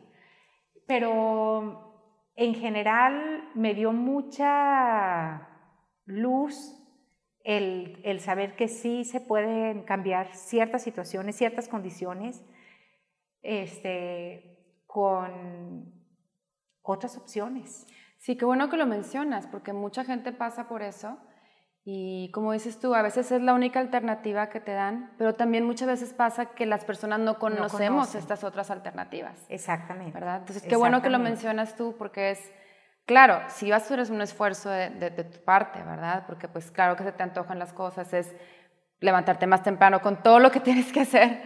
Pero 0.86 2.30
en 2.36 2.54
general 2.54 3.48
me 3.54 3.74
dio 3.74 3.92
mucha 3.92 5.48
luz 6.04 6.79
el, 7.44 8.20
saber 8.20 8.56
que 8.56 8.68
sí 8.68 9.04
se 9.04 9.20
pueden 9.20 9.82
cambiar 9.82 10.34
ciertas 10.34 10.82
situaciones, 10.82 11.36
ciertas 11.36 11.68
condiciones, 11.68 12.44
este, 13.42 14.82
con 14.86 15.92
otras 16.82 17.16
opciones. 17.16 17.86
Sí, 18.18 18.36
qué 18.36 18.44
bueno 18.44 18.68
que 18.68 18.76
lo 18.76 18.86
mencionas, 18.86 19.46
porque 19.46 19.72
mucha 19.72 20.04
gente 20.04 20.32
pasa 20.32 20.68
por 20.68 20.82
eso 20.82 21.18
y 21.82 22.30
como 22.32 22.52
dices 22.52 22.78
tú, 22.78 22.94
a 22.94 23.00
veces 23.00 23.32
es 23.32 23.40
la 23.40 23.54
única 23.54 23.80
alternativa 23.80 24.50
que 24.50 24.60
te 24.60 24.72
dan, 24.72 25.12
pero 25.16 25.34
también 25.34 25.64
muchas 25.64 25.88
veces 25.88 26.12
pasa 26.12 26.46
que 26.46 26.66
las 26.66 26.84
personas 26.84 27.20
no 27.20 27.38
conocemos 27.38 28.14
estas 28.14 28.44
otras 28.44 28.70
alternativas. 28.70 29.46
Exactamente. 29.48 30.12
¿Verdad? 30.12 30.40
Entonces, 30.40 30.62
qué 30.62 30.76
bueno 30.76 31.00
que 31.00 31.08
lo 31.08 31.18
mencionas 31.18 31.76
tú, 31.76 31.96
porque 31.96 32.32
es 32.32 32.52
Claro, 33.10 33.42
si 33.48 33.68
vas 33.68 33.90
a 33.90 33.94
hacer 33.94 34.14
un 34.14 34.20
esfuerzo 34.20 34.70
de, 34.70 35.10
tu 35.10 35.40
parte, 35.40 35.82
¿verdad? 35.82 36.22
Porque 36.28 36.46
pues 36.46 36.70
claro 36.70 36.94
que 36.94 37.02
se 37.02 37.10
te 37.10 37.24
antojan 37.24 37.58
las 37.58 37.72
cosas, 37.72 38.14
es 38.14 38.32
levantarte 39.00 39.48
más 39.48 39.64
temprano 39.64 40.00
con 40.00 40.22
todo 40.22 40.38
lo 40.38 40.52
que 40.52 40.60
tienes 40.68 40.92
que 40.92 41.00
hacer. 41.00 41.42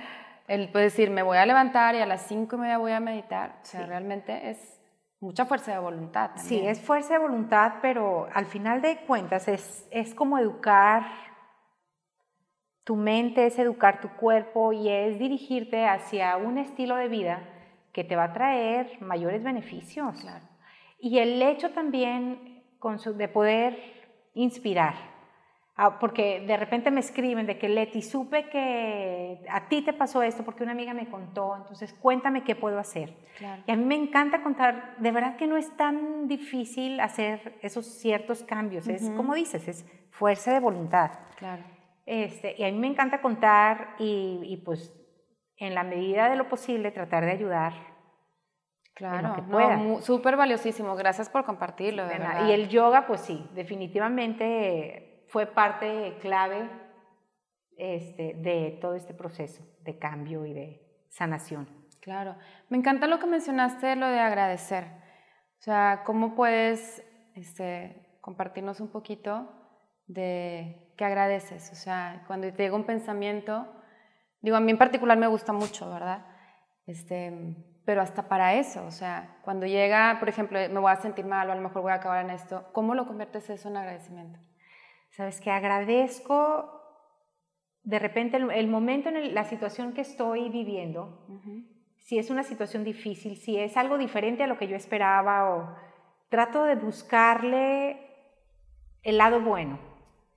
El 0.47 0.71
puedes 0.71 0.93
decir, 0.93 1.09
me 1.09 1.23
voy 1.23 1.39
a 1.39 1.47
levantar 1.47 1.95
y 1.95 2.01
a 2.01 2.07
las 2.07 2.27
cinco 2.27 2.57
y 2.57 2.59
media 2.59 2.77
voy 2.77 2.93
a 2.93 3.01
meditar. 3.01 3.61
O 3.63 3.65
sea, 3.65 3.87
realmente 3.87 4.51
es 4.51 4.79
mucha 5.21 5.47
fuerza 5.47 5.73
de 5.73 5.79
voluntad. 5.79 6.33
Sí, 6.35 6.61
es 6.61 6.83
fuerza 6.83 7.15
de 7.15 7.21
voluntad, 7.21 7.77
pero 7.81 8.29
al 8.35 8.45
final 8.45 8.83
de 8.83 8.99
cuentas 8.99 9.49
es, 9.49 9.89
es 9.91 10.15
como 10.15 10.37
educar 10.37 11.07
tu 12.85 12.95
mente, 12.95 13.47
es 13.47 13.59
educar 13.59 14.03
tu 14.03 14.11
cuerpo 14.11 14.75
y 14.75 14.91
es 14.91 15.19
dirigirte 15.19 15.87
hacia 15.87 16.37
un 16.37 16.59
estilo 16.59 16.97
de 16.97 17.09
vida 17.09 17.41
que 17.95 18.05
te 18.05 18.17
va 18.17 18.25
a 18.25 18.33
traer 18.35 19.01
mayores 19.01 19.43
beneficios. 19.43 20.21
Claro. 20.21 20.54
Y 21.05 21.19
el 21.19 21.43
hecho 21.43 21.69
también 21.69 22.65
de 23.15 23.29
poder 23.29 23.79
inspirar, 24.33 24.95
ah, 25.77 25.99
porque 25.99 26.41
de 26.47 26.57
repente 26.57 26.91
me 26.91 27.01
escriben 27.01 27.47
de 27.47 27.59
que 27.59 27.69
Leti, 27.69 28.01
supe 28.01 28.49
que 28.49 29.45
a 29.51 29.69
ti 29.69 29.83
te 29.83 29.93
pasó 29.93 30.23
esto 30.23 30.47
porque 30.47 30.63
una 30.63 30.73
amiga 30.73 30.95
me 30.95 31.11
contó, 31.11 31.57
entonces 31.59 31.93
cuéntame 31.93 32.43
qué 32.43 32.57
puedo 32.57 32.79
hacer. 32.79 33.15
Y 33.67 33.71
a 33.71 33.77
mí 33.77 33.85
me 33.85 33.97
encanta 33.97 34.43
contar, 34.43 34.97
de 34.97 35.13
verdad 35.13 35.37
que 35.37 35.47
no 35.47 35.59
es 35.59 35.77
tan 35.77 36.27
difícil 36.27 36.99
hacer 37.01 37.59
esos 37.61 37.85
ciertos 37.85 38.43
cambios, 38.43 38.89
es 38.89 39.11
como 39.11 39.35
dices, 39.35 39.69
es 39.69 39.85
fuerza 40.11 40.55
de 40.55 40.61
voluntad. 40.61 41.11
Claro. 41.37 41.65
Este, 42.07 42.55
y 42.57 42.65
a 42.65 42.73
mí 42.73 42.79
me 42.79 42.87
encanta 42.87 43.21
contar 43.21 43.95
y, 43.99 44.41
y 44.43 44.57
pues 44.57 44.91
en 45.59 45.75
la 45.75 45.85
medida 45.85 46.31
de 46.31 46.37
lo 46.37 46.49
posible 46.49 46.93
tratar 46.93 47.27
de 47.27 47.33
ayudar 47.33 47.94
Claro, 48.95 50.01
súper 50.03 50.37
valiosísimo. 50.37 50.95
Gracias 50.95 51.29
por 51.29 51.45
compartirlo. 51.45 52.05
y 52.47 52.53
el 52.53 52.69
yoga, 52.69 53.07
pues 53.07 53.23
sí, 53.23 53.45
definitivamente 53.55 55.25
fue 55.29 55.47
parte 55.47 56.17
clave 56.21 56.71
este, 57.77 58.35
de 58.35 58.79
todo 58.81 58.95
este 58.95 59.15
proceso 59.15 59.65
de 59.81 59.99
cambio 59.99 60.47
y 60.47 60.55
de 60.55 61.07
sanación. 61.09 61.69
Claro. 62.01 62.37
Me 62.69 62.77
encanta 62.77 63.09
lo 63.09 63.19
que 63.19 63.27
mencionaste, 63.27 63.97
lo 63.97 64.07
de 64.07 64.21
agradecer. 64.21 64.85
O 65.59 65.63
sea, 65.65 66.03
¿cómo 66.05 66.37
puedes 66.37 67.03
este, 67.35 68.19
compartirnos 68.21 68.79
un 68.79 68.89
poquito 68.89 69.51
de 70.07 70.93
qué 70.97 71.05
agradeces? 71.05 71.73
O 71.73 71.75
sea, 71.75 72.23
cuando 72.29 72.53
te 72.53 72.63
llega 72.63 72.77
un 72.77 72.85
pensamiento, 72.85 73.67
digo, 74.41 74.57
a 74.57 74.61
mí 74.61 74.71
en 74.71 74.79
particular 74.79 75.19
me 75.19 75.27
gusta 75.27 75.53
mucho, 75.53 75.91
¿verdad? 75.91 76.27
Este, 76.87 77.57
pero 77.85 78.01
hasta 78.01 78.29
para 78.29 78.55
eso, 78.55 78.85
o 78.87 78.91
sea, 78.91 79.39
cuando 79.43 79.67
llega, 79.67 80.17
por 80.19 80.29
ejemplo, 80.29 80.59
me 80.71 80.81
voy 80.81 80.91
a 80.91 80.97
sentir 80.97 81.27
mal 81.27 81.49
o 81.49 81.53
a 81.53 81.57
lo 81.57 81.61
mejor 81.61 81.83
voy 81.83 81.93
a 81.93 81.97
acabar 81.97 82.25
en 82.25 82.31
esto, 82.31 82.65
¿cómo 82.73 82.95
lo 82.95 83.07
conviertes 83.07 83.51
eso 83.51 83.69
en 83.69 83.77
agradecimiento? 83.77 84.39
Sabes 85.11 85.41
que 85.41 85.51
agradezco 85.51 86.81
de 87.83 87.99
repente 87.99 88.39
el, 88.39 88.69
momento 88.69 89.11
en 89.11 89.35
la 89.35 89.45
situación 89.45 89.93
que 89.93 90.01
estoy 90.01 90.49
viviendo, 90.49 91.27
si 91.99 92.19
es 92.19 92.31
una 92.31 92.43
situación 92.43 92.83
difícil, 92.83 93.37
si 93.37 93.59
es 93.59 93.77
algo 93.77 93.99
diferente 93.99 94.43
a 94.43 94.47
lo 94.47 94.57
que 94.57 94.67
yo 94.67 94.77
esperaba 94.77 95.55
o 95.55 95.77
trato 96.31 96.65
de 96.65 96.77
buscarle 96.77 98.01
el 99.03 99.19
lado 99.19 99.41
bueno. 99.41 99.94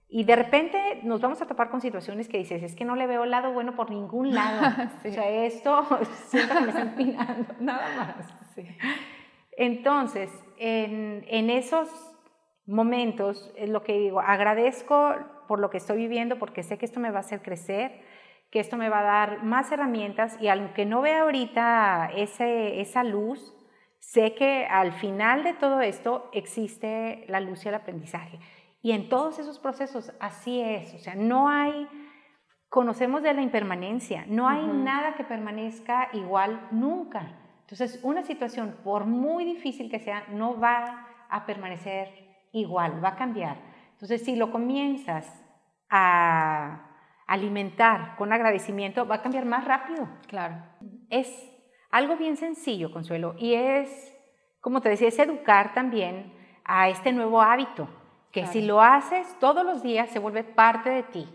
Y 0.09 0.23
de 0.23 0.37
repente 0.37 1.01
nos 1.03 1.19
vamos 1.19 1.41
a 1.41 1.47
topar 1.47 1.69
con 1.69 1.81
situaciones 1.81 2.29
que 2.29 2.37
dices, 2.37 2.63
es 2.63 2.75
que 2.75 2.85
no 2.85 2.95
le 2.95 3.07
veo 3.07 3.25
lado 3.25 3.51
bueno 3.51 3.75
por 3.75 3.89
ningún 3.89 4.33
lado. 4.33 4.89
O 5.05 5.11
sea, 5.11 5.29
esto 5.45 5.85
siento 6.27 6.55
que 6.55 6.61
me 6.61 6.69
están 6.69 6.95
pinando, 6.95 7.53
nada 7.59 7.95
más. 7.97 8.33
Entonces, 9.57 10.31
en, 10.57 11.25
en, 11.27 11.49
esos 11.49 11.89
momentos, 12.65 13.51
es 13.57 13.69
lo 13.69 13.83
que 13.83 13.97
digo, 13.97 14.19
agradezco 14.21 15.15
por 15.47 15.59
lo 15.59 15.69
que 15.69 15.77
estoy 15.77 15.97
viviendo, 15.97 16.39
porque 16.39 16.63
sé 16.63 16.77
que 16.77 16.85
esto 16.85 16.99
me 16.99 17.11
va 17.11 17.17
a 17.17 17.21
hacer 17.21 17.41
crecer, 17.41 18.01
que 18.49 18.59
esto 18.59 18.77
me 18.77 18.89
va 18.89 18.99
a 18.99 19.03
dar 19.03 19.43
más 19.43 19.71
herramientas 19.71 20.37
y 20.39 20.47
aunque 20.47 20.85
no 20.85 21.01
vea 21.01 21.23
ahorita 21.23 22.11
ese, 22.15 22.79
esa 22.79 23.03
luz, 23.03 23.53
sé 23.99 24.35
que 24.35 24.65
al 24.65 24.93
final 24.93 25.43
de 25.43 25.53
todo 25.53 25.81
esto 25.81 26.29
existe 26.33 27.25
la 27.27 27.41
luz 27.41 27.65
y 27.65 27.69
el 27.69 27.75
aprendizaje. 27.75 28.39
Y 28.87 28.93
en 28.93 29.09
todos 29.09 29.37
esos 29.37 29.59
procesos 29.59 30.13
así 30.21 30.61
es, 30.61 30.93
o 30.93 30.99
sea, 30.99 31.13
no 31.13 31.49
hay, 31.49 31.89
conocemos 32.69 33.21
de 33.21 33.33
la 33.33 33.41
impermanencia, 33.41 34.23
no 34.29 34.47
hay 34.47 34.65
nada 34.65 35.15
que 35.15 35.25
permanezca 35.25 36.07
igual 36.13 36.69
nunca. 36.71 37.37
Entonces, 37.59 37.99
una 38.01 38.23
situación, 38.23 38.77
por 38.85 39.03
muy 39.03 39.43
difícil 39.43 39.91
que 39.91 39.99
sea, 39.99 40.23
no 40.29 40.57
va 40.57 41.05
a 41.29 41.45
permanecer 41.45 42.07
igual, 42.53 43.03
va 43.03 43.09
a 43.09 43.15
cambiar. 43.17 43.57
Entonces, 43.91 44.23
si 44.23 44.37
lo 44.37 44.53
comienzas 44.53 45.45
a 45.89 46.89
alimentar 47.27 48.15
con 48.15 48.31
agradecimiento, 48.31 49.05
va 49.05 49.15
a 49.15 49.21
cambiar 49.21 49.43
más 49.43 49.65
rápido. 49.65 50.07
Claro. 50.29 50.63
Es 51.09 51.27
algo 51.91 52.15
bien 52.15 52.37
sencillo, 52.37 52.93
Consuelo, 52.93 53.35
y 53.37 53.53
es, 53.53 54.17
como 54.61 54.79
te 54.79 54.87
decía, 54.87 55.09
es 55.09 55.19
educar 55.19 55.73
también 55.73 56.33
a 56.63 56.87
este 56.87 57.11
nuevo 57.11 57.41
hábito, 57.41 57.89
que 58.41 58.47
si 58.47 58.61
lo 58.61 58.81
haces 58.81 59.35
todos 59.39 59.65
los 59.65 59.81
días 59.81 60.09
se 60.11 60.19
vuelve 60.19 60.43
parte 60.43 60.89
de 60.89 61.03
ti 61.03 61.27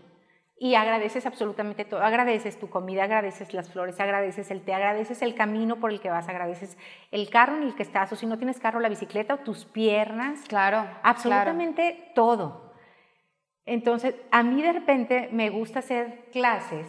y 0.57 0.75
agradeces 0.75 1.25
absolutamente 1.25 1.83
todo. 1.83 2.01
Agradeces 2.01 2.57
tu 2.57 2.69
comida, 2.69 3.03
agradeces 3.03 3.53
las 3.53 3.69
flores, 3.69 3.99
agradeces 3.99 4.49
el 4.51 4.61
té, 4.61 4.73
agradeces 4.73 5.21
el 5.21 5.35
camino 5.35 5.75
por 5.75 5.91
el 5.91 5.99
que 5.99 6.09
vas, 6.09 6.29
agradeces 6.29 6.77
el 7.11 7.29
carro 7.29 7.57
en 7.57 7.63
el 7.63 7.75
que 7.75 7.83
estás, 7.83 8.13
o 8.13 8.15
si 8.15 8.25
no 8.25 8.37
tienes 8.37 8.61
carro, 8.61 8.79
la 8.79 8.87
bicicleta 8.87 9.33
o 9.33 9.37
tus 9.39 9.65
piernas. 9.65 10.39
Claro. 10.47 10.85
Absolutamente 11.03 12.11
todo. 12.15 12.71
Entonces, 13.65 14.15
a 14.31 14.41
mí 14.43 14.61
de 14.61 14.71
repente 14.71 15.27
me 15.33 15.49
gusta 15.49 15.79
hacer 15.79 16.29
clases 16.31 16.87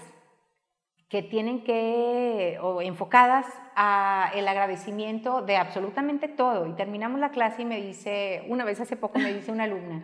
que 1.14 1.22
tienen 1.22 1.62
que, 1.62 2.59
o 2.61 2.83
enfocadas 2.83 3.46
a 3.77 4.33
el 4.35 4.48
agradecimiento 4.48 5.42
de 5.42 5.57
absolutamente 5.57 6.27
todo. 6.27 6.66
Y 6.66 6.72
terminamos 6.72 7.20
la 7.20 7.31
clase 7.31 7.62
y 7.62 7.64
me 7.64 7.81
dice, 7.81 8.44
una 8.48 8.64
vez 8.64 8.81
hace 8.81 8.96
poco 8.96 9.20
me 9.20 9.33
dice 9.33 9.53
una 9.53 9.62
alumna, 9.62 10.03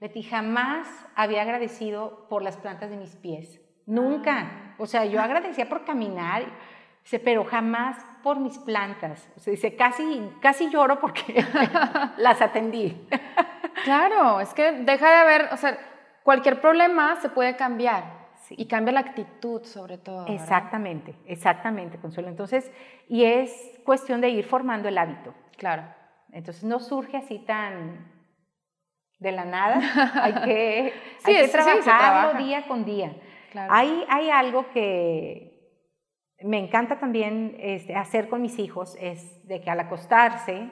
Leti, 0.00 0.22
jamás 0.22 0.88
había 1.14 1.42
agradecido 1.42 2.26
por 2.30 2.40
las 2.40 2.56
plantas 2.56 2.88
de 2.88 2.96
mis 2.96 3.14
pies. 3.14 3.60
Nunca. 3.84 4.38
Ah. 4.38 4.74
O 4.78 4.86
sea, 4.86 5.04
yo 5.04 5.20
agradecía 5.20 5.68
por 5.68 5.84
caminar, 5.84 6.44
pero 7.22 7.44
jamás 7.44 7.98
por 8.22 8.40
mis 8.40 8.56
plantas. 8.56 9.30
O 9.36 9.40
sea, 9.40 9.50
dice, 9.50 9.76
casi, 9.76 10.32
casi 10.40 10.70
lloro 10.70 10.98
porque 10.98 11.44
las 12.16 12.40
atendí. 12.40 13.06
claro, 13.84 14.40
es 14.40 14.54
que 14.54 14.72
deja 14.72 15.10
de 15.10 15.16
haber, 15.16 15.48
o 15.52 15.58
sea, 15.58 15.78
cualquier 16.22 16.58
problema 16.58 17.16
se 17.16 17.28
puede 17.28 17.54
cambiar. 17.54 18.17
Y 18.56 18.66
cambia 18.66 18.92
la 18.92 19.00
actitud 19.00 19.62
sobre 19.64 19.98
todo. 19.98 20.26
Exactamente, 20.26 21.14
exactamente, 21.26 21.98
Consuelo. 21.98 22.28
Entonces, 22.28 22.70
y 23.08 23.24
es 23.24 23.80
cuestión 23.84 24.20
de 24.20 24.30
ir 24.30 24.44
formando 24.44 24.88
el 24.88 24.98
hábito. 24.98 25.34
Claro. 25.56 25.84
Entonces 26.32 26.64
no 26.64 26.80
surge 26.80 27.16
así 27.16 27.38
tan 27.38 28.12
de 29.18 29.32
la 29.32 29.44
nada, 29.44 29.80
hay 30.22 30.34
que, 30.34 30.92
sí, 31.24 31.34
hay 31.34 31.46
que 31.46 31.48
trabajarlo 31.48 32.38
día 32.44 32.66
con 32.66 32.84
día. 32.84 33.16
Hay, 33.68 34.04
hay 34.08 34.30
algo 34.30 34.70
que 34.70 35.48
me 36.42 36.58
encanta 36.58 36.98
también 36.98 37.56
este, 37.58 37.96
hacer 37.96 38.28
con 38.28 38.40
mis 38.42 38.58
hijos, 38.58 38.96
es 39.00 39.46
de 39.48 39.60
que 39.60 39.70
al 39.70 39.80
acostarse 39.80 40.70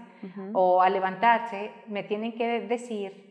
o 0.53 0.83
al 0.83 0.93
levantarse 0.93 1.73
me 1.89 2.03
tienen 2.03 2.35
que 2.35 2.61
decir 2.61 3.26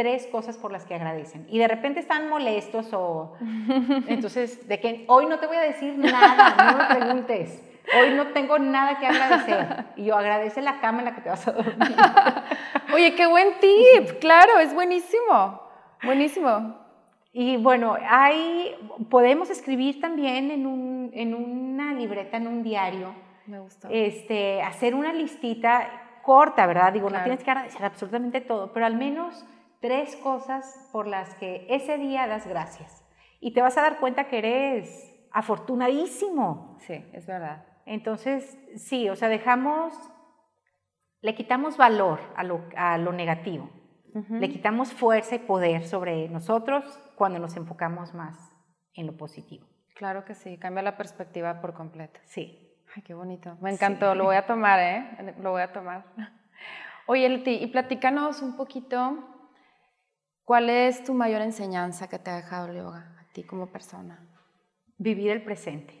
tres 0.00 0.26
cosas 0.28 0.56
por 0.56 0.72
las 0.72 0.86
que 0.86 0.94
agradecen. 0.94 1.46
Y 1.50 1.58
de 1.58 1.68
repente 1.68 2.00
están 2.00 2.30
molestos 2.30 2.88
o... 2.94 3.34
Entonces, 4.08 4.66
de 4.66 4.80
que 4.80 5.04
hoy 5.08 5.26
no 5.26 5.38
te 5.38 5.46
voy 5.46 5.58
a 5.58 5.60
decir 5.60 5.98
nada, 5.98 6.72
no 6.72 6.78
me 6.78 6.94
preguntes. 6.96 7.62
Hoy 8.00 8.14
no 8.14 8.28
tengo 8.28 8.58
nada 8.58 8.98
que 8.98 9.06
agradecer. 9.06 9.84
Y 9.96 10.06
yo 10.06 10.16
agradece 10.16 10.62
la 10.62 10.80
cama 10.80 11.00
en 11.00 11.04
la 11.04 11.14
que 11.14 11.20
te 11.20 11.28
vas 11.28 11.46
a 11.46 11.52
dormir. 11.52 11.96
Oye, 12.94 13.14
qué 13.14 13.26
buen 13.26 13.48
tip. 13.60 14.20
Claro, 14.20 14.58
es 14.58 14.72
buenísimo. 14.72 15.60
Buenísimo. 16.02 16.76
Y 17.34 17.58
bueno, 17.58 17.98
hay, 18.08 18.74
podemos 19.10 19.50
escribir 19.50 20.00
también 20.00 20.50
en, 20.50 20.66
un, 20.66 21.10
en 21.12 21.34
una 21.34 21.92
libreta, 21.92 22.38
en 22.38 22.46
un 22.46 22.62
diario. 22.62 23.14
Me 23.46 23.60
gusta. 23.60 23.88
Este, 23.90 24.62
hacer 24.62 24.94
una 24.94 25.12
listita 25.12 25.88
corta, 26.22 26.66
¿verdad? 26.66 26.92
Digo, 26.94 27.10
no 27.10 27.22
tienes 27.22 27.44
que 27.44 27.50
agradecer 27.50 27.84
absolutamente 27.84 28.40
todo, 28.40 28.72
pero 28.72 28.86
al 28.86 28.96
menos 28.96 29.44
tres 29.80 30.16
cosas 30.16 30.88
por 30.92 31.06
las 31.06 31.34
que 31.36 31.66
ese 31.68 31.98
día 31.98 32.26
das 32.26 32.46
gracias. 32.46 33.04
Y 33.40 33.52
te 33.52 33.62
vas 33.62 33.76
a 33.78 33.82
dar 33.82 33.98
cuenta 34.00 34.28
que 34.28 34.38
eres 34.38 35.10
afortunadísimo. 35.32 36.76
Sí, 36.80 37.04
es 37.12 37.26
verdad. 37.26 37.64
Entonces, 37.86 38.58
sí, 38.76 39.08
o 39.08 39.16
sea, 39.16 39.28
dejamos, 39.28 39.94
le 41.22 41.34
quitamos 41.34 41.76
valor 41.76 42.20
a 42.36 42.44
lo, 42.44 43.12
negativo, 43.12 43.70
le 44.28 44.48
quitamos 44.48 44.92
fuerza 44.92 45.36
y 45.36 45.38
poder 45.40 45.84
sobre 45.84 46.28
nosotros 46.28 46.84
cuando 47.16 47.38
nos 47.38 47.56
enfocamos 47.56 48.14
más 48.14 48.52
en 48.94 49.06
lo 49.06 49.16
positivo. 49.16 49.66
Claro 49.96 50.24
que 50.24 50.34
sí, 50.34 50.58
cambia 50.58 50.82
la 50.82 50.96
perspectiva 50.96 51.60
por 51.60 51.74
completo. 51.74 52.20
Sí. 52.24 52.66
Ay, 52.94 53.02
qué 53.02 53.14
bonito. 53.14 53.56
Me 53.60 53.70
encantó, 53.70 54.14
lo 54.14 54.24
voy 54.24 54.36
a 54.36 54.46
tomar, 54.46 54.80
¿eh? 54.80 55.34
Lo 55.40 55.52
voy 55.52 55.62
a 55.62 55.72
tomar. 55.72 56.04
Oye, 57.06 57.28
Leti, 57.28 57.54
y 57.54 57.66
platícanos 57.68 58.42
un 58.42 58.56
poquito, 58.56 59.29
¿cuál 60.50 60.68
es 60.68 61.04
tu 61.04 61.14
mayor 61.14 61.42
enseñanza 61.42 62.08
que 62.08 62.18
te 62.18 62.28
ha 62.28 62.34
dejado 62.34 62.66
el 62.66 62.78
yoga 62.78 63.14
a 63.20 63.32
ti 63.32 63.44
como 63.44 63.68
persona? 63.68 64.18
Vivir 64.98 65.30
el 65.30 65.44
presente 65.44 66.00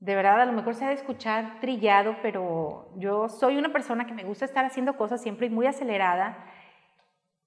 de 0.00 0.14
verdad, 0.14 0.42
a 0.42 0.44
lo 0.44 0.52
mejor 0.52 0.74
se 0.74 0.84
ha 0.84 0.88
de 0.88 0.96
escuchar 0.96 1.58
trillado, 1.58 2.16
pero 2.20 2.92
yo 2.98 3.30
soy 3.30 3.56
una 3.56 3.72
persona 3.72 4.06
que 4.06 4.12
me 4.12 4.22
gusta 4.22 4.44
estar 4.44 4.66
haciendo 4.66 4.98
cosas 4.98 5.22
siempre 5.22 5.48
muy 5.48 5.64
acelerada 5.64 6.44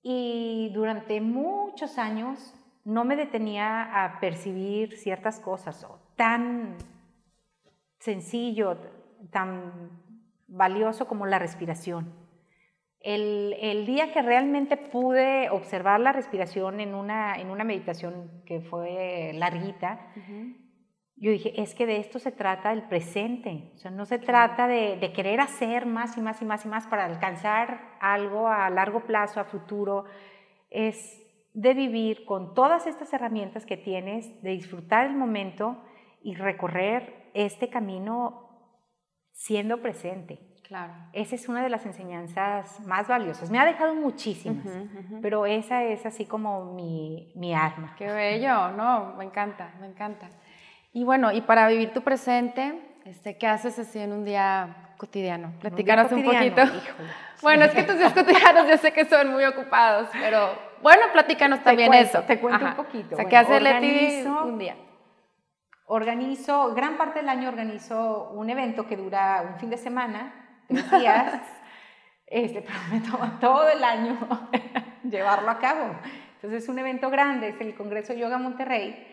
y 0.02 0.72
durante 0.74 1.22
muchos 1.22 2.00
años 2.00 2.56
no 2.84 3.06
me 3.06 3.16
detenía 3.16 4.04
a 4.04 4.20
percibir 4.20 4.98
ciertas 4.98 5.40
cosas 5.40 5.84
o 5.84 6.00
tan 6.16 6.78
sencillo, 8.00 8.76
tan 9.30 10.02
valioso 10.48 11.08
como 11.08 11.28
la 11.28 11.38
respiración. 11.38 12.21
El, 13.04 13.86
día 13.86 14.12
que 14.12 14.22
realmente 14.22 14.78
pude 14.78 15.50
observar 15.50 16.00
la 16.00 16.14
respiración 16.14 16.80
en 16.80 16.94
una, 16.94 17.36
en 17.36 17.50
una 17.50 17.64
meditación 17.64 18.44
que 18.46 18.62
fue 18.62 19.32
larguita, 19.34 20.14
yo 21.22 21.30
dije, 21.30 21.62
es 21.62 21.76
que 21.76 21.86
de 21.86 21.98
esto 21.98 22.18
se 22.18 22.32
trata 22.32 22.74
el 22.74 22.88
presente, 22.88 23.72
o 23.76 23.78
sea, 23.78 23.92
no 23.92 24.06
se 24.06 24.18
trata 24.18 24.68
de, 24.68 25.12
querer 25.14 25.40
hacer 25.40 25.86
más 25.86 26.18
y 26.18 26.22
más 26.22 26.42
y 26.42 26.46
más 26.46 26.66
y 26.66 26.68
más 26.68 26.88
para 26.88 27.06
alcanzar 27.06 27.96
algo 28.00 28.48
a 28.48 28.68
largo 28.72 29.02
plazo, 29.02 29.40
a 29.40 29.44
futuro, 29.44 30.06
es 30.72 31.22
de 31.54 31.76
vivir 31.76 32.26
con 32.26 32.56
todas 32.56 32.88
estas 32.88 33.14
herramientas 33.14 33.68
que 33.68 33.78
tienes, 33.78 34.42
de 34.42 34.50
disfrutar 34.50 35.06
el 35.06 35.16
momento 35.16 35.84
y 36.24 36.34
recorrer 36.34 37.30
este 37.36 37.70
camino 37.70 38.50
siendo 39.32 39.80
presente. 39.80 40.40
Claro. 40.72 40.94
Esa 41.12 41.36
es 41.36 41.50
una 41.50 41.62
de 41.64 41.68
las 41.68 41.86
enseñanzas 41.86 42.80
más 42.88 43.06
valiosas. 43.06 43.52
Me 43.52 43.60
ha 43.60 43.66
dejado 43.66 43.94
muchísimas, 43.94 44.66
pero 45.22 45.46
esa 45.46 45.84
es 45.84 46.06
así 46.06 46.24
como 46.24 46.64
mi, 46.64 47.30
mi 47.36 47.54
arma. 47.54 47.94
Qué 47.98 48.10
bello, 48.10 48.70
no, 48.70 49.16
me 49.18 49.26
encanta, 49.26 49.74
me 49.82 49.88
encanta. 49.88 50.30
Y 50.94 51.04
bueno, 51.04 51.34
y 51.34 51.42
para 51.42 51.68
vivir 51.68 51.92
tu 51.92 52.04
presente, 52.04 52.94
este, 53.04 53.38
¿qué 53.38 53.48
haces 53.48 53.78
así 53.80 54.00
en 54.00 54.14
un 54.14 54.24
día 54.24 54.94
cotidiano? 54.96 55.52
Platícanos 55.60 56.10
un, 56.14 56.24
poquito. 56.24 56.62
Bueno, 57.42 57.66
es 57.66 57.74
que 57.74 57.84
tus 57.84 57.98
días 57.98 58.14
cotidianos 58.14 58.70
yo 58.70 58.78
sé 58.78 58.94
que 58.94 59.04
son 59.04 59.30
muy 59.30 59.44
ocupados, 59.44 60.08
pero 60.14 60.58
bueno, 60.82 61.02
platícanos 61.12 61.62
también 61.66 61.94
eso. 61.94 62.22
Te 62.22 62.40
cuento 62.40 62.64
un 62.64 62.76
poquito. 62.76 63.16
O 63.16 63.18
sea, 63.18 63.26
¿qué 63.26 63.36
hace 63.36 63.60
Leti 63.60 64.26
un 64.26 64.58
día? 64.58 64.78
Organizo, 65.88 66.74
gran 66.74 66.98
parte 66.98 67.20
del 67.20 67.28
año 67.28 67.50
organizo 67.50 68.30
un 68.30 68.50
evento 68.50 68.88
que 68.88 68.96
dura 68.96 69.44
un 69.46 69.60
fin 69.60 69.70
de 69.70 69.76
semana, 69.76 70.41
tres 70.72 70.92
días. 70.92 71.42
este, 72.28 72.62
pero 72.68 72.80
me 72.92 73.00
toma 73.00 73.40
todo 73.40 73.70
el 73.70 73.84
año 73.84 74.18
llevarlo 75.04 75.50
a 75.50 75.60
cabo. 75.60 75.96
Entonces 76.36 76.64
es 76.64 76.70
un 76.70 76.80
evento 76.80 77.10
grande, 77.10 77.50
es 77.50 77.62
el 77.62 77.76
Congreso 77.76 78.14
Yoga 78.14 78.38
Monterrey. 78.38 79.08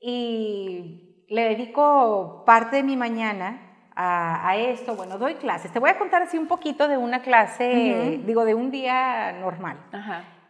Y 0.00 1.24
le 1.28 1.42
dedico 1.42 2.44
parte 2.46 2.76
de 2.76 2.82
mi 2.82 2.96
mañana 2.96 3.70
a, 3.94 4.56
esto. 4.56 4.94
Bueno, 4.94 5.18
doy 5.18 5.34
clases. 5.34 5.72
Te 5.72 5.78
voy 5.78 5.90
a 5.90 5.98
contar 5.98 6.22
así 6.22 6.38
un 6.38 6.46
poquito 6.46 6.88
de 6.88 6.96
una 6.96 7.22
clase, 7.22 8.20
digo, 8.24 8.44
de 8.44 8.54
un 8.54 8.70
día 8.70 9.32
normal. 9.32 9.78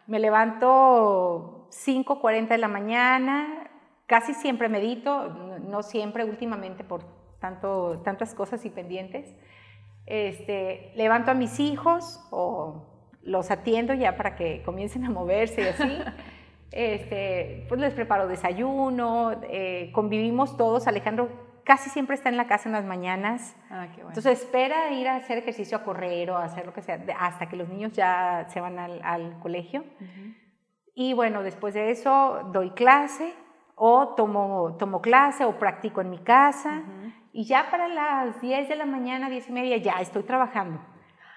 Me 0.06 0.18
levanto 0.18 1.68
5.40 1.70 2.48
de 2.48 2.58
la 2.58 2.68
mañana, 2.68 3.70
casi 4.06 4.34
siempre 4.34 4.68
medito, 4.68 5.28
no 5.60 5.82
siempre, 5.82 6.24
últimamente 6.24 6.84
por 6.84 7.04
tanto, 7.40 8.00
tantas 8.04 8.34
cosas 8.34 8.64
y 8.64 8.70
pendientes. 8.70 9.34
Este, 10.06 10.92
levanto 10.96 11.30
a 11.30 11.34
mis 11.34 11.60
hijos 11.60 12.20
o 12.30 12.90
los 13.22 13.50
atiendo 13.50 13.94
ya 13.94 14.16
para 14.16 14.34
que 14.34 14.62
comiencen 14.64 15.04
a 15.04 15.10
moverse 15.10 15.62
y 15.62 15.66
así. 15.66 15.98
Este, 16.72 17.66
pues 17.68 17.81
les 17.81 17.94
preparo 17.94 18.29
desayuno, 18.29 19.33
eh, 19.42 19.90
convivimos 19.92 20.56
todos. 20.56 20.87
Alejandro 20.87 21.29
casi 21.64 21.90
siempre 21.90 22.14
está 22.14 22.29
en 22.29 22.37
la 22.37 22.46
casa 22.46 22.68
en 22.68 22.72
las 22.72 22.85
mañanas. 22.85 23.56
Ah, 23.70 23.87
qué 23.88 23.96
bueno. 23.96 24.10
Entonces 24.10 24.40
espera 24.40 24.90
ir 24.92 25.08
a 25.08 25.16
hacer 25.16 25.38
ejercicio, 25.38 25.77
a 25.77 25.83
correr 25.83 26.31
o 26.31 26.37
a 26.37 26.44
hacer 26.44 26.66
lo 26.66 26.72
que 26.72 26.83
sea, 26.83 27.04
hasta 27.18 27.48
que 27.48 27.56
los 27.56 27.68
niños 27.68 27.92
ya 27.92 28.46
se 28.50 28.60
van 28.60 28.79
al, 28.79 29.38
colegio. 29.40 29.85
Y 30.94 31.12
bueno, 31.12 31.42
después 31.42 31.75
de 31.75 31.90
eso 31.90 32.50
doy 32.52 32.70
clase 32.70 33.35
o 33.75 34.14
tomo, 34.14 34.77
tomo 34.79 35.00
clase 35.00 35.44
o 35.44 35.58
practico 35.58 36.00
en 36.00 36.10
mi 36.10 36.18
casa. 36.18 36.83
Y 37.33 37.44
ya 37.44 37.70
para 37.70 37.88
las 37.88 38.40
10 38.40 38.68
de 38.68 38.76
la 38.76 38.87
mañana, 38.87 39.31
10 39.31 39.48
y 39.48 39.52
media, 39.52 39.76
ya 39.76 40.00
estoy 40.00 40.22
trabajando. 40.24 40.81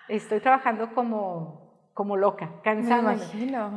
Estoy 0.07 0.39
trabajando 0.39 0.93
como 0.93 1.63
como 1.93 2.17
loca, 2.17 2.49
cansada. 2.63 3.15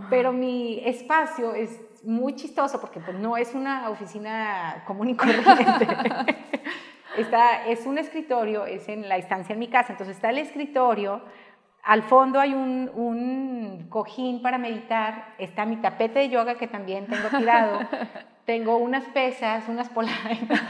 Pero 0.08 0.32
mi 0.32 0.80
espacio 0.84 1.54
es 1.54 1.82
muy 2.02 2.34
chistoso 2.34 2.80
porque 2.80 3.00
pues, 3.00 3.18
no 3.18 3.36
es 3.36 3.54
una 3.54 3.90
oficina 3.90 4.84
común 4.86 5.10
y 5.10 5.16
corriente. 5.16 5.46
está, 7.18 7.66
es 7.66 7.84
un 7.86 7.98
escritorio, 7.98 8.64
es 8.64 8.88
en 8.88 9.08
la 9.08 9.16
estancia 9.16 9.52
en 9.52 9.58
mi 9.58 9.68
casa. 9.68 9.92
Entonces 9.92 10.16
está 10.16 10.30
el 10.30 10.38
escritorio, 10.38 11.22
al 11.82 12.02
fondo 12.02 12.40
hay 12.40 12.54
un, 12.54 12.90
un 12.94 13.86
cojín 13.90 14.40
para 14.40 14.56
meditar, 14.58 15.34
está 15.38 15.66
mi 15.66 15.76
tapete 15.76 16.20
de 16.20 16.28
yoga 16.30 16.56
que 16.56 16.66
también 16.66 17.06
tengo 17.06 17.28
tirado, 17.28 17.80
tengo 18.46 18.78
unas 18.78 19.04
pesas, 19.04 19.68
unas 19.68 19.88
polainas 19.90 20.62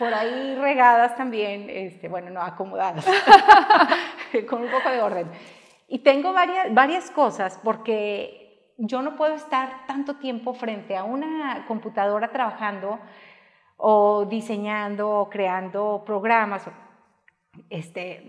por 0.00 0.14
ahí 0.14 0.54
regadas 0.54 1.14
también, 1.14 1.68
este, 1.68 2.08
bueno, 2.08 2.30
no, 2.30 2.40
acomodadas, 2.40 3.04
con 4.48 4.62
un 4.62 4.70
poco 4.70 4.88
de 4.88 5.02
orden. 5.02 5.30
Y 5.88 5.98
tengo 5.98 6.32
varias, 6.32 6.72
varias 6.72 7.10
cosas 7.10 7.60
porque 7.62 8.72
yo 8.78 9.02
no 9.02 9.14
puedo 9.14 9.34
estar 9.34 9.86
tanto 9.86 10.16
tiempo 10.16 10.54
frente 10.54 10.96
a 10.96 11.04
una 11.04 11.66
computadora 11.68 12.32
trabajando 12.32 12.98
o 13.76 14.24
diseñando 14.24 15.10
o 15.10 15.28
creando 15.28 16.02
programas. 16.06 16.64
Este, 17.68 18.22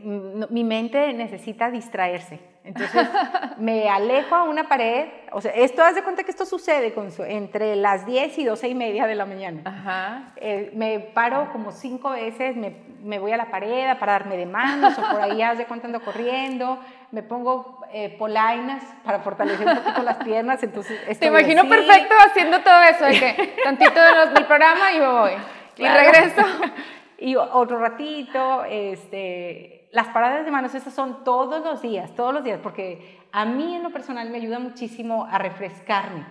mi 0.49 0.63
mente 0.63 1.13
necesita 1.13 1.69
distraerse. 1.69 2.39
Entonces 2.63 3.07
me 3.57 3.89
alejo 3.89 4.35
a 4.35 4.43
una 4.43 4.67
pared, 4.67 5.07
o 5.31 5.41
sea, 5.41 5.51
esto 5.51 5.83
haz 5.83 5.95
de 5.95 6.03
cuenta 6.03 6.23
que 6.23 6.31
esto 6.31 6.45
sucede 6.45 6.93
con 6.93 7.09
entre 7.27 7.75
las 7.75 8.05
10 8.05 8.37
y 8.37 8.45
12 8.45 8.67
y 8.67 8.75
media 8.75 9.07
de 9.07 9.15
la 9.15 9.25
mañana. 9.25 9.61
Ajá. 9.65 10.33
Eh, 10.35 10.71
me 10.75 10.99
paro 10.99 11.51
como 11.51 11.71
cinco 11.71 12.11
veces, 12.11 12.55
me, 12.55 12.75
me, 13.03 13.17
voy 13.17 13.31
a 13.31 13.37
la 13.37 13.49
pared 13.49 13.87
a 13.87 13.97
pararme 13.97 14.37
de 14.37 14.45
manos 14.45 14.97
o 14.97 15.01
por 15.01 15.21
ahí 15.21 15.41
haz 15.41 15.57
de 15.57 15.65
cuenta 15.65 15.87
ando 15.87 16.01
corriendo, 16.01 16.79
me 17.11 17.23
pongo 17.23 17.79
eh, 17.91 18.15
polainas 18.17 18.83
para 19.03 19.19
fortalecer 19.19 19.67
un 19.67 19.77
poquito 19.77 20.03
las 20.03 20.17
piernas, 20.17 20.61
entonces... 20.61 21.19
Te 21.19 21.27
imagino 21.27 21.67
perfecto 21.67 22.13
haciendo 22.27 22.59
todo 22.61 22.83
eso, 22.83 23.05
de 23.05 23.19
que 23.19 23.55
tantito 23.63 23.99
del 24.35 24.45
programa 24.45 24.91
y 24.93 24.99
me 24.99 25.07
voy. 25.07 25.31
Y 25.77 25.87
regreso. 25.87 26.41
y 27.21 27.35
otro 27.35 27.79
ratito, 27.79 28.63
este 28.65 29.81
las 29.91 30.07
paradas 30.07 30.45
de 30.45 30.51
manos, 30.51 30.73
esas 30.73 30.93
son 30.93 31.23
todos 31.23 31.63
los 31.63 31.81
días, 31.81 32.15
todos 32.15 32.33
los 32.33 32.43
días, 32.43 32.59
porque 32.63 33.19
a 33.31 33.45
mí 33.45 33.75
en 33.75 33.83
lo 33.83 33.91
personal 33.91 34.29
me 34.29 34.37
ayuda 34.37 34.57
muchísimo 34.57 35.25
a 35.25 35.37
refrescarme. 35.37 36.25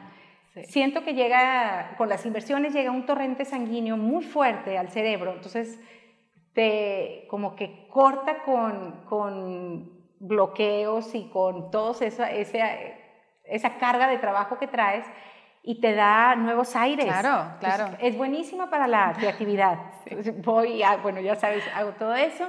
Siento 0.65 1.05
que 1.05 1.15
llega, 1.15 1.95
con 1.97 2.09
las 2.09 2.27
inversiones 2.27 2.73
llega 2.73 2.91
un 2.91 3.07
torrente 3.07 3.45
sanguíneo 3.45 3.97
muy 3.97 4.25
fuerte 4.25 4.79
al 4.79 4.89
cerebro, 4.89 5.33
entonces 5.33 5.79
te 6.55 7.27
como 7.29 7.55
que 7.55 7.87
corta 7.89 8.43
con, 8.43 9.05
con 9.09 9.91
bloqueos 10.19 11.15
y 11.15 11.29
con 11.29 11.71
toda 11.71 12.05
esa, 12.05 12.33
esa, 12.33 12.69
esa 13.45 13.79
carga 13.79 14.09
de 14.09 14.19
trabajo 14.19 14.59
que 14.59 14.67
traes 14.67 15.07
y 15.63 15.81
te 15.81 15.95
da 15.95 16.37
nuevos 16.37 16.75
aires. 16.77 17.07
Claro, 17.07 17.57
claro. 17.61 17.97
es 18.01 18.17
buenísima 18.17 18.71
para 18.71 18.87
la 18.87 19.13
creatividad. 19.19 19.79
Voy, 20.45 20.83
a, 20.83 20.97
bueno, 20.97 21.21
ya 21.21 21.37
sabes, 21.37 21.65
hago 21.75 21.91
todo 21.93 22.15
eso 22.15 22.49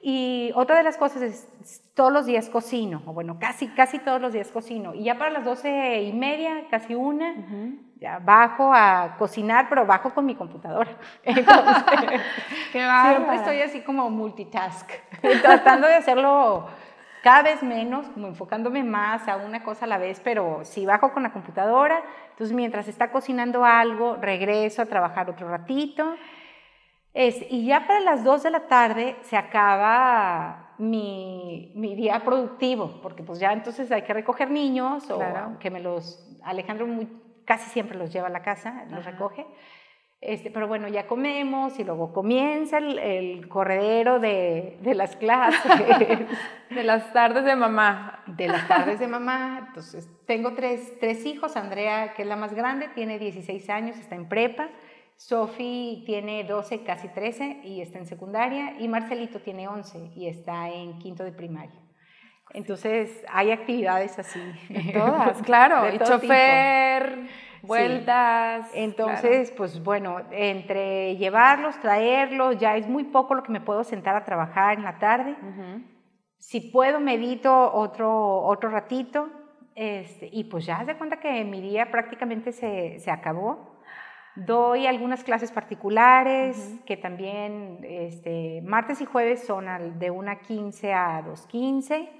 y 0.00 0.52
otra 0.54 0.76
de 0.76 0.84
las 0.84 0.96
cosas 0.96 1.22
es, 1.22 1.82
todos 1.94 2.12
los 2.12 2.26
días 2.26 2.48
cocino, 2.48 3.02
o 3.04 3.12
bueno, 3.12 3.38
casi, 3.40 3.66
casi 3.68 3.98
todos 3.98 4.20
los 4.20 4.32
días 4.32 4.48
cocino. 4.52 4.94
Y 4.94 5.04
ya 5.04 5.18
para 5.18 5.30
las 5.30 5.44
doce 5.44 6.02
y 6.02 6.12
media, 6.12 6.66
casi 6.70 6.94
una, 6.94 7.34
ya 7.96 8.20
bajo 8.20 8.72
a 8.72 9.16
cocinar, 9.18 9.68
pero 9.68 9.84
bajo 9.86 10.14
con 10.14 10.24
mi 10.24 10.36
computadora. 10.36 10.96
Entonces, 11.24 12.20
siempre 12.70 13.36
estoy 13.36 13.60
así 13.60 13.80
como 13.80 14.08
multitask, 14.08 14.88
tratando 15.42 15.88
de 15.88 15.94
hacerlo 15.94 16.68
cada 17.22 17.42
vez 17.42 17.62
menos, 17.62 18.08
como 18.08 18.28
enfocándome 18.28 18.82
más 18.84 19.28
a 19.28 19.36
una 19.36 19.62
cosa 19.62 19.84
a 19.84 19.88
la 19.88 19.98
vez, 19.98 20.20
pero 20.22 20.60
si 20.64 20.86
bajo 20.86 21.12
con 21.12 21.22
la 21.22 21.32
computadora, 21.32 22.02
entonces 22.30 22.54
mientras 22.54 22.88
está 22.88 23.10
cocinando 23.10 23.64
algo, 23.64 24.16
regreso 24.16 24.82
a 24.82 24.86
trabajar 24.86 25.28
otro 25.28 25.48
ratito. 25.48 26.14
Y 27.14 27.66
ya 27.66 27.86
para 27.86 28.00
las 28.00 28.22
2 28.22 28.44
de 28.44 28.50
la 28.50 28.68
tarde 28.68 29.16
se 29.22 29.36
acaba 29.36 30.74
mi, 30.78 31.72
mi, 31.74 31.96
día 31.96 32.20
productivo, 32.20 33.00
porque 33.02 33.24
pues 33.24 33.40
ya 33.40 33.52
entonces 33.52 33.90
hay 33.90 34.02
que 34.02 34.14
recoger 34.14 34.50
niños, 34.50 35.10
o 35.10 35.20
que 35.58 35.70
me 35.70 35.80
los, 35.80 36.38
Alejandro 36.44 36.86
muy, 36.86 37.08
casi 37.44 37.68
siempre 37.70 37.98
los 37.98 38.12
lleva 38.12 38.28
a 38.28 38.30
la 38.30 38.42
casa, 38.42 38.84
los 38.90 39.04
recoge. 39.04 39.46
Este, 40.20 40.50
pero 40.50 40.66
bueno, 40.66 40.88
ya 40.88 41.06
comemos 41.06 41.78
y 41.78 41.84
luego 41.84 42.12
comienza 42.12 42.78
el, 42.78 42.98
el 42.98 43.48
corredero 43.48 44.18
de, 44.18 44.76
de, 44.82 44.94
las 44.94 45.14
clases. 45.14 45.62
de 46.70 46.82
las 46.82 47.12
tardes 47.12 47.44
de 47.44 47.54
mamá. 47.54 48.24
De 48.26 48.48
las 48.48 48.66
tardes 48.66 48.98
de 48.98 49.06
mamá. 49.06 49.66
Entonces, 49.68 50.08
tengo 50.26 50.54
tres, 50.54 50.98
tres 50.98 51.24
hijos. 51.24 51.56
Andrea, 51.56 52.14
que 52.14 52.22
es 52.22 52.28
la 52.28 52.34
más 52.34 52.52
grande, 52.52 52.88
tiene 52.96 53.18
16 53.20 53.70
años, 53.70 53.96
está 53.96 54.16
en 54.16 54.28
prepa. 54.28 54.68
Sofi 55.18 56.04
tiene 56.06 56.44
12, 56.44 56.84
casi 56.84 57.08
13 57.08 57.62
y 57.64 57.80
está 57.80 57.98
en 57.98 58.06
secundaria 58.06 58.74
y 58.78 58.86
Marcelito 58.86 59.40
tiene 59.40 59.66
11 59.66 60.12
y 60.14 60.28
está 60.28 60.68
en 60.70 60.98
quinto 61.00 61.24
de 61.24 61.32
primaria. 61.32 61.80
Entonces 62.54 63.24
hay 63.28 63.50
actividades 63.50 64.16
así. 64.18 64.40
Todas, 64.94 65.42
claro. 65.42 65.92
y 65.92 65.98
chofer, 65.98 67.18
vueltas. 67.62 68.70
Entonces, 68.74 69.50
pues 69.52 69.82
bueno, 69.82 70.20
entre 70.30 71.16
llevarlos, 71.16 71.78
traerlos, 71.80 72.58
ya 72.58 72.76
es 72.76 72.88
muy 72.88 73.04
poco 73.04 73.34
lo 73.34 73.42
que 73.42 73.52
me 73.52 73.60
puedo 73.60 73.84
sentar 73.84 74.16
a 74.16 74.24
trabajar 74.24 74.78
en 74.78 74.84
la 74.84 74.98
tarde. 74.98 75.36
Si 76.38 76.60
puedo, 76.60 77.00
medito 77.00 77.72
otro, 77.72 78.42
otro 78.42 78.70
ratito. 78.70 79.28
Este, 79.74 80.28
y 80.32 80.44
pues 80.44 80.66
ya 80.66 80.84
se 80.84 80.96
cuenta 80.96 81.20
que 81.20 81.44
mi 81.44 81.60
día 81.60 81.90
prácticamente 81.90 82.52
se, 82.52 82.98
se 82.98 83.10
acabó. 83.12 83.78
Doy 84.34 84.86
algunas 84.86 85.24
clases 85.24 85.50
particulares 85.50 86.76
que 86.86 86.96
también 86.96 87.80
este, 87.82 88.60
martes 88.62 89.00
y 89.00 89.04
jueves 89.04 89.44
son 89.44 89.66
de 89.98 90.12
1.15 90.12 90.92
a 90.92 91.24
2.15. 91.24 92.17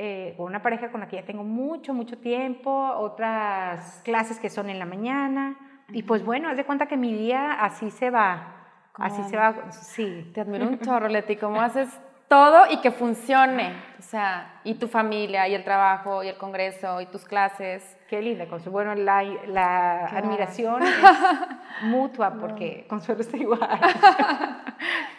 Eh, 0.00 0.34
con 0.36 0.46
una 0.46 0.62
pareja 0.62 0.92
con 0.92 1.00
la 1.00 1.08
que 1.08 1.16
ya 1.16 1.24
tengo 1.24 1.42
mucho, 1.42 1.92
mucho 1.92 2.18
tiempo, 2.18 2.70
otras 2.70 4.00
clases 4.04 4.38
que 4.38 4.48
son 4.48 4.70
en 4.70 4.78
la 4.78 4.84
mañana. 4.84 5.56
Y 5.88 6.04
pues 6.04 6.24
bueno, 6.24 6.48
haz 6.48 6.56
de 6.56 6.64
cuenta 6.64 6.86
que 6.86 6.96
mi 6.96 7.12
día 7.12 7.54
así 7.54 7.90
se 7.90 8.08
va. 8.08 8.54
Así 8.94 9.24
se 9.24 9.36
va, 9.36 9.72
sí. 9.72 10.30
Te 10.32 10.42
admiro 10.42 10.68
un 10.68 10.78
chorro, 10.82 11.08
Leti. 11.08 11.34
¿Cómo 11.34 11.60
haces 11.60 11.88
todo 12.28 12.70
y 12.70 12.76
que 12.80 12.90
funcione. 12.92 13.72
O 13.98 14.02
sea, 14.02 14.60
y 14.62 14.74
tu 14.74 14.86
familia, 14.86 15.48
y 15.48 15.54
el 15.54 15.64
trabajo, 15.64 16.22
y 16.22 16.28
el 16.28 16.36
congreso, 16.36 17.00
y 17.00 17.06
tus 17.06 17.24
clases. 17.24 17.96
Qué 18.08 18.22
linda, 18.22 18.46
Consuelo. 18.46 18.72
Bueno, 18.72 18.94
la, 18.94 19.24
la 19.46 20.06
admiración 20.06 20.82
es 20.82 20.94
mutua 21.82 22.34
porque 22.38 22.86
Consuelo 22.88 23.22
está 23.22 23.36
igual. 23.36 23.60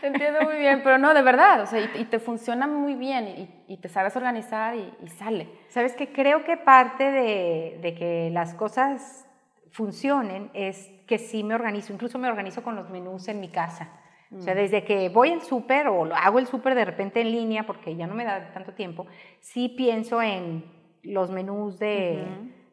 te 0.02 0.08
entiendo 0.08 0.42
muy 0.42 0.58
bien, 0.58 0.82
pero 0.84 0.98
no, 0.98 1.14
de 1.14 1.22
verdad, 1.22 1.62
o 1.62 1.66
sea, 1.66 1.80
y, 1.80 2.06
te 2.06 2.20
funciona 2.20 2.68
muy 2.68 2.96
bien 2.96 3.28
y, 3.28 3.74
y 3.74 3.78
te 3.78 3.90
sabes 3.90 4.16
organizar 4.16 4.76
y, 4.76 5.08
sale. 5.10 5.50
Sabes 5.70 5.96
que 5.96 6.12
creo 6.12 6.44
que 6.44 6.58
parte 6.58 7.12
de, 7.12 7.80
de 7.82 7.96
que 7.96 8.30
las 8.32 8.54
cosas 8.54 9.26
funcionen 9.72 10.50
es 10.54 10.90
que 11.08 11.18
sí 11.18 11.44
me 11.44 11.56
organizo, 11.56 11.94
incluso 11.94 12.18
me 12.18 12.28
organizo 12.28 12.64
con 12.64 12.76
los 12.76 12.90
menús 12.90 13.28
en 13.28 13.40
mi 13.40 13.50
casa. 13.50 13.90
O 14.36 14.42
sea, 14.42 14.54
mm. 14.54 14.58
desde 14.58 14.84
que 14.84 15.10
voy 15.10 15.32
al 15.32 15.42
súper 15.42 15.88
o 15.88 16.06
hago 16.14 16.40
el 16.40 16.46
súper 16.46 16.76
de 16.76 16.86
repente 16.86 17.22
en 17.22 17.32
línea 17.32 17.66
porque 17.66 17.96
ya 17.96 18.06
no 18.06 18.14
me 18.14 18.26
da 18.26 18.52
tanto 18.54 18.74
tiempo, 18.74 19.08
sí 19.40 19.70
pienso 19.70 20.22
en 20.22 20.66
los 21.02 21.32
menús 21.32 21.80
de, 21.80 22.24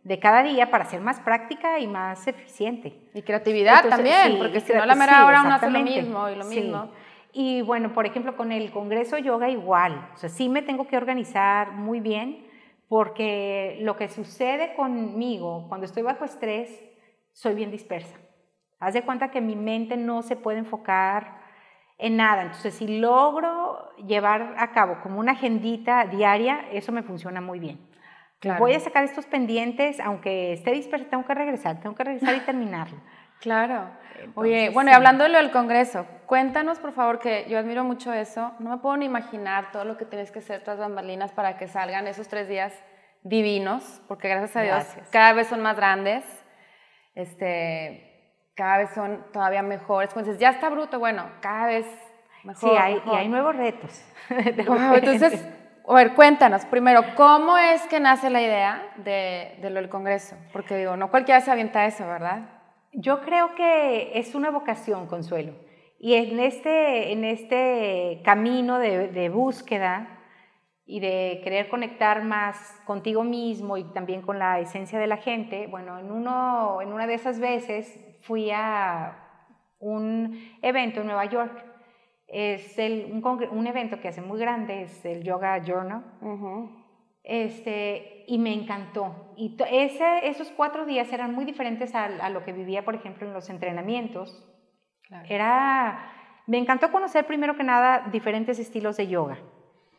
de 0.02 0.18
cada 0.18 0.42
día 0.42 0.70
para 0.70 0.84
ser 0.84 1.00
más 1.00 1.20
práctica 1.20 1.78
y 1.78 1.86
más 1.86 2.26
eficiente. 2.26 3.08
Y 3.14 3.22
creatividad 3.22 3.88
también, 3.88 4.36
porque 4.38 4.60
si 4.60 4.72
no 4.72 4.84
la 4.84 4.94
mera 4.94 5.24
hora 5.24 5.42
uno 5.42 5.54
hace 5.54 5.70
lo 5.70 5.80
mismo 5.80 6.28
y 6.28 6.34
lo 6.34 6.44
mismo. 6.44 6.90
Y 7.38 7.60
bueno, 7.60 7.92
por 7.92 8.06
ejemplo, 8.06 8.34
con 8.34 8.50
el 8.50 8.70
Congreso 8.70 9.18
Yoga 9.18 9.50
igual, 9.50 10.08
o 10.14 10.16
sea, 10.16 10.30
sí 10.30 10.48
me 10.48 10.62
tengo 10.62 10.86
que 10.86 10.96
organizar 10.96 11.72
muy 11.72 12.00
bien 12.00 12.46
porque 12.88 13.76
lo 13.82 13.94
que 13.98 14.08
sucede 14.08 14.74
conmigo 14.74 15.66
cuando 15.68 15.84
estoy 15.84 16.02
bajo 16.02 16.24
estrés, 16.24 16.82
soy 17.32 17.54
bien 17.54 17.70
dispersa. 17.70 18.16
Haz 18.80 18.94
de 18.94 19.02
cuenta 19.02 19.30
que 19.30 19.42
mi 19.42 19.54
mente 19.54 19.98
no 19.98 20.22
se 20.22 20.34
puede 20.34 20.60
enfocar 20.60 21.42
en 21.98 22.16
nada. 22.16 22.40
Entonces, 22.40 22.72
si 22.72 23.00
logro 23.00 23.94
llevar 23.96 24.54
a 24.56 24.72
cabo 24.72 25.02
como 25.02 25.20
una 25.20 25.32
agendita 25.32 26.06
diaria, 26.06 26.70
eso 26.72 26.90
me 26.90 27.02
funciona 27.02 27.42
muy 27.42 27.60
bien. 27.60 27.86
Voy 28.58 28.72
a 28.72 28.80
sacar 28.80 29.04
estos 29.04 29.26
pendientes, 29.26 30.00
aunque 30.00 30.54
esté 30.54 30.70
dispersa, 30.72 31.10
tengo 31.10 31.26
que 31.26 31.34
regresar, 31.34 31.80
tengo 31.80 31.94
que 31.94 32.04
regresar 32.04 32.34
y 32.34 32.40
terminarlo. 32.40 32.98
Claro. 33.40 33.90
Oye, 34.34 34.70
bueno, 34.70 34.90
y 34.90 34.94
hablando 34.94 35.24
de 35.24 35.30
lo 35.30 35.36
del 35.36 35.50
Congreso, 35.50 36.06
cuéntanos 36.26 36.78
por 36.78 36.92
favor, 36.92 37.18
que 37.18 37.46
yo 37.48 37.58
admiro 37.58 37.84
mucho 37.84 38.12
eso. 38.12 38.52
No 38.58 38.70
me 38.70 38.78
puedo 38.78 38.96
ni 38.96 39.06
imaginar 39.06 39.72
todo 39.72 39.84
lo 39.84 39.96
que 39.96 40.04
tienes 40.04 40.30
que 40.30 40.40
hacer 40.40 40.62
tras 40.62 40.78
bambalinas 40.78 41.32
para 41.32 41.56
que 41.56 41.68
salgan 41.68 42.06
esos 42.06 42.28
tres 42.28 42.48
días 42.48 42.72
divinos, 43.22 44.00
porque 44.08 44.28
gracias 44.28 44.56
a 44.56 44.62
Dios 44.62 44.84
cada 45.10 45.32
vez 45.32 45.48
son 45.48 45.62
más 45.62 45.76
grandes. 45.76 46.24
Este, 47.14 48.06
cada 48.54 48.78
vez 48.78 48.90
son 48.90 49.24
todavía 49.32 49.62
mejores. 49.62 50.10
Entonces, 50.10 50.38
ya 50.38 50.50
está 50.50 50.68
bruto, 50.68 50.98
bueno, 50.98 51.28
cada 51.40 51.66
vez 51.66 51.86
mejor. 52.44 52.70
Sí, 52.70 52.76
hay, 52.76 53.02
y 53.04 53.10
hay 53.14 53.28
nuevos 53.28 53.56
retos. 53.56 54.04
entonces, 54.28 55.46
a 55.88 55.94
ver, 55.94 56.14
cuéntanos 56.14 56.64
primero, 56.66 57.02
¿cómo 57.14 57.56
es 57.58 57.82
que 57.86 58.00
nace 58.00 58.30
la 58.30 58.40
idea 58.42 58.92
de, 58.96 59.56
de 59.60 59.70
lo 59.70 59.80
del 59.80 59.88
Congreso? 59.88 60.36
Porque 60.52 60.76
digo, 60.76 60.96
no 60.96 61.10
cualquiera 61.10 61.40
se 61.40 61.50
avienta 61.50 61.86
eso, 61.86 62.06
¿verdad? 62.06 62.50
Yo 62.92 63.20
creo 63.20 63.54
que 63.54 64.18
es 64.18 64.34
una 64.34 64.50
vocación, 64.50 65.06
Consuelo. 65.06 65.52
Y 65.98 66.14
en 66.14 66.38
este, 66.40 67.12
en 67.12 67.24
este 67.24 68.20
camino 68.24 68.78
de, 68.78 69.08
de 69.08 69.28
búsqueda 69.28 70.16
y 70.86 71.00
de 71.00 71.40
querer 71.42 71.68
conectar 71.68 72.22
más 72.22 72.80
contigo 72.84 73.24
mismo 73.24 73.76
y 73.76 73.84
también 73.92 74.22
con 74.22 74.38
la 74.38 74.60
esencia 74.60 75.00
de 75.00 75.08
la 75.08 75.16
gente, 75.16 75.66
bueno, 75.66 75.98
en, 75.98 76.12
uno, 76.12 76.80
en 76.80 76.92
una 76.92 77.08
de 77.08 77.14
esas 77.14 77.40
veces 77.40 78.00
fui 78.22 78.50
a 78.52 79.26
un 79.80 80.38
evento 80.62 81.00
en 81.00 81.06
Nueva 81.06 81.24
York. 81.24 81.64
Es 82.28 82.78
el, 82.78 83.10
un, 83.12 83.48
un, 83.50 83.66
evento 83.66 84.00
que 84.00 84.08
hace 84.08 84.20
muy 84.20 84.38
grande, 84.38 84.82
es 84.82 85.04
el 85.04 85.22
Yoga 85.22 85.58
Journal. 85.58 86.04
este, 87.22 88.24
y 88.28 88.38
me 88.38 88.52
encantó. 88.52 89.32
Y 89.36 89.56
ese, 89.70 90.28
esos 90.28 90.50
cuatro 90.52 90.86
días 90.86 91.12
eran 91.12 91.34
muy 91.34 91.44
diferentes 91.44 91.94
a, 91.94 92.04
a, 92.04 92.30
lo 92.30 92.44
que 92.44 92.52
vivía, 92.52 92.84
por 92.84 92.94
ejemplo, 92.94 93.26
en 93.26 93.32
los 93.32 93.50
entrenamientos. 93.50 94.44
Era, 95.28 96.12
me 96.46 96.58
encantó 96.58 96.90
conocer 96.90 97.26
primero 97.26 97.56
que 97.56 97.62
nada 97.62 98.08
diferentes 98.10 98.58
estilos 98.58 98.96
de 98.96 99.06
yoga 99.08 99.38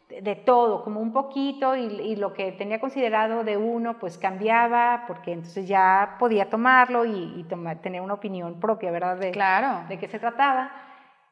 de 0.09 0.35
todo, 0.35 0.83
como 0.83 1.01
un 1.01 1.11
poquito, 1.11 1.75
y, 1.75 2.15
lo 2.15 2.33
que 2.33 2.51
tenía 2.53 2.79
considerado 2.79 3.43
de 3.43 3.57
uno, 3.57 3.99
pues 3.99 4.17
cambiaba, 4.17 5.03
porque 5.07 5.33
entonces 5.33 5.67
ya 5.67 6.15
podía 6.19 6.49
tomarlo 6.49 7.05
y, 7.05 7.45
tener 7.81 8.01
una 8.01 8.13
opinión 8.13 8.59
propia, 8.59 8.91
¿verdad? 8.91 9.17
De, 9.17 9.31
claro. 9.31 9.87
De 9.87 9.99
qué 9.99 10.07
se 10.07 10.19
trataba. 10.19 10.71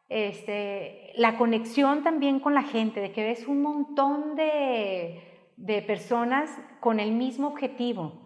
Este, 0.09 1.13
la 1.15 1.37
conexión 1.37 2.03
también 2.03 2.39
con 2.39 2.53
la 2.53 2.63
gente, 2.63 2.99
de 2.99 3.11
que 3.11 3.23
ves 3.23 3.47
un 3.47 3.61
montón 3.61 4.35
de, 4.35 5.51
de 5.55 5.81
personas 5.81 6.49
con 6.79 6.99
el 6.99 7.11
mismo 7.11 7.47
objetivo. 7.47 8.24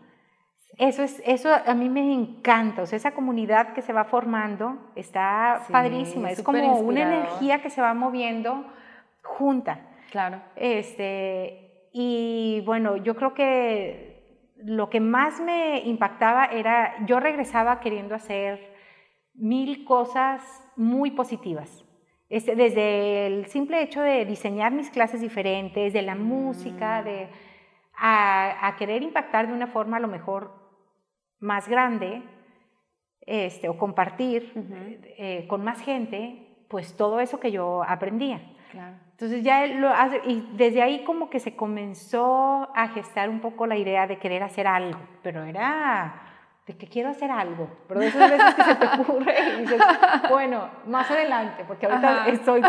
Eso, 0.80 1.04
es, 1.04 1.22
eso 1.26 1.50
a 1.54 1.74
mí 1.74 1.90
me 1.90 2.14
encanta, 2.14 2.84
o 2.84 2.86
sea, 2.86 2.96
esa 2.96 3.12
comunidad 3.12 3.74
que 3.74 3.82
se 3.82 3.92
va 3.92 4.06
formando 4.06 4.78
está 4.96 5.64
padrísima, 5.70 6.32
es 6.32 6.42
como 6.42 6.80
una 6.80 7.02
energía 7.02 7.62
que 7.62 7.70
se 7.70 7.82
va 7.82 7.94
moviendo 7.94 8.66
junta. 9.22 9.82
Claro. 10.10 10.42
Este, 10.56 11.90
y 11.92 12.64
bueno, 12.66 12.96
yo 12.96 13.16
creo 13.16 13.34
que 13.34 14.54
lo 14.64 14.90
que 14.90 15.02
más 15.02 15.42
me 15.42 15.80
impactaba 15.80 16.46
era, 16.46 16.96
yo 17.06 17.20
regresaba 17.20 17.82
queriendo 17.82 18.16
hacer 18.16 18.74
mil 19.34 19.84
cosas 19.84 20.42
muy 20.78 21.12
positivas. 21.12 21.84
Este, 22.30 22.56
desde 22.56 23.28
el 23.28 23.48
simple 23.48 23.82
hecho 23.82 24.02
de 24.02 24.24
diseñar 24.24 24.72
mis 24.72 24.90
clases 24.90 25.20
diferentes, 25.20 25.94
de 25.94 26.02
la 26.04 26.16
música, 26.16 27.02
mm. 27.02 27.06
de, 27.06 27.28
a, 28.00 28.76
querer 28.78 29.04
impactar 29.04 29.48
de 29.48 29.54
una 29.54 29.68
forma 29.68 29.98
a 29.98 30.00
lo 30.00 30.08
mejor 30.08 30.59
más 31.40 31.68
grande, 31.68 32.24
este, 33.22 33.70
o 33.70 33.78
compartir 33.78 34.52
eh, 35.18 35.46
con 35.48 35.64
más 35.64 35.82
gente, 35.82 36.66
pues 36.68 36.96
todo 36.96 37.20
eso 37.20 37.40
que 37.40 37.52
yo 37.52 37.84
aprendía. 37.84 38.42
Entonces 39.12 39.44
ya 39.44 39.66
lo 39.68 39.90
hace, 39.90 40.22
y 40.26 40.48
desde 40.54 40.82
ahí 40.82 41.04
como 41.04 41.30
que 41.30 41.40
se 41.40 41.56
comenzó 41.56 42.70
a 42.76 42.88
gestar 42.90 43.30
un 43.30 43.42
poco 43.42 43.66
la 43.68 43.78
idea 43.78 44.08
de 44.08 44.18
querer 44.18 44.44
hacer 44.44 44.68
algo, 44.68 45.00
pero 45.24 45.44
era 45.44 46.29
de 46.70 46.78
que 46.78 46.86
quiero 46.86 47.09
hacer 47.09 47.32
algo, 47.32 47.67
pero 47.88 47.99
de 47.99 48.09
esas 48.09 48.30
veces 48.30 48.53
que 48.53 48.63
se 48.63 48.76
te 48.76 48.86
ocurre 48.86 49.36
y 49.39 49.61
dices, 49.61 49.82
bueno, 50.30 50.70
más 50.86 51.09
adelante, 51.09 51.65
porque 51.67 51.88
ahorita 51.88 52.28
estoy, 52.28 52.61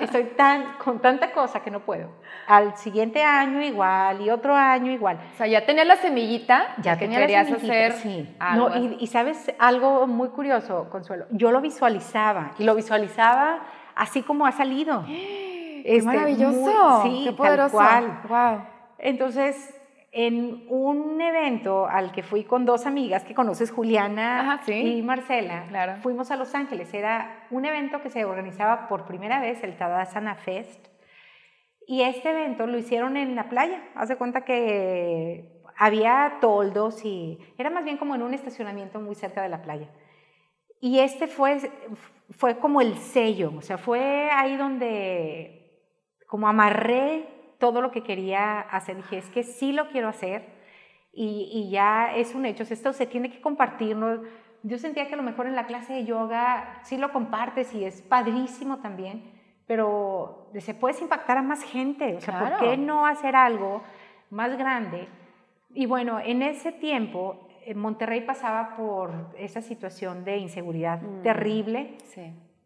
estoy 0.00 0.24
tan, 0.36 0.78
con 0.84 0.98
tanta 0.98 1.30
cosa 1.30 1.60
que 1.60 1.70
no 1.70 1.78
puedo. 1.78 2.08
Al 2.48 2.76
siguiente 2.76 3.22
año 3.22 3.62
igual 3.62 4.20
y 4.20 4.30
otro 4.30 4.52
año 4.52 4.90
igual. 4.90 5.20
O 5.32 5.36
sea, 5.36 5.46
ya 5.46 5.64
tenías 5.64 5.86
la 5.86 5.94
semillita, 5.94 6.74
ya 6.78 6.98
que 6.98 7.08
querías 7.08 7.52
hacer 7.52 7.92
sí. 7.92 8.36
No, 8.56 8.76
y, 8.76 8.96
y 8.98 9.06
sabes 9.06 9.54
algo 9.60 10.08
muy 10.08 10.30
curioso, 10.30 10.88
Consuelo, 10.90 11.26
yo 11.30 11.52
lo 11.52 11.60
visualizaba 11.60 12.50
y 12.58 12.64
lo 12.64 12.74
visualizaba 12.74 13.60
así 13.94 14.22
como 14.22 14.44
ha 14.44 14.50
salido. 14.50 15.04
¡Qué 15.06 15.82
este, 15.84 16.02
maravilloso! 16.02 17.02
sí, 17.04 17.22
qué 17.26 17.32
poderoso. 17.32 17.78
Wow. 18.28 18.62
Entonces, 18.98 19.75
en 20.18 20.64
un 20.70 21.20
evento 21.20 21.86
al 21.86 22.10
que 22.10 22.22
fui 22.22 22.44
con 22.44 22.64
dos 22.64 22.86
amigas 22.86 23.22
que 23.22 23.34
conoces, 23.34 23.70
Juliana 23.70 24.62
y 24.66 25.02
Marcela, 25.02 25.66
claro. 25.68 25.96
fuimos 26.00 26.30
a 26.30 26.36
Los 26.36 26.54
Ángeles. 26.54 26.94
Era 26.94 27.46
un 27.50 27.66
evento 27.66 28.00
que 28.00 28.08
se 28.08 28.24
organizaba 28.24 28.88
por 28.88 29.04
primera 29.04 29.42
vez, 29.42 29.62
el 29.62 29.76
Tadasana 29.76 30.34
Fest. 30.36 30.88
Y 31.86 32.00
este 32.00 32.30
evento 32.30 32.66
lo 32.66 32.78
hicieron 32.78 33.18
en 33.18 33.34
la 33.34 33.50
playa. 33.50 33.90
Haz 33.94 34.08
de 34.08 34.16
cuenta 34.16 34.40
que 34.40 35.62
había 35.76 36.38
toldos 36.40 37.04
y 37.04 37.38
era 37.58 37.68
más 37.68 37.84
bien 37.84 37.98
como 37.98 38.14
en 38.14 38.22
un 38.22 38.32
estacionamiento 38.32 38.98
muy 39.00 39.16
cerca 39.16 39.42
de 39.42 39.50
la 39.50 39.60
playa. 39.60 39.90
Y 40.80 41.00
este 41.00 41.26
fue, 41.26 41.70
fue 42.30 42.58
como 42.58 42.80
el 42.80 42.96
sello, 42.96 43.52
o 43.54 43.60
sea, 43.60 43.76
fue 43.76 44.30
ahí 44.32 44.56
donde 44.56 45.82
como 46.26 46.48
amarré 46.48 47.35
todo 47.58 47.80
lo 47.80 47.90
que 47.90 48.02
quería 48.02 48.60
hacer. 48.60 48.96
Dije, 48.96 49.18
es 49.18 49.28
que 49.30 49.42
sí 49.42 49.72
lo 49.72 49.88
quiero 49.88 50.08
hacer 50.08 50.44
y, 51.12 51.50
y 51.52 51.70
ya 51.70 52.14
es 52.14 52.34
un 52.34 52.46
hecho, 52.46 52.62
esto 52.62 52.92
se 52.92 53.06
tiene 53.06 53.30
que 53.30 53.40
compartir. 53.40 53.96
¿no? 53.96 54.22
Yo 54.62 54.78
sentía 54.78 55.06
que 55.08 55.14
a 55.14 55.16
lo 55.16 55.22
mejor 55.22 55.46
en 55.46 55.54
la 55.54 55.66
clase 55.66 55.92
de 55.92 56.04
yoga 56.04 56.80
sí 56.82 56.96
lo 56.96 57.12
compartes 57.12 57.74
y 57.74 57.84
es 57.84 58.02
padrísimo 58.02 58.78
también, 58.78 59.32
pero 59.66 60.50
se 60.58 60.74
puedes 60.74 61.00
impactar 61.00 61.38
a 61.38 61.42
más 61.42 61.62
gente, 61.62 62.16
o 62.16 62.20
sea, 62.20 62.38
¿por 62.38 62.58
qué 62.58 62.76
no 62.76 63.06
hacer 63.06 63.34
algo 63.34 63.82
más 64.30 64.56
grande? 64.56 65.08
Y 65.74 65.86
bueno, 65.86 66.20
en 66.20 66.42
ese 66.42 66.72
tiempo 66.72 67.46
Monterrey 67.74 68.20
pasaba 68.20 68.76
por 68.76 69.34
esa 69.38 69.60
situación 69.60 70.24
de 70.24 70.38
inseguridad 70.38 71.02
mm, 71.02 71.22
terrible. 71.22 71.98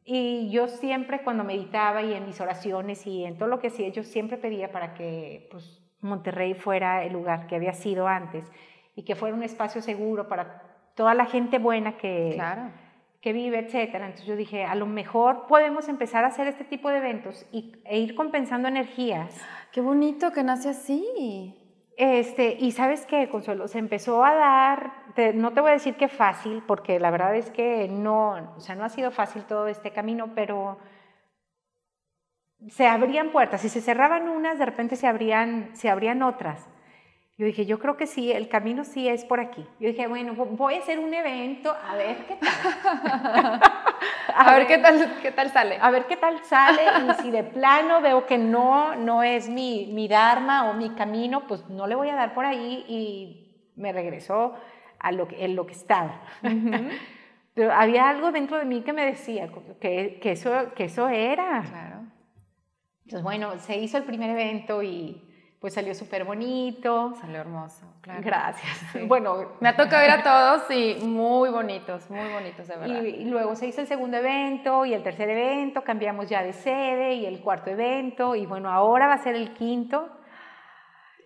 Y 0.05 0.51
yo 0.51 0.69
siempre 0.69 1.23
cuando 1.23 1.45
meditaba 1.45 2.03
y 2.03 2.15
en 2.15 2.27
mis 2.27 2.41
oraciones 2.41 3.07
y 3.07 3.25
en 3.25 3.37
todo 3.37 3.49
lo 3.49 3.59
que 3.59 3.69
hacía, 3.69 3.89
yo 3.89 4.03
siempre 4.03 4.39
pedía 4.39 4.73
para 4.73 4.95
que 4.95 5.49
pues, 5.51 5.81
Monterrey 6.01 6.55
fuera 6.55 7.05
el 7.05 7.13
lugar 7.13 7.47
que 7.47 7.57
había 7.57 7.75
sido 7.75 8.09
antes 8.09 8.51
y 8.97 9.05
que 9.05 9.15
fuera 9.15 9.37
un 9.37 9.43
espacio 9.43 9.83
seguro 9.83 10.29
para 10.29 10.63
toda 10.95 11.15
la 11.15 11.27
gente 11.27 11.59
buena 11.59 11.97
que, 11.97 12.41
que 13.21 13.33
vive, 13.33 13.59
etc. 13.61 13.95
Entonces 13.95 14.27
yo 14.27 14.37
dije, 14.37 14.65
a 14.65 14.75
lo 14.75 14.87
mejor 14.87 15.47
podemos 15.47 15.89
empezar 15.89 16.25
a 16.25 16.29
hacer 16.29 16.47
este 16.47 16.65
tipo 16.65 16.89
de 16.89 16.99
eventos 16.99 17.47
y, 17.53 17.73
e 17.85 17.99
ir 17.99 18.15
compensando 18.15 18.69
energías. 18.69 19.39
Qué 19.73 19.81
bonito 19.81 20.33
que 20.33 20.43
nace 20.43 20.71
así. 20.71 21.57
Este, 21.97 22.57
y 22.59 22.73
sabes 22.73 23.05
qué, 23.05 23.29
Consuelo, 23.29 23.69
se 23.69 23.79
empezó 23.79 24.25
a 24.25 24.35
dar, 24.35 25.00
no 25.35 25.53
te 25.53 25.61
voy 25.61 25.71
a 25.71 25.75
decir 25.75 25.97
que 25.97 26.09
fácil, 26.09 26.63
porque 26.67 26.99
la 26.99 27.11
verdad 27.11 27.35
es 27.37 27.51
que 27.51 27.89
no, 27.89 28.55
o 28.57 28.61
sea, 28.61 28.75
no 28.75 28.85
ha 28.85 28.89
sido 28.89 29.11
fácil 29.11 29.45
todo 29.45 29.69
este 29.69 29.93
camino, 29.93 30.33
pero 30.35 30.79
se 32.69 32.87
abrían 32.87 33.31
puertas, 33.31 33.61
si 33.63 33.69
se 33.69 33.81
cerraban 33.81 34.29
unas, 34.29 34.59
de 34.59 34.67
repente 34.67 34.97
se 34.97 35.07
abrían, 35.07 35.71
se 35.75 35.89
abrían 35.89 36.23
otras. 36.23 36.69
Yo 37.39 37.47
dije, 37.47 37.65
yo 37.65 37.79
creo 37.79 37.97
que 37.97 38.07
sí, 38.07 38.31
el 38.31 38.51
camino 38.51 38.85
sí 38.85 39.09
es 39.09 39.25
por 39.25 39.41
aquí. 39.41 39.67
Yo 39.79 39.89
dije, 39.89 40.07
bueno, 40.07 40.35
voy 40.35 40.75
a 40.75 40.81
hacer 40.81 40.99
un 40.99 41.15
evento, 41.15 41.75
a 41.89 41.97
ver 41.97 42.19
qué 42.27 42.37
tal. 42.37 43.61
a, 44.35 44.55
ver, 44.55 44.67
qué 44.67 44.77
tal, 44.77 45.19
qué 45.23 45.33
tal 45.33 45.51
sale. 45.51 45.79
A 45.81 45.91
ver 45.91 46.05
qué 46.05 46.19
tal 46.19 46.45
sale 46.45 46.83
y 47.07 47.23
si 47.23 47.31
de 47.31 47.43
plano 47.43 48.03
veo 48.03 48.27
que 48.27 48.37
no, 48.37 48.95
no 48.97 49.23
es 49.23 49.49
mi, 49.49 49.87
mi 49.87 50.07
dharma 50.07 50.69
o 50.69 50.75
mi 50.75 50.91
camino, 50.91 51.47
pues 51.47 51.67
no 51.71 51.87
le 51.87 51.95
voy 51.95 52.11
a 52.11 52.15
dar 52.15 52.35
por 52.35 52.45
ahí 52.45 52.85
y 52.87 53.73
me 53.75 53.91
regresó 53.91 54.55
a 55.01 55.13
lo 55.13 55.27
que, 55.27 55.45
en 55.45 55.57
lo 55.57 55.67
que 55.67 55.73
estaba. 55.73 56.21
Pero 57.55 57.73
había 57.73 58.09
algo 58.09 58.31
dentro 58.31 58.59
de 58.59 58.65
mí 58.65 58.83
que 58.83 58.93
me 58.93 59.05
decía 59.05 59.51
que, 59.81 60.19
que, 60.21 60.33
eso, 60.33 60.73
que 60.75 60.85
eso 60.85 61.09
era. 61.09 61.63
Claro. 61.63 62.01
Entonces, 63.05 63.23
bueno, 63.25 63.59
se 63.59 63.77
hizo 63.77 63.99
el 63.99 64.05
primer 64.05 64.31
evento 64.31 64.83
y 64.83 65.27
pues 65.61 65.75
salió 65.75 65.95
súper 65.95 66.25
bonito. 66.25 67.13
Salió 67.21 67.41
hermoso, 67.41 67.85
claro. 68.01 68.21
Gracias. 68.25 68.79
Bueno, 69.09 69.53
me 69.61 69.69
ha 69.69 69.77
tocado 69.77 70.01
ver 70.01 70.11
a 70.11 70.23
todos 70.23 70.71
y 70.71 71.05
muy 71.05 71.51
bonitos, 71.51 72.09
muy 72.09 72.33
bonitos 72.33 72.67
de 72.69 72.77
verdad. 72.77 73.03
Y, 73.03 73.25
luego 73.25 73.55
se 73.57 73.67
hizo 73.67 73.81
el 73.81 73.87
segundo 73.87 74.17
evento 74.17 74.87
y 74.87 74.95
el 74.95 75.03
tercer 75.03 75.29
evento, 75.29 75.83
cambiamos 75.83 76.29
ya 76.29 76.43
de 76.43 76.53
sede 76.53 77.15
y 77.15 77.27
el 77.27 77.41
cuarto 77.41 77.71
evento 77.71 78.35
y 78.35 78.47
bueno, 78.47 78.71
ahora 78.71 79.07
va 79.07 79.15
a 79.15 79.19
ser 79.19 79.35
el 79.35 79.53
quinto. 79.53 80.09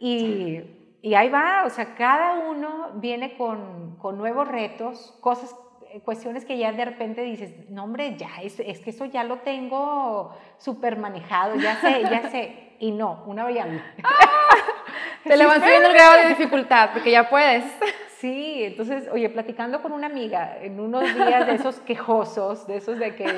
Y, 0.01 0.63
y 1.05 1.15
ahí 1.17 1.29
va, 1.29 1.65
o 1.67 1.71
sea, 1.71 1.95
cada 1.97 2.33
uno 2.33 2.93
viene 2.95 3.37
con, 3.37 3.97
con 3.97 4.17
nuevos 4.17 4.49
retos, 4.49 5.15
cosas 5.21 5.55
cuestiones 6.03 6.47
que 6.47 6.57
ya 6.57 6.73
de 6.73 6.83
repente 6.83 7.21
dices, 7.21 7.69
no 7.69 7.85
hombre, 7.85 8.17
ya, 8.17 8.31
es, 8.43 8.59
es 8.59 8.81
que 8.81 8.89
eso 8.89 9.05
ya 9.05 9.23
lo 9.23 9.41
tengo 9.41 10.35
súper 10.57 10.97
manejado, 10.97 11.57
ya 11.57 11.77
sé, 11.77 12.05
ya 12.11 12.31
sé 12.31 12.77
y 12.79 12.91
no, 12.91 13.23
una 13.27 13.45
variable. 13.45 13.83
te 15.25 15.37
le 15.37 15.45
van 15.45 15.61
subiendo 15.61 15.89
el 15.89 15.95
grado 15.95 16.23
de 16.23 16.29
dificultad 16.31 16.89
porque 16.95 17.11
ya 17.11 17.29
puedes. 17.29 17.65
Sí, 18.25 18.65
entonces, 18.65 19.07
oye, 19.13 19.29
platicando 19.29 19.83
con 19.83 19.93
una 19.93 20.07
amiga 20.07 20.57
en 20.63 20.81
unos 20.81 21.03
días 21.15 21.47
de 21.47 21.57
esos 21.57 21.79
quejosos, 21.87 22.67
de 22.67 22.79
esos 22.79 22.99
de 22.99 23.15
que, 23.15 23.31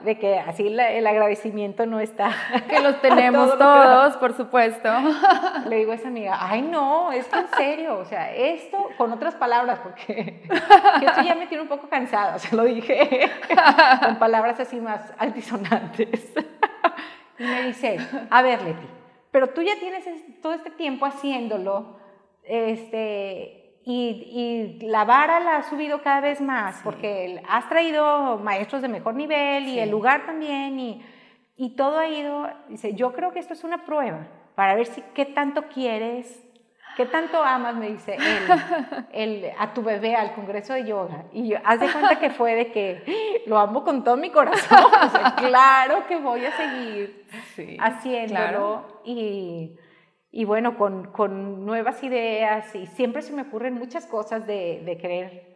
de 0.00 0.18
que 0.18 0.38
así 0.38 0.66
el 0.66 1.06
agradecimiento 1.06 1.86
no 1.86 1.98
está. 1.98 2.30
Que 2.68 2.80
los 2.80 3.00
tenemos 3.00 3.56
todos, 3.56 4.18
por 4.18 4.36
supuesto. 4.36 4.90
Le 5.66 5.76
digo 5.76 5.92
a 5.92 5.94
esa 5.94 6.08
amiga, 6.08 6.36
ay 6.38 6.60
no, 6.60 7.10
es 7.10 7.26
que 7.26 7.38
en 7.38 7.48
serio, 7.56 7.96
o 8.00 8.04
sea, 8.04 8.34
esto, 8.34 8.90
con 8.98 9.10
otras 9.12 9.34
palabras, 9.34 9.78
porque 9.82 10.42
esto 11.00 11.22
ya 11.22 11.34
me 11.34 11.46
tiene 11.46 11.62
un 11.62 11.70
poco 11.70 11.88
cansada, 11.88 12.36
o 12.36 12.38
sea, 12.38 12.50
lo 12.52 12.64
dije 12.64 13.30
con 14.04 14.16
palabras 14.16 14.60
así 14.60 14.78
más 14.78 15.10
altisonantes. 15.16 16.34
Y 17.38 17.44
me 17.44 17.62
dice, 17.62 17.96
a 18.28 18.42
ver, 18.42 18.60
Leti, 18.60 18.86
pero 19.30 19.48
tú 19.48 19.62
ya 19.62 19.72
tienes 19.80 20.04
todo 20.42 20.52
este 20.52 20.68
tiempo 20.68 21.06
haciéndolo, 21.06 21.96
este, 22.44 23.61
y, 23.84 24.78
la 24.82 25.04
vara 25.04 25.40
la 25.40 25.56
has 25.56 25.66
subido 25.66 26.02
cada 26.02 26.20
vez 26.20 26.40
más, 26.40 26.80
porque 26.84 27.42
has 27.48 27.68
traído 27.68 28.38
maestros 28.38 28.82
de 28.82 28.88
mejor 28.88 29.14
nivel 29.14 29.66
y 29.68 29.78
el 29.78 29.90
lugar 29.90 30.26
también, 30.26 30.78
y, 30.78 31.04
y, 31.56 31.76
todo 31.76 31.98
ha 31.98 32.08
ido, 32.08 32.48
dice, 32.68 32.94
yo 32.94 33.12
creo 33.12 33.32
que 33.32 33.38
esto 33.38 33.54
es 33.54 33.64
una 33.64 33.84
prueba 33.84 34.26
para 34.54 34.74
ver 34.74 34.86
si 34.86 35.02
qué 35.14 35.24
tanto 35.24 35.64
quieres, 35.68 36.42
qué 36.96 37.06
tanto 37.06 37.42
amas, 37.42 37.74
me 37.74 37.90
dice 37.90 38.16
él, 39.12 39.50
a 39.58 39.72
tu 39.72 39.82
bebé 39.82 40.14
al 40.14 40.34
congreso 40.34 40.74
de 40.74 40.84
yoga. 40.84 41.24
Y 41.32 41.48
yo, 41.48 41.58
haz 41.64 41.80
de 41.80 41.90
cuenta 41.90 42.18
que 42.18 42.30
fue 42.30 42.54
de 42.54 42.72
que 42.72 43.42
lo 43.46 43.58
amo 43.58 43.82
con 43.82 44.04
todo 44.04 44.16
mi 44.16 44.30
corazón, 44.30 44.78
claro 45.38 46.06
que 46.06 46.18
voy 46.18 46.44
a 46.44 46.52
seguir 46.56 47.26
haciéndolo. 47.80 49.00
Y 49.04 49.76
y 50.34 50.46
bueno, 50.46 50.78
con, 50.78 51.12
con, 51.12 51.66
nuevas 51.66 52.02
ideas 52.02 52.74
y 52.74 52.86
siempre 52.86 53.20
se 53.20 53.34
me 53.34 53.42
ocurren 53.42 53.74
muchas 53.74 54.06
cosas 54.06 54.46
de, 54.46 54.82
de 54.82 54.96
querer 54.96 55.52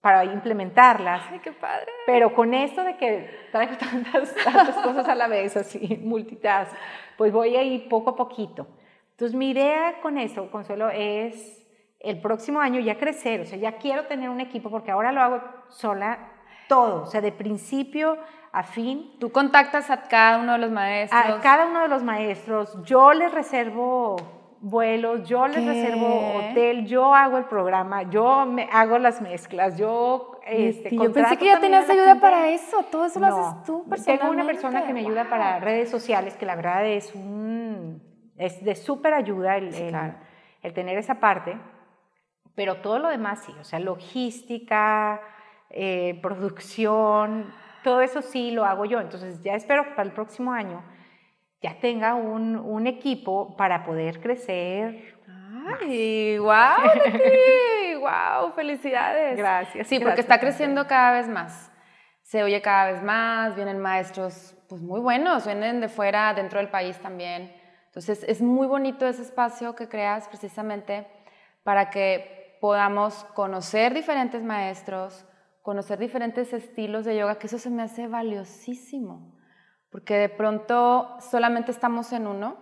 para 0.00 0.24
implementarlas. 0.24 1.24
¡Ay, 1.28 1.40
qué 1.40 1.50
padre! 1.50 1.90
Pero 2.06 2.32
con 2.32 2.54
esto 2.54 2.84
de 2.84 2.96
que 2.96 3.28
traigo 3.50 3.76
tantas, 3.78 4.32
tantas 4.36 4.76
cosas 4.76 5.08
a 5.08 5.14
la 5.16 5.26
vez, 5.26 5.56
así, 5.56 6.00
multitask, 6.04 6.72
pues 7.18 7.32
voy 7.32 7.56
a 7.56 7.64
ir 7.64 7.88
poco 7.88 8.10
a 8.10 8.16
poquito. 8.16 8.68
Entonces, 9.10 9.36
mi 9.36 9.50
idea 9.50 10.00
con 10.00 10.18
eso, 10.18 10.48
Consuelo, 10.52 10.88
es 10.90 11.66
el 11.98 12.20
próximo 12.20 12.60
año 12.60 12.78
ya 12.78 12.98
crecer, 12.98 13.40
o 13.40 13.46
sea, 13.46 13.58
ya 13.58 13.78
quiero 13.78 14.06
tener 14.06 14.30
un 14.30 14.40
equipo 14.40 14.70
porque 14.70 14.92
ahora 14.92 15.10
lo 15.10 15.20
hago 15.20 15.42
sola 15.68 16.30
todo, 16.68 17.02
o 17.02 17.06
sea, 17.06 17.20
de 17.20 17.32
principio 17.32 18.18
a 18.56 18.62
fin. 18.62 19.12
Tú 19.20 19.30
contactas 19.30 19.90
a 19.90 20.08
cada 20.08 20.38
uno 20.38 20.52
de 20.52 20.58
los 20.58 20.70
maestros. 20.70 21.22
A 21.22 21.40
cada 21.42 21.66
uno 21.66 21.82
de 21.82 21.88
los 21.88 22.02
maestros. 22.02 22.82
Yo 22.84 23.12
les 23.12 23.30
reservo 23.30 24.16
vuelos, 24.62 25.28
yo 25.28 25.46
les 25.46 25.62
reservo 25.62 26.38
hotel, 26.38 26.86
yo 26.86 27.14
hago 27.14 27.36
el 27.36 27.44
programa, 27.44 28.04
yo 28.04 28.46
me 28.46 28.66
hago 28.72 28.98
las 28.98 29.20
mezclas, 29.20 29.76
yo 29.76 30.40
este, 30.46 30.96
yo 30.96 31.12
pensé 31.12 31.36
que 31.36 31.44
ya 31.44 31.60
tenías 31.60 31.88
ayuda 31.90 32.18
para 32.18 32.48
eso, 32.48 32.82
todo 32.90 33.04
eso 33.04 33.20
lo 33.20 33.26
haces 33.26 33.62
tú 33.64 33.84
personalmente. 33.84 34.18
Tengo 34.18 34.32
una 34.32 34.46
persona 34.46 34.86
que 34.86 34.94
me 34.94 35.00
ayuda 35.00 35.28
para 35.28 35.60
redes 35.60 35.90
sociales, 35.90 36.34
que 36.38 36.46
la 36.46 36.56
verdad 36.56 36.86
es 36.86 37.14
un 37.14 38.02
es 38.38 38.64
de 38.64 38.74
súper 38.74 39.12
ayuda 39.12 39.58
el, 39.58 39.74
el, 40.62 40.72
tener 40.72 40.96
esa 40.96 41.20
parte, 41.20 41.58
pero 42.54 42.76
todo 42.76 42.98
lo 43.00 43.10
demás 43.10 43.44
sí, 43.44 43.52
o 43.60 43.64
sea, 43.64 43.80
logística, 43.80 45.20
eh, 45.68 46.18
producción, 46.22 47.52
todo 47.86 48.00
eso 48.00 48.20
sí 48.20 48.50
lo 48.50 48.64
hago 48.64 48.84
yo. 48.84 49.00
Entonces 49.00 49.40
ya 49.44 49.54
espero 49.54 49.84
que 49.84 49.90
para 49.90 50.02
el 50.02 50.12
próximo 50.12 50.52
año 50.52 50.82
ya 51.62 51.78
tenga 51.78 52.16
un, 52.16 52.56
un 52.56 52.88
equipo 52.88 53.56
para 53.56 53.84
poder 53.84 54.20
crecer. 54.20 55.14
¡Ay, 55.80 56.36
wow! 56.36 56.50
¡Wow! 58.00 58.52
¡Felicidades! 58.56 59.38
Gracias. 59.38 59.86
Sí, 59.86 60.00
porque 60.00 60.20
está 60.20 60.40
creciendo 60.40 60.88
cada 60.88 61.12
vez 61.12 61.28
más. 61.28 61.70
Se 62.22 62.42
oye 62.42 62.60
cada 62.60 62.90
vez 62.90 63.04
más, 63.04 63.54
vienen 63.54 63.78
maestros 63.78 64.56
pues 64.68 64.82
muy 64.82 64.98
buenos, 64.98 65.46
vienen 65.46 65.80
de 65.80 65.88
fuera, 65.88 66.34
dentro 66.34 66.58
del 66.58 66.70
país 66.70 66.98
también. 66.98 67.54
Entonces 67.86 68.24
es 68.26 68.42
muy 68.42 68.66
bonito 68.66 69.06
ese 69.06 69.22
espacio 69.22 69.76
que 69.76 69.88
creas 69.88 70.26
precisamente 70.26 71.06
para 71.62 71.90
que 71.90 72.58
podamos 72.60 73.22
conocer 73.36 73.94
diferentes 73.94 74.42
maestros, 74.42 75.24
conocer 75.66 75.98
diferentes 75.98 76.52
estilos 76.52 77.04
de 77.04 77.18
yoga, 77.18 77.40
que 77.40 77.48
eso 77.48 77.58
se 77.58 77.70
me 77.70 77.82
hace 77.82 78.06
valiosísimo, 78.06 79.34
porque 79.90 80.14
de 80.14 80.28
pronto 80.28 81.16
solamente 81.18 81.72
estamos 81.72 82.12
en 82.12 82.28
uno, 82.28 82.56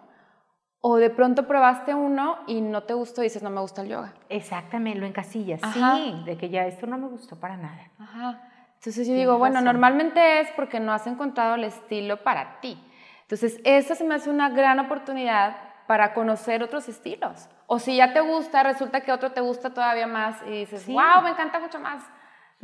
o 0.80 0.96
de 0.96 1.10
pronto 1.10 1.46
probaste 1.46 1.94
uno 1.94 2.38
y 2.46 2.62
no 2.62 2.84
te 2.84 2.94
gustó 2.94 3.20
y 3.20 3.24
dices, 3.24 3.42
no 3.42 3.50
me 3.50 3.60
gusta 3.60 3.82
el 3.82 3.88
yoga. 3.88 4.14
Exactamente, 4.30 5.00
lo 5.00 5.04
encasillas, 5.04 5.60
sí, 5.74 6.22
de 6.24 6.38
que 6.38 6.48
ya 6.48 6.66
esto 6.66 6.86
no 6.86 6.96
me 6.96 7.08
gustó 7.08 7.38
para 7.38 7.58
nada. 7.58 7.90
Ajá. 7.98 8.40
Entonces 8.76 9.06
yo 9.06 9.12
digo, 9.12 9.36
bueno, 9.36 9.60
normalmente 9.60 10.40
es 10.40 10.50
porque 10.52 10.80
no 10.80 10.90
has 10.90 11.06
encontrado 11.06 11.56
el 11.56 11.64
estilo 11.64 12.22
para 12.22 12.58
ti. 12.60 12.82
Entonces, 13.20 13.60
eso 13.64 13.94
se 13.94 14.04
me 14.04 14.14
hace 14.14 14.30
una 14.30 14.48
gran 14.48 14.80
oportunidad 14.80 15.56
para 15.86 16.14
conocer 16.14 16.62
otros 16.62 16.88
estilos. 16.88 17.50
O 17.66 17.78
si 17.78 17.96
ya 17.96 18.14
te 18.14 18.20
gusta, 18.20 18.62
resulta 18.62 19.02
que 19.02 19.12
otro 19.12 19.32
te 19.32 19.42
gusta 19.42 19.74
todavía 19.74 20.06
más 20.06 20.42
y 20.46 20.60
dices, 20.60 20.86
wow, 20.86 21.22
me 21.22 21.30
encanta 21.30 21.60
mucho 21.60 21.78
más. 21.78 22.02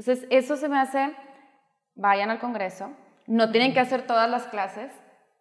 Entonces, 0.01 0.27
eso 0.31 0.57
se 0.57 0.67
me 0.71 0.79
hace, 0.79 1.15
vayan 1.95 2.31
al 2.31 2.39
Congreso, 2.39 2.91
no 3.27 3.51
tienen 3.51 3.75
que 3.75 3.81
hacer 3.81 4.07
todas 4.07 4.31
las 4.31 4.47
clases, 4.47 4.91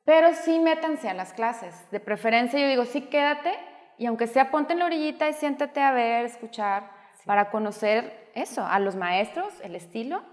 pero 0.03 0.33
sí 0.33 0.59
métanse 0.59 1.07
a 1.07 1.13
las 1.13 1.31
clases. 1.31 1.89
De 1.91 2.01
preferencia 2.01 2.59
yo 2.59 2.67
digo, 2.67 2.83
sí 2.83 3.03
quédate 3.03 3.53
y 3.97 4.05
aunque 4.05 4.27
sea 4.27 4.51
ponte 4.51 4.73
en 4.73 4.79
la 4.79 4.87
orillita 4.87 5.29
y 5.29 5.33
siéntate 5.33 5.79
a 5.79 5.93
ver, 5.93 6.25
escuchar, 6.25 6.91
para 7.25 7.51
conocer 7.51 8.31
eso, 8.35 8.65
a 8.65 8.79
los 8.79 8.97
maestros, 8.97 9.53
el 9.63 9.77
estilo, 9.77 10.23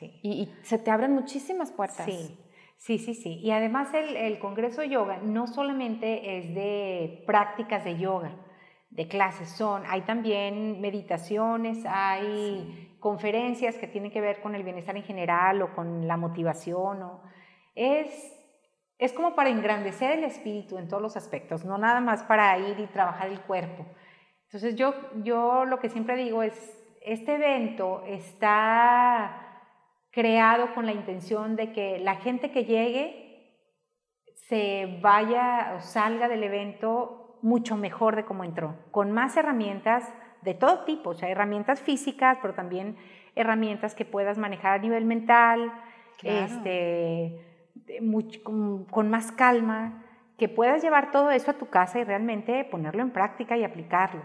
sí. 0.00 0.18
y, 0.20 0.52
se 0.64 0.78
te 0.78 0.90
abren 0.90 1.12
muchísimas 1.12 1.70
puertas. 1.70 2.06
Sí. 2.06 2.40
Sí, 2.78 2.98
sí, 2.98 3.14
sí. 3.14 3.38
Y 3.38 3.52
además 3.52 3.94
el, 3.94 4.16
el, 4.16 4.40
Congreso 4.40 4.80
de 4.80 4.88
Yoga 4.88 5.18
no 5.22 5.46
solamente 5.46 6.38
es 6.38 6.54
de 6.56 7.22
prácticas 7.24 7.84
de 7.84 7.98
yoga, 7.98 8.32
de 8.96 9.06
clases, 9.08 9.50
son, 9.50 9.84
hay 9.86 10.00
también 10.02 10.80
meditaciones, 10.80 11.84
hay 11.86 12.96
conferencias 12.98 13.76
que 13.76 13.86
tienen 13.86 14.10
que 14.10 14.22
ver 14.22 14.40
con 14.40 14.54
el 14.54 14.64
bienestar 14.64 14.96
en 14.96 15.02
general 15.02 15.60
o 15.60 15.74
con 15.74 16.08
la 16.08 16.16
motivación. 16.16 17.02
O, 17.02 17.22
es, 17.74 18.34
es 18.98 19.12
como 19.12 19.34
para 19.34 19.50
engrandecer 19.50 20.12
el 20.12 20.24
espíritu 20.24 20.78
en 20.78 20.88
todos 20.88 21.02
los 21.02 21.14
aspectos, 21.14 21.66
no 21.66 21.76
nada 21.76 22.00
más 22.00 22.22
para 22.22 22.58
ir 22.58 22.80
y 22.80 22.86
trabajar 22.86 23.28
el 23.28 23.40
cuerpo. 23.42 23.84
Entonces 24.44 24.76
yo, 24.76 24.94
yo 25.22 25.66
lo 25.66 25.78
que 25.78 25.90
siempre 25.90 26.16
digo 26.16 26.42
es, 26.42 26.54
este 27.02 27.34
evento 27.34 28.02
está 28.06 29.60
creado 30.10 30.72
con 30.74 30.86
la 30.86 30.92
intención 30.92 31.54
de 31.54 31.72
que 31.72 31.98
la 31.98 32.16
gente 32.16 32.50
que 32.50 32.64
llegue 32.64 33.26
se 34.48 34.98
vaya 35.02 35.74
o 35.76 35.80
salga 35.80 36.28
del 36.28 36.44
evento 36.44 37.25
mucho 37.46 37.76
mejor 37.76 38.16
de 38.16 38.24
cómo 38.24 38.42
entró, 38.42 38.74
con 38.90 39.12
más 39.12 39.36
herramientas, 39.36 40.02
de 40.42 40.52
todo 40.54 40.84
tipo, 40.84 41.10
o 41.10 41.14
sea, 41.14 41.28
herramientas 41.28 41.80
físicas, 41.80 42.38
pero 42.42 42.54
también 42.54 42.96
herramientas 43.36 43.94
que 43.94 44.04
puedas 44.04 44.36
manejar 44.36 44.72
a 44.72 44.82
nivel 44.82 45.04
mental, 45.04 45.72
este, 46.24 47.40
con, 48.42 49.10
más 49.10 49.30
calma, 49.30 50.02
que 50.36 50.48
puedas 50.48 50.82
llevar 50.82 51.12
todo 51.12 51.30
eso 51.30 51.52
a 51.52 51.54
tu 51.54 51.68
casa 51.68 52.00
y 52.00 52.04
realmente 52.04 52.64
ponerlo 52.64 53.02
en 53.02 53.12
práctica 53.12 53.56
y 53.56 53.62
aplicarlo. 53.62 54.22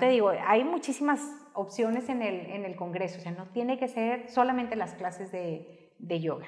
te 0.00 0.08
digo, 0.08 0.32
hay 0.44 0.64
muchísimas 0.64 1.20
opciones 1.54 2.08
en 2.08 2.20
el, 2.20 2.46
en 2.50 2.64
el 2.64 2.74
Congreso, 2.74 3.18
o 3.18 3.22
sea, 3.22 3.30
no 3.30 3.46
tiene 3.46 3.78
que 3.78 3.86
ser 3.86 4.28
solamente 4.28 4.74
las 4.74 4.94
clases 4.94 5.30
de, 5.30 5.92
de 6.00 6.20
yoga. 6.20 6.46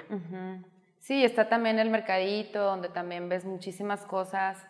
Sí, 0.99 1.23
está 1.23 1.47
también 1.47 1.79
el 1.79 1.89
mercadito, 1.89 2.61
donde 2.61 2.89
también 2.89 3.29
ves 3.29 3.45
muchísimas 3.45 4.05
cosas. 4.05 4.67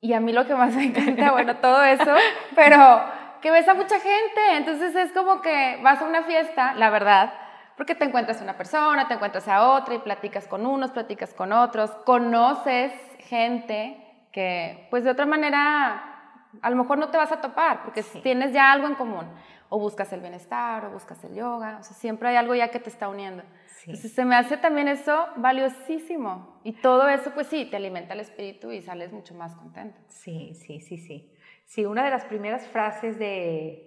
Y 0.00 0.12
a 0.12 0.20
mí 0.20 0.32
lo 0.32 0.46
que 0.46 0.54
más 0.54 0.74
me 0.74 0.84
encanta, 0.84 1.30
bueno, 1.32 1.56
todo 1.56 1.82
eso, 1.82 2.14
pero 2.54 3.02
que 3.40 3.50
ves 3.50 3.66
a 3.68 3.74
mucha 3.74 3.98
gente. 3.98 4.56
Entonces 4.56 4.94
es 4.94 5.12
como 5.12 5.40
que 5.40 5.80
vas 5.82 6.00
a 6.00 6.04
una 6.04 6.22
fiesta, 6.22 6.74
la 6.74 6.90
verdad, 6.90 7.32
porque 7.76 7.94
te 7.94 8.04
encuentras 8.04 8.40
una 8.40 8.56
persona, 8.56 9.08
te 9.08 9.14
encuentras 9.14 9.48
a 9.48 9.68
otra 9.68 9.94
y 9.94 9.98
platicas 9.98 10.46
con 10.46 10.66
unos, 10.66 10.90
platicas 10.90 11.34
con 11.34 11.52
otros, 11.52 11.90
conoces 12.04 12.92
gente 13.20 14.04
que 14.32 14.86
pues 14.90 15.04
de 15.04 15.10
otra 15.10 15.26
manera 15.26 16.18
a 16.62 16.70
lo 16.70 16.76
mejor 16.76 16.98
no 16.98 17.08
te 17.08 17.18
vas 17.18 17.32
a 17.32 17.40
topar 17.40 17.82
porque 17.84 18.02
tienes 18.22 18.52
ya 18.52 18.72
algo 18.72 18.86
en 18.86 18.94
común. 18.94 19.26
O 19.70 19.78
buscas 19.78 20.10
el 20.14 20.20
bienestar, 20.20 20.86
o 20.86 20.90
buscas 20.90 21.22
el 21.24 21.34
yoga, 21.34 21.76
o 21.80 21.82
sea, 21.82 21.94
siempre 21.94 22.30
hay 22.30 22.36
algo 22.36 22.54
ya 22.54 22.68
que 22.68 22.80
te 22.80 22.88
está 22.88 23.06
uniendo. 23.08 23.42
Entonces 23.86 24.12
se 24.12 24.24
me 24.24 24.34
hace 24.34 24.56
también 24.56 24.88
eso 24.88 25.26
valiosísimo. 25.36 26.60
Y 26.64 26.72
todo 26.72 27.08
eso, 27.08 27.32
pues 27.34 27.46
sí, 27.46 27.66
te 27.66 27.76
alimenta 27.76 28.14
el 28.14 28.20
espíritu 28.20 28.72
y 28.72 28.82
sales 28.82 29.12
mucho 29.12 29.34
más 29.34 29.54
contento. 29.54 29.98
Sí, 30.08 30.54
sí, 30.54 30.80
sí, 30.80 30.98
sí. 30.98 31.32
Sí, 31.64 31.84
una 31.84 32.04
de 32.04 32.10
las 32.10 32.24
primeras 32.24 32.66
frases 32.68 33.18
de, 33.18 33.84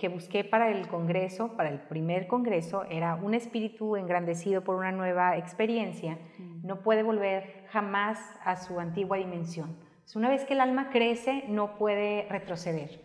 que 0.00 0.08
busqué 0.08 0.44
para 0.44 0.70
el 0.70 0.86
Congreso, 0.88 1.56
para 1.56 1.70
el 1.70 1.80
primer 1.80 2.26
Congreso, 2.28 2.84
era 2.84 3.16
un 3.16 3.34
espíritu 3.34 3.96
engrandecido 3.96 4.62
por 4.62 4.76
una 4.76 4.92
nueva 4.92 5.36
experiencia 5.36 6.18
mm. 6.38 6.66
no 6.66 6.82
puede 6.82 7.02
volver 7.02 7.64
jamás 7.70 8.18
a 8.44 8.56
su 8.56 8.78
antigua 8.78 9.16
dimensión. 9.16 9.76
una 10.14 10.28
vez 10.28 10.44
que 10.44 10.54
el 10.54 10.60
alma 10.60 10.90
crece, 10.90 11.44
no 11.48 11.76
puede 11.78 12.26
retroceder. 12.30 13.00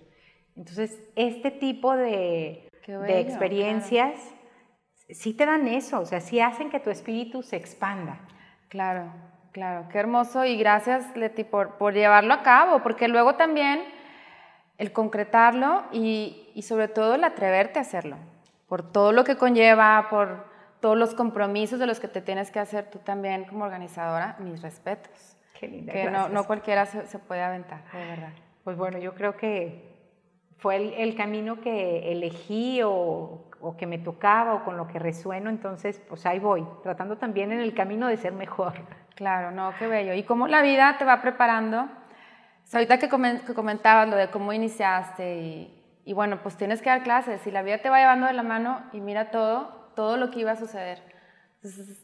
Entonces, 0.56 1.10
este 1.16 1.49
tipo 1.49 1.95
de, 1.95 2.70
de 2.86 3.20
experiencias 3.20 4.20
sí 5.14 5.34
te 5.34 5.45
dan 5.45 5.68
eso, 5.68 5.99
o 5.99 6.05
sea, 6.05 6.22
sí 6.22 6.39
hacen 6.39 6.70
que 6.70 6.80
tu 6.80 6.89
espíritu 6.89 7.43
se 7.43 7.55
expanda. 7.55 8.20
Claro, 8.70 9.05
claro, 9.51 9.88
qué 9.89 9.99
hermoso 9.99 10.45
y 10.45 10.57
gracias 10.57 11.16
Leti 11.16 11.43
por, 11.43 11.78
por 11.78 11.93
llevarlo 11.93 12.34
a 12.34 12.43
cabo, 12.43 12.82
porque 12.84 13.07
luego 13.07 13.36
también 13.36 13.84
el 14.78 14.91
concretarlo 14.91 15.84
y, 15.91 16.49
y 16.55 16.64
sobre 16.64 16.88
todo 16.88 17.16
el 17.16 17.24
atreverte 17.24 17.80
a 17.80 17.84
hacerlo, 17.84 18.18
por 18.68 18.91
todo 18.91 19.12
lo 19.12 19.24
que 19.24 19.36
conlleva, 19.36 20.07
por 20.09 20.49
todos 20.80 20.97
los 20.97 21.14
compromisos 21.14 21.80
de 21.80 21.86
los 21.86 21.99
que 21.99 22.07
te 22.07 22.22
tienes 22.22 22.49
que 22.49 22.59
hacer 22.59 22.89
tú 22.89 22.99
también 22.99 23.45
como 23.45 23.66
organizadora, 23.66 24.36
mis 24.39 24.62
respetos. 24.62 25.38
Qué 25.59 25.68
linda. 25.68 25.93
Que 25.93 26.09
no, 26.09 26.28
no, 26.30 26.45
cualquiera 26.45 26.88
se, 26.88 27.05
se, 27.05 27.20
puede 27.20 27.43
aventar, 27.43 27.84
de 27.93 28.05
verdad. 28.05 28.34
Pues 28.64 28.76
bueno, 28.78 28.97
yo 28.97 29.14
creo 29.14 29.38
que 29.38 29.91
fue 30.57 30.78
el, 30.78 30.93
el 30.93 31.16
camino 31.16 31.62
que 31.62 32.12
elegí 32.12 32.82
o, 32.84 33.51
o, 33.62 33.78
que 33.78 33.88
me 33.88 33.97
tocaba 33.97 34.53
o 34.53 34.64
con 34.64 34.78
lo 34.78 34.88
que 34.88 34.99
resueno, 34.99 35.49
entonces 35.49 36.01
pues 36.07 36.26
ahí 36.26 36.39
voy, 36.39 36.66
tratando 36.84 37.18
también 37.18 37.51
en 37.51 37.59
el 37.59 37.74
camino 37.74 38.07
de 38.07 38.18
ser 38.18 38.34
mejor. 38.34 38.74
Claro, 39.16 39.51
no, 39.51 39.74
qué 39.78 39.88
bello. 39.88 40.14
Y 40.14 40.24
cómo 40.24 40.47
la 40.47 40.62
vida 40.62 40.95
te 40.97 41.05
va 41.05 41.22
preparando. 41.22 41.88
ahorita 42.74 42.97
que, 42.97 43.09
comentabas 43.09 44.07
lo 44.09 44.16
de 44.16 44.30
cómo 44.30 44.53
iniciaste 44.53 45.38
y, 45.38 46.01
y 46.05 46.14
bueno, 46.14 46.39
pues 46.41 46.57
tienes 46.57 46.82
que 46.82 46.89
dar 46.89 47.03
clases 47.03 47.45
y 47.45 47.51
la 47.51 47.62
vida 47.62 47.78
te 47.80 47.89
va 47.89 47.99
llevando 47.99 48.28
de 48.28 48.34
la 48.34 48.43
mano 48.43 48.82
y 48.93 49.01
mira 49.01 49.32
todo, 49.32 49.91
todo 49.95 50.18
lo 50.18 50.32
que 50.32 50.39
iba 50.39 50.51
a 50.51 50.55
suceder. 50.55 51.03
Entonces, 51.55 52.03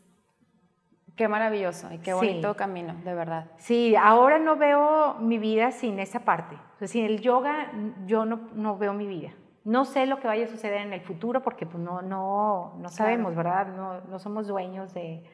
qué 1.18 1.28
maravilloso 1.28 1.92
y 1.92 1.98
qué 1.98 2.14
bonito 2.14 2.56
camino, 2.56 2.96
de 3.04 3.14
verdad. 3.14 3.48
Sí, 3.58 3.96
ahora 3.96 4.38
no 4.38 4.56
veo 4.56 5.16
mi 5.16 5.40
vida 5.40 5.72
sin 5.72 6.00
esa 6.00 6.20
parte. 6.20 6.56
O 6.76 6.78
sea, 6.78 6.88
sin 6.88 7.06
el 7.06 7.20
yoga 7.20 7.72
yo 8.06 8.24
no, 8.26 8.50
no 8.54 8.78
veo 8.78 8.94
mi 8.94 9.08
vida. 9.08 9.32
No 9.68 9.84
sé 9.84 10.06
lo 10.06 10.22
que 10.22 10.28
vaya 10.28 10.46
a 10.46 10.48
suceder 10.48 10.80
en 10.80 10.94
el 10.94 11.02
futuro 11.02 11.44
porque 11.44 11.66
pues, 11.66 11.84
no, 11.84 12.02
no, 12.02 12.76
no 12.80 12.88
sabemos, 12.88 13.36
¿verdad? 13.36 13.68
No, 13.68 14.00
no 14.00 14.18
somos 14.18 14.48
dueños 14.48 14.94
de, 14.94 15.26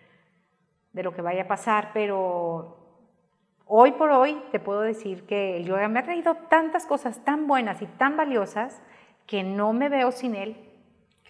de 0.91 1.03
lo 1.03 1.13
que 1.13 1.21
vaya 1.21 1.43
a 1.43 1.47
pasar, 1.47 1.91
pero 1.93 2.75
hoy 3.67 3.91
por 3.91 4.09
hoy 4.09 4.41
te 4.51 4.59
puedo 4.59 4.81
decir 4.81 5.27
que 5.27 5.57
el 5.57 5.65
yoga 5.65 5.87
me 5.87 5.99
ha 5.99 6.03
traído 6.03 6.33
tantas 6.49 6.87
cosas 6.87 7.23
tan 7.23 7.45
buenas 7.45 7.83
y 7.83 7.85
tan 7.85 8.17
valiosas 8.17 8.81
que 9.27 9.43
no 9.43 9.71
me 9.71 9.87
veo 9.87 10.11
sin 10.11 10.33
él. 10.33 10.57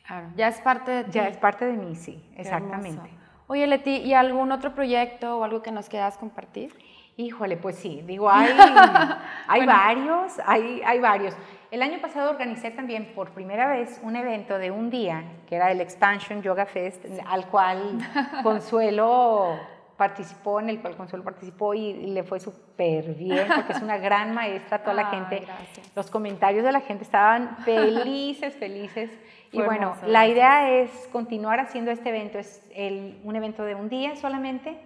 Claro, 0.08 0.30
ya 0.38 0.48
es 0.48 0.62
parte 0.62 0.92
de 0.92 1.04
ti. 1.04 1.12
Ya 1.12 1.28
es 1.28 1.36
parte 1.36 1.66
de 1.66 1.74
mí, 1.74 1.96
sí, 1.96 2.26
exactamente. 2.38 3.10
Oye, 3.48 3.68
Leti, 3.68 3.98
¿y 3.98 4.14
algún 4.14 4.54
otro 4.54 4.74
proyecto 4.74 5.40
o 5.40 5.44
algo 5.44 5.62
que 5.62 5.74
nos 5.74 5.90
quieras 5.90 6.18
compartir? 6.18 6.74
Híjole, 7.18 7.58
pues 7.58 7.76
sí, 7.76 8.02
digo, 8.08 8.30
hay, 8.30 8.48
hay 9.48 9.66
varios, 9.66 10.40
hay, 10.46 10.82
hay 10.86 11.00
varios. 11.02 11.36
El 11.74 11.82
año 11.82 12.00
pasado 12.00 12.30
organicé 12.30 12.70
también 12.70 13.14
por 13.16 13.32
primera 13.32 13.68
vez 13.68 14.00
un 14.04 14.16
evento 14.16 14.60
de 14.60 14.70
un 14.70 14.92
día, 14.92 15.24
que 15.50 15.56
era 15.56 15.72
el 15.72 15.82
Expansion 15.82 16.44
Yoga 16.44 16.68
Fest, 16.68 17.04
al 17.26 17.48
cual 17.48 17.98
Consuelo 18.44 19.58
participó, 19.98 20.60
en 20.60 20.70
el 20.70 20.80
cual 20.82 20.96
Consuelo 20.96 21.26
participó 21.26 21.74
y, 21.74 21.94
le 21.94 22.22
fue 22.22 22.40
súper 22.40 23.16
bien, 23.16 23.48
porque 23.48 23.74
es 23.74 23.82
una 23.82 23.98
gran 23.98 24.36
maestra, 24.36 24.84
toda 24.84 24.94
la 24.94 25.06
gente, 25.10 25.48
los 25.96 26.12
comentarios 26.12 26.64
de 26.64 26.72
la 26.72 26.82
gente 26.82 27.06
estaban 27.06 27.58
felices, 27.66 28.56
felices. 28.56 29.10
y 29.52 29.60
bueno, 29.60 29.96
la 30.06 30.28
idea 30.28 30.70
es 30.70 30.92
continuar 31.12 31.60
haciendo 31.60 31.90
este 31.90 32.10
evento, 32.10 32.38
es 32.38 32.70
el, 32.76 33.20
un 33.24 33.36
evento 33.36 33.64
de 33.64 33.74
un 33.74 33.90
día 33.90 34.16
solamente, 34.16 34.78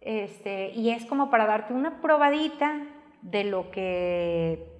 este, 0.00 0.70
y 0.70 0.92
es 0.92 1.04
como 1.04 1.28
para 1.28 1.44
darte 1.44 1.74
una 1.74 2.00
probadita 2.00 2.80
de 3.20 3.44
lo 3.44 3.70
que 3.70 4.75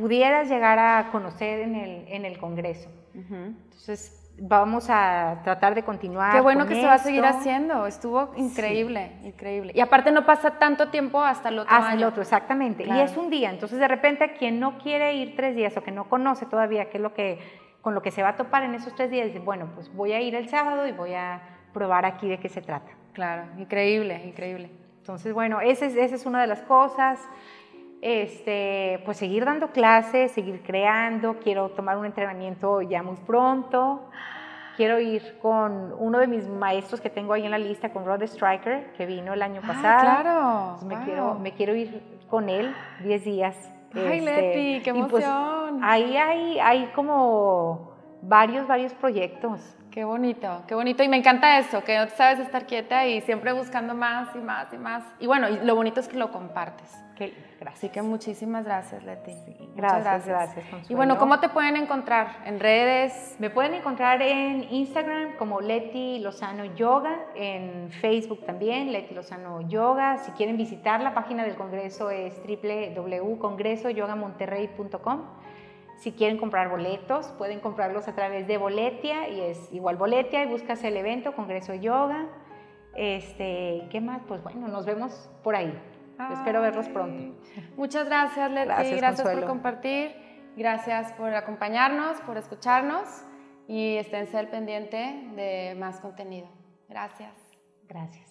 pudieras 0.00 0.48
llegar 0.48 0.78
a 0.78 1.10
conocer 1.12 1.60
en 1.60 1.74
el, 1.74 2.04
en 2.08 2.24
el 2.24 2.38
Congreso. 2.38 2.88
Entonces, 3.14 4.20
vamos 4.40 4.88
a 4.88 5.40
tratar 5.44 5.74
de 5.74 5.82
continuar. 5.82 6.32
Qué 6.32 6.40
bueno 6.40 6.66
que 6.66 6.74
se 6.74 6.86
va 6.86 6.94
a 6.94 6.98
seguir 6.98 7.24
haciendo, 7.24 7.86
estuvo 7.86 8.32
increíble, 8.36 9.12
increíble. 9.22 9.72
Y 9.74 9.80
aparte 9.80 10.10
no 10.10 10.24
pasa 10.24 10.58
tanto 10.58 10.88
tiempo 10.88 11.20
hasta 11.20 11.50
el 11.50 11.58
otro 11.60 11.74
Hasta 11.74 11.92
el 11.92 12.04
otro, 12.04 12.22
exactamente. 12.22 12.84
Y 12.84 13.00
es 13.00 13.16
un 13.16 13.28
día, 13.28 13.50
entonces 13.50 13.78
de 13.78 13.88
repente 13.88 14.32
quien 14.38 14.58
no 14.58 14.78
quiere 14.78 15.14
ir 15.14 15.36
tres 15.36 15.54
días 15.54 15.76
o 15.76 15.82
que 15.82 15.92
no 15.92 16.08
conoce 16.08 16.46
todavía 16.46 16.88
qué 16.88 16.96
es 16.96 17.02
lo 17.02 17.12
que, 17.12 17.38
con 17.82 17.94
lo 17.94 18.00
que 18.00 18.10
se 18.10 18.22
va 18.22 18.30
a 18.30 18.36
topar 18.36 18.62
en 18.62 18.74
esos 18.74 18.94
tres 18.94 19.10
días, 19.10 19.26
dice, 19.26 19.40
bueno, 19.40 19.70
pues 19.74 19.94
voy 19.94 20.12
a 20.12 20.20
ir 20.20 20.34
el 20.34 20.48
sábado 20.48 20.86
y 20.86 20.92
voy 20.92 21.12
a 21.12 21.42
probar 21.74 22.06
aquí 22.06 22.28
de 22.28 22.38
qué 22.38 22.48
se 22.48 22.62
trata. 22.62 22.90
Claro, 23.12 23.44
increíble, 23.58 24.22
increíble. 24.24 24.70
Entonces, 24.98 25.34
bueno, 25.34 25.60
esa 25.60 25.86
es, 25.86 25.96
esa 25.96 26.14
es 26.14 26.24
una 26.24 26.40
de 26.40 26.46
las 26.46 26.62
cosas 26.62 27.20
este, 28.02 29.02
pues 29.04 29.18
seguir 29.18 29.44
dando 29.44 29.68
clases, 29.72 30.32
seguir 30.32 30.62
creando, 30.62 31.38
quiero 31.42 31.70
tomar 31.70 31.98
un 31.98 32.06
entrenamiento 32.06 32.80
ya 32.82 33.02
muy 33.02 33.16
pronto, 33.16 34.08
quiero 34.76 34.98
ir 34.98 35.38
con 35.42 35.92
uno 35.98 36.18
de 36.18 36.26
mis 36.26 36.48
maestros 36.48 37.00
que 37.00 37.10
tengo 37.10 37.32
ahí 37.32 37.44
en 37.44 37.50
la 37.50 37.58
lista, 37.58 37.92
con 37.92 38.06
Rod 38.06 38.22
Striker, 38.22 38.92
que 38.94 39.06
vino 39.06 39.34
el 39.34 39.42
año 39.42 39.60
ah, 39.64 39.66
pasado. 39.66 40.22
claro. 40.22 40.86
me, 40.86 41.04
quiero, 41.04 41.34
me 41.34 41.52
quiero 41.52 41.74
ir 41.74 42.20
con 42.28 42.48
él 42.48 42.74
10 43.02 43.24
días. 43.24 43.72
Ay, 43.92 44.18
este, 44.18 44.20
Leti, 44.20 44.82
qué 44.82 44.94
pues, 44.94 45.24
emoción. 45.24 45.80
ahí 45.82 46.16
hay, 46.16 46.58
hay 46.60 46.86
como 46.94 47.92
varios, 48.22 48.66
varios 48.66 48.94
proyectos. 48.94 49.76
Qué 49.90 50.04
bonito, 50.04 50.62
qué 50.68 50.76
bonito. 50.76 51.02
Y 51.02 51.08
me 51.08 51.16
encanta 51.16 51.58
eso, 51.58 51.82
que 51.82 51.98
no 51.98 52.06
te 52.06 52.14
sabes 52.14 52.38
estar 52.38 52.64
quieta 52.66 53.08
y 53.08 53.20
siempre 53.22 53.52
buscando 53.52 53.92
más 53.92 54.28
y 54.36 54.38
más 54.38 54.72
y 54.72 54.78
más. 54.78 55.02
Y 55.18 55.26
bueno, 55.26 55.48
y 55.48 55.56
lo 55.64 55.74
bonito 55.74 55.98
es 55.98 56.06
que 56.06 56.16
lo 56.16 56.30
compartes. 56.30 56.96
Que, 57.16 57.34
gracias. 57.58 57.78
Así 57.78 57.88
que 57.88 58.00
muchísimas 58.00 58.64
gracias, 58.64 59.02
Leti. 59.02 59.32
gracias, 59.74 60.26
gracias. 60.26 60.64
y 60.88 60.94
bueno, 60.94 61.18
¿cómo 61.18 61.40
te 61.40 61.48
pueden 61.48 61.76
encontrar? 61.76 62.36
¿En 62.44 62.60
redes? 62.60 63.34
Me 63.40 63.50
pueden 63.50 63.74
encontrar 63.74 64.22
en 64.22 64.72
Instagram 64.72 65.34
como 65.36 65.60
Leti 65.60 66.20
Lozano 66.20 66.66
Yoga, 66.76 67.16
en 67.34 67.90
Facebook 67.90 68.46
también, 68.46 68.92
Leti 68.92 69.12
Lozano 69.12 69.60
Yoga. 69.62 70.18
Si 70.18 70.30
quieren 70.32 70.56
visitar 70.56 71.00
la 71.00 71.14
página 71.14 71.42
del 71.42 71.56
Congreso 71.56 72.10
es 72.10 72.40
www.congresoyogamonterrey.com. 72.46 75.39
Si 76.00 76.12
quieren 76.12 76.38
comprar 76.38 76.70
boletos, 76.70 77.26
pueden 77.36 77.60
comprarlos 77.60 78.08
a 78.08 78.14
través 78.14 78.46
de 78.46 78.56
Boletia 78.56 79.28
y 79.28 79.40
es 79.42 79.70
igual 79.70 79.96
Boletia 79.96 80.42
y 80.42 80.46
buscas 80.46 80.82
el 80.82 80.96
evento 80.96 81.34
Congreso 81.34 81.74
Yoga. 81.74 82.26
Este, 82.96 83.86
¿qué 83.90 84.00
más? 84.00 84.22
Pues 84.26 84.42
bueno, 84.42 84.66
nos 84.66 84.86
vemos 84.86 85.30
por 85.44 85.54
ahí. 85.54 85.78
Espero 86.32 86.62
verlos 86.62 86.88
pronto. 86.88 87.34
Muchas 87.76 88.06
gracias, 88.06 88.50
Leti. 88.50 88.66
Gracias, 88.66 88.96
gracias 88.98 89.30
por 89.30 89.46
compartir. 89.46 90.12
Gracias 90.56 91.12
por 91.12 91.34
acompañarnos, 91.34 92.18
por 92.22 92.38
escucharnos 92.38 93.06
y 93.68 93.96
esténse 93.96 94.38
al 94.38 94.48
pendiente 94.48 94.96
de 95.36 95.76
más 95.78 96.00
contenido. 96.00 96.48
Gracias. 96.88 97.34
Gracias. 97.86 98.29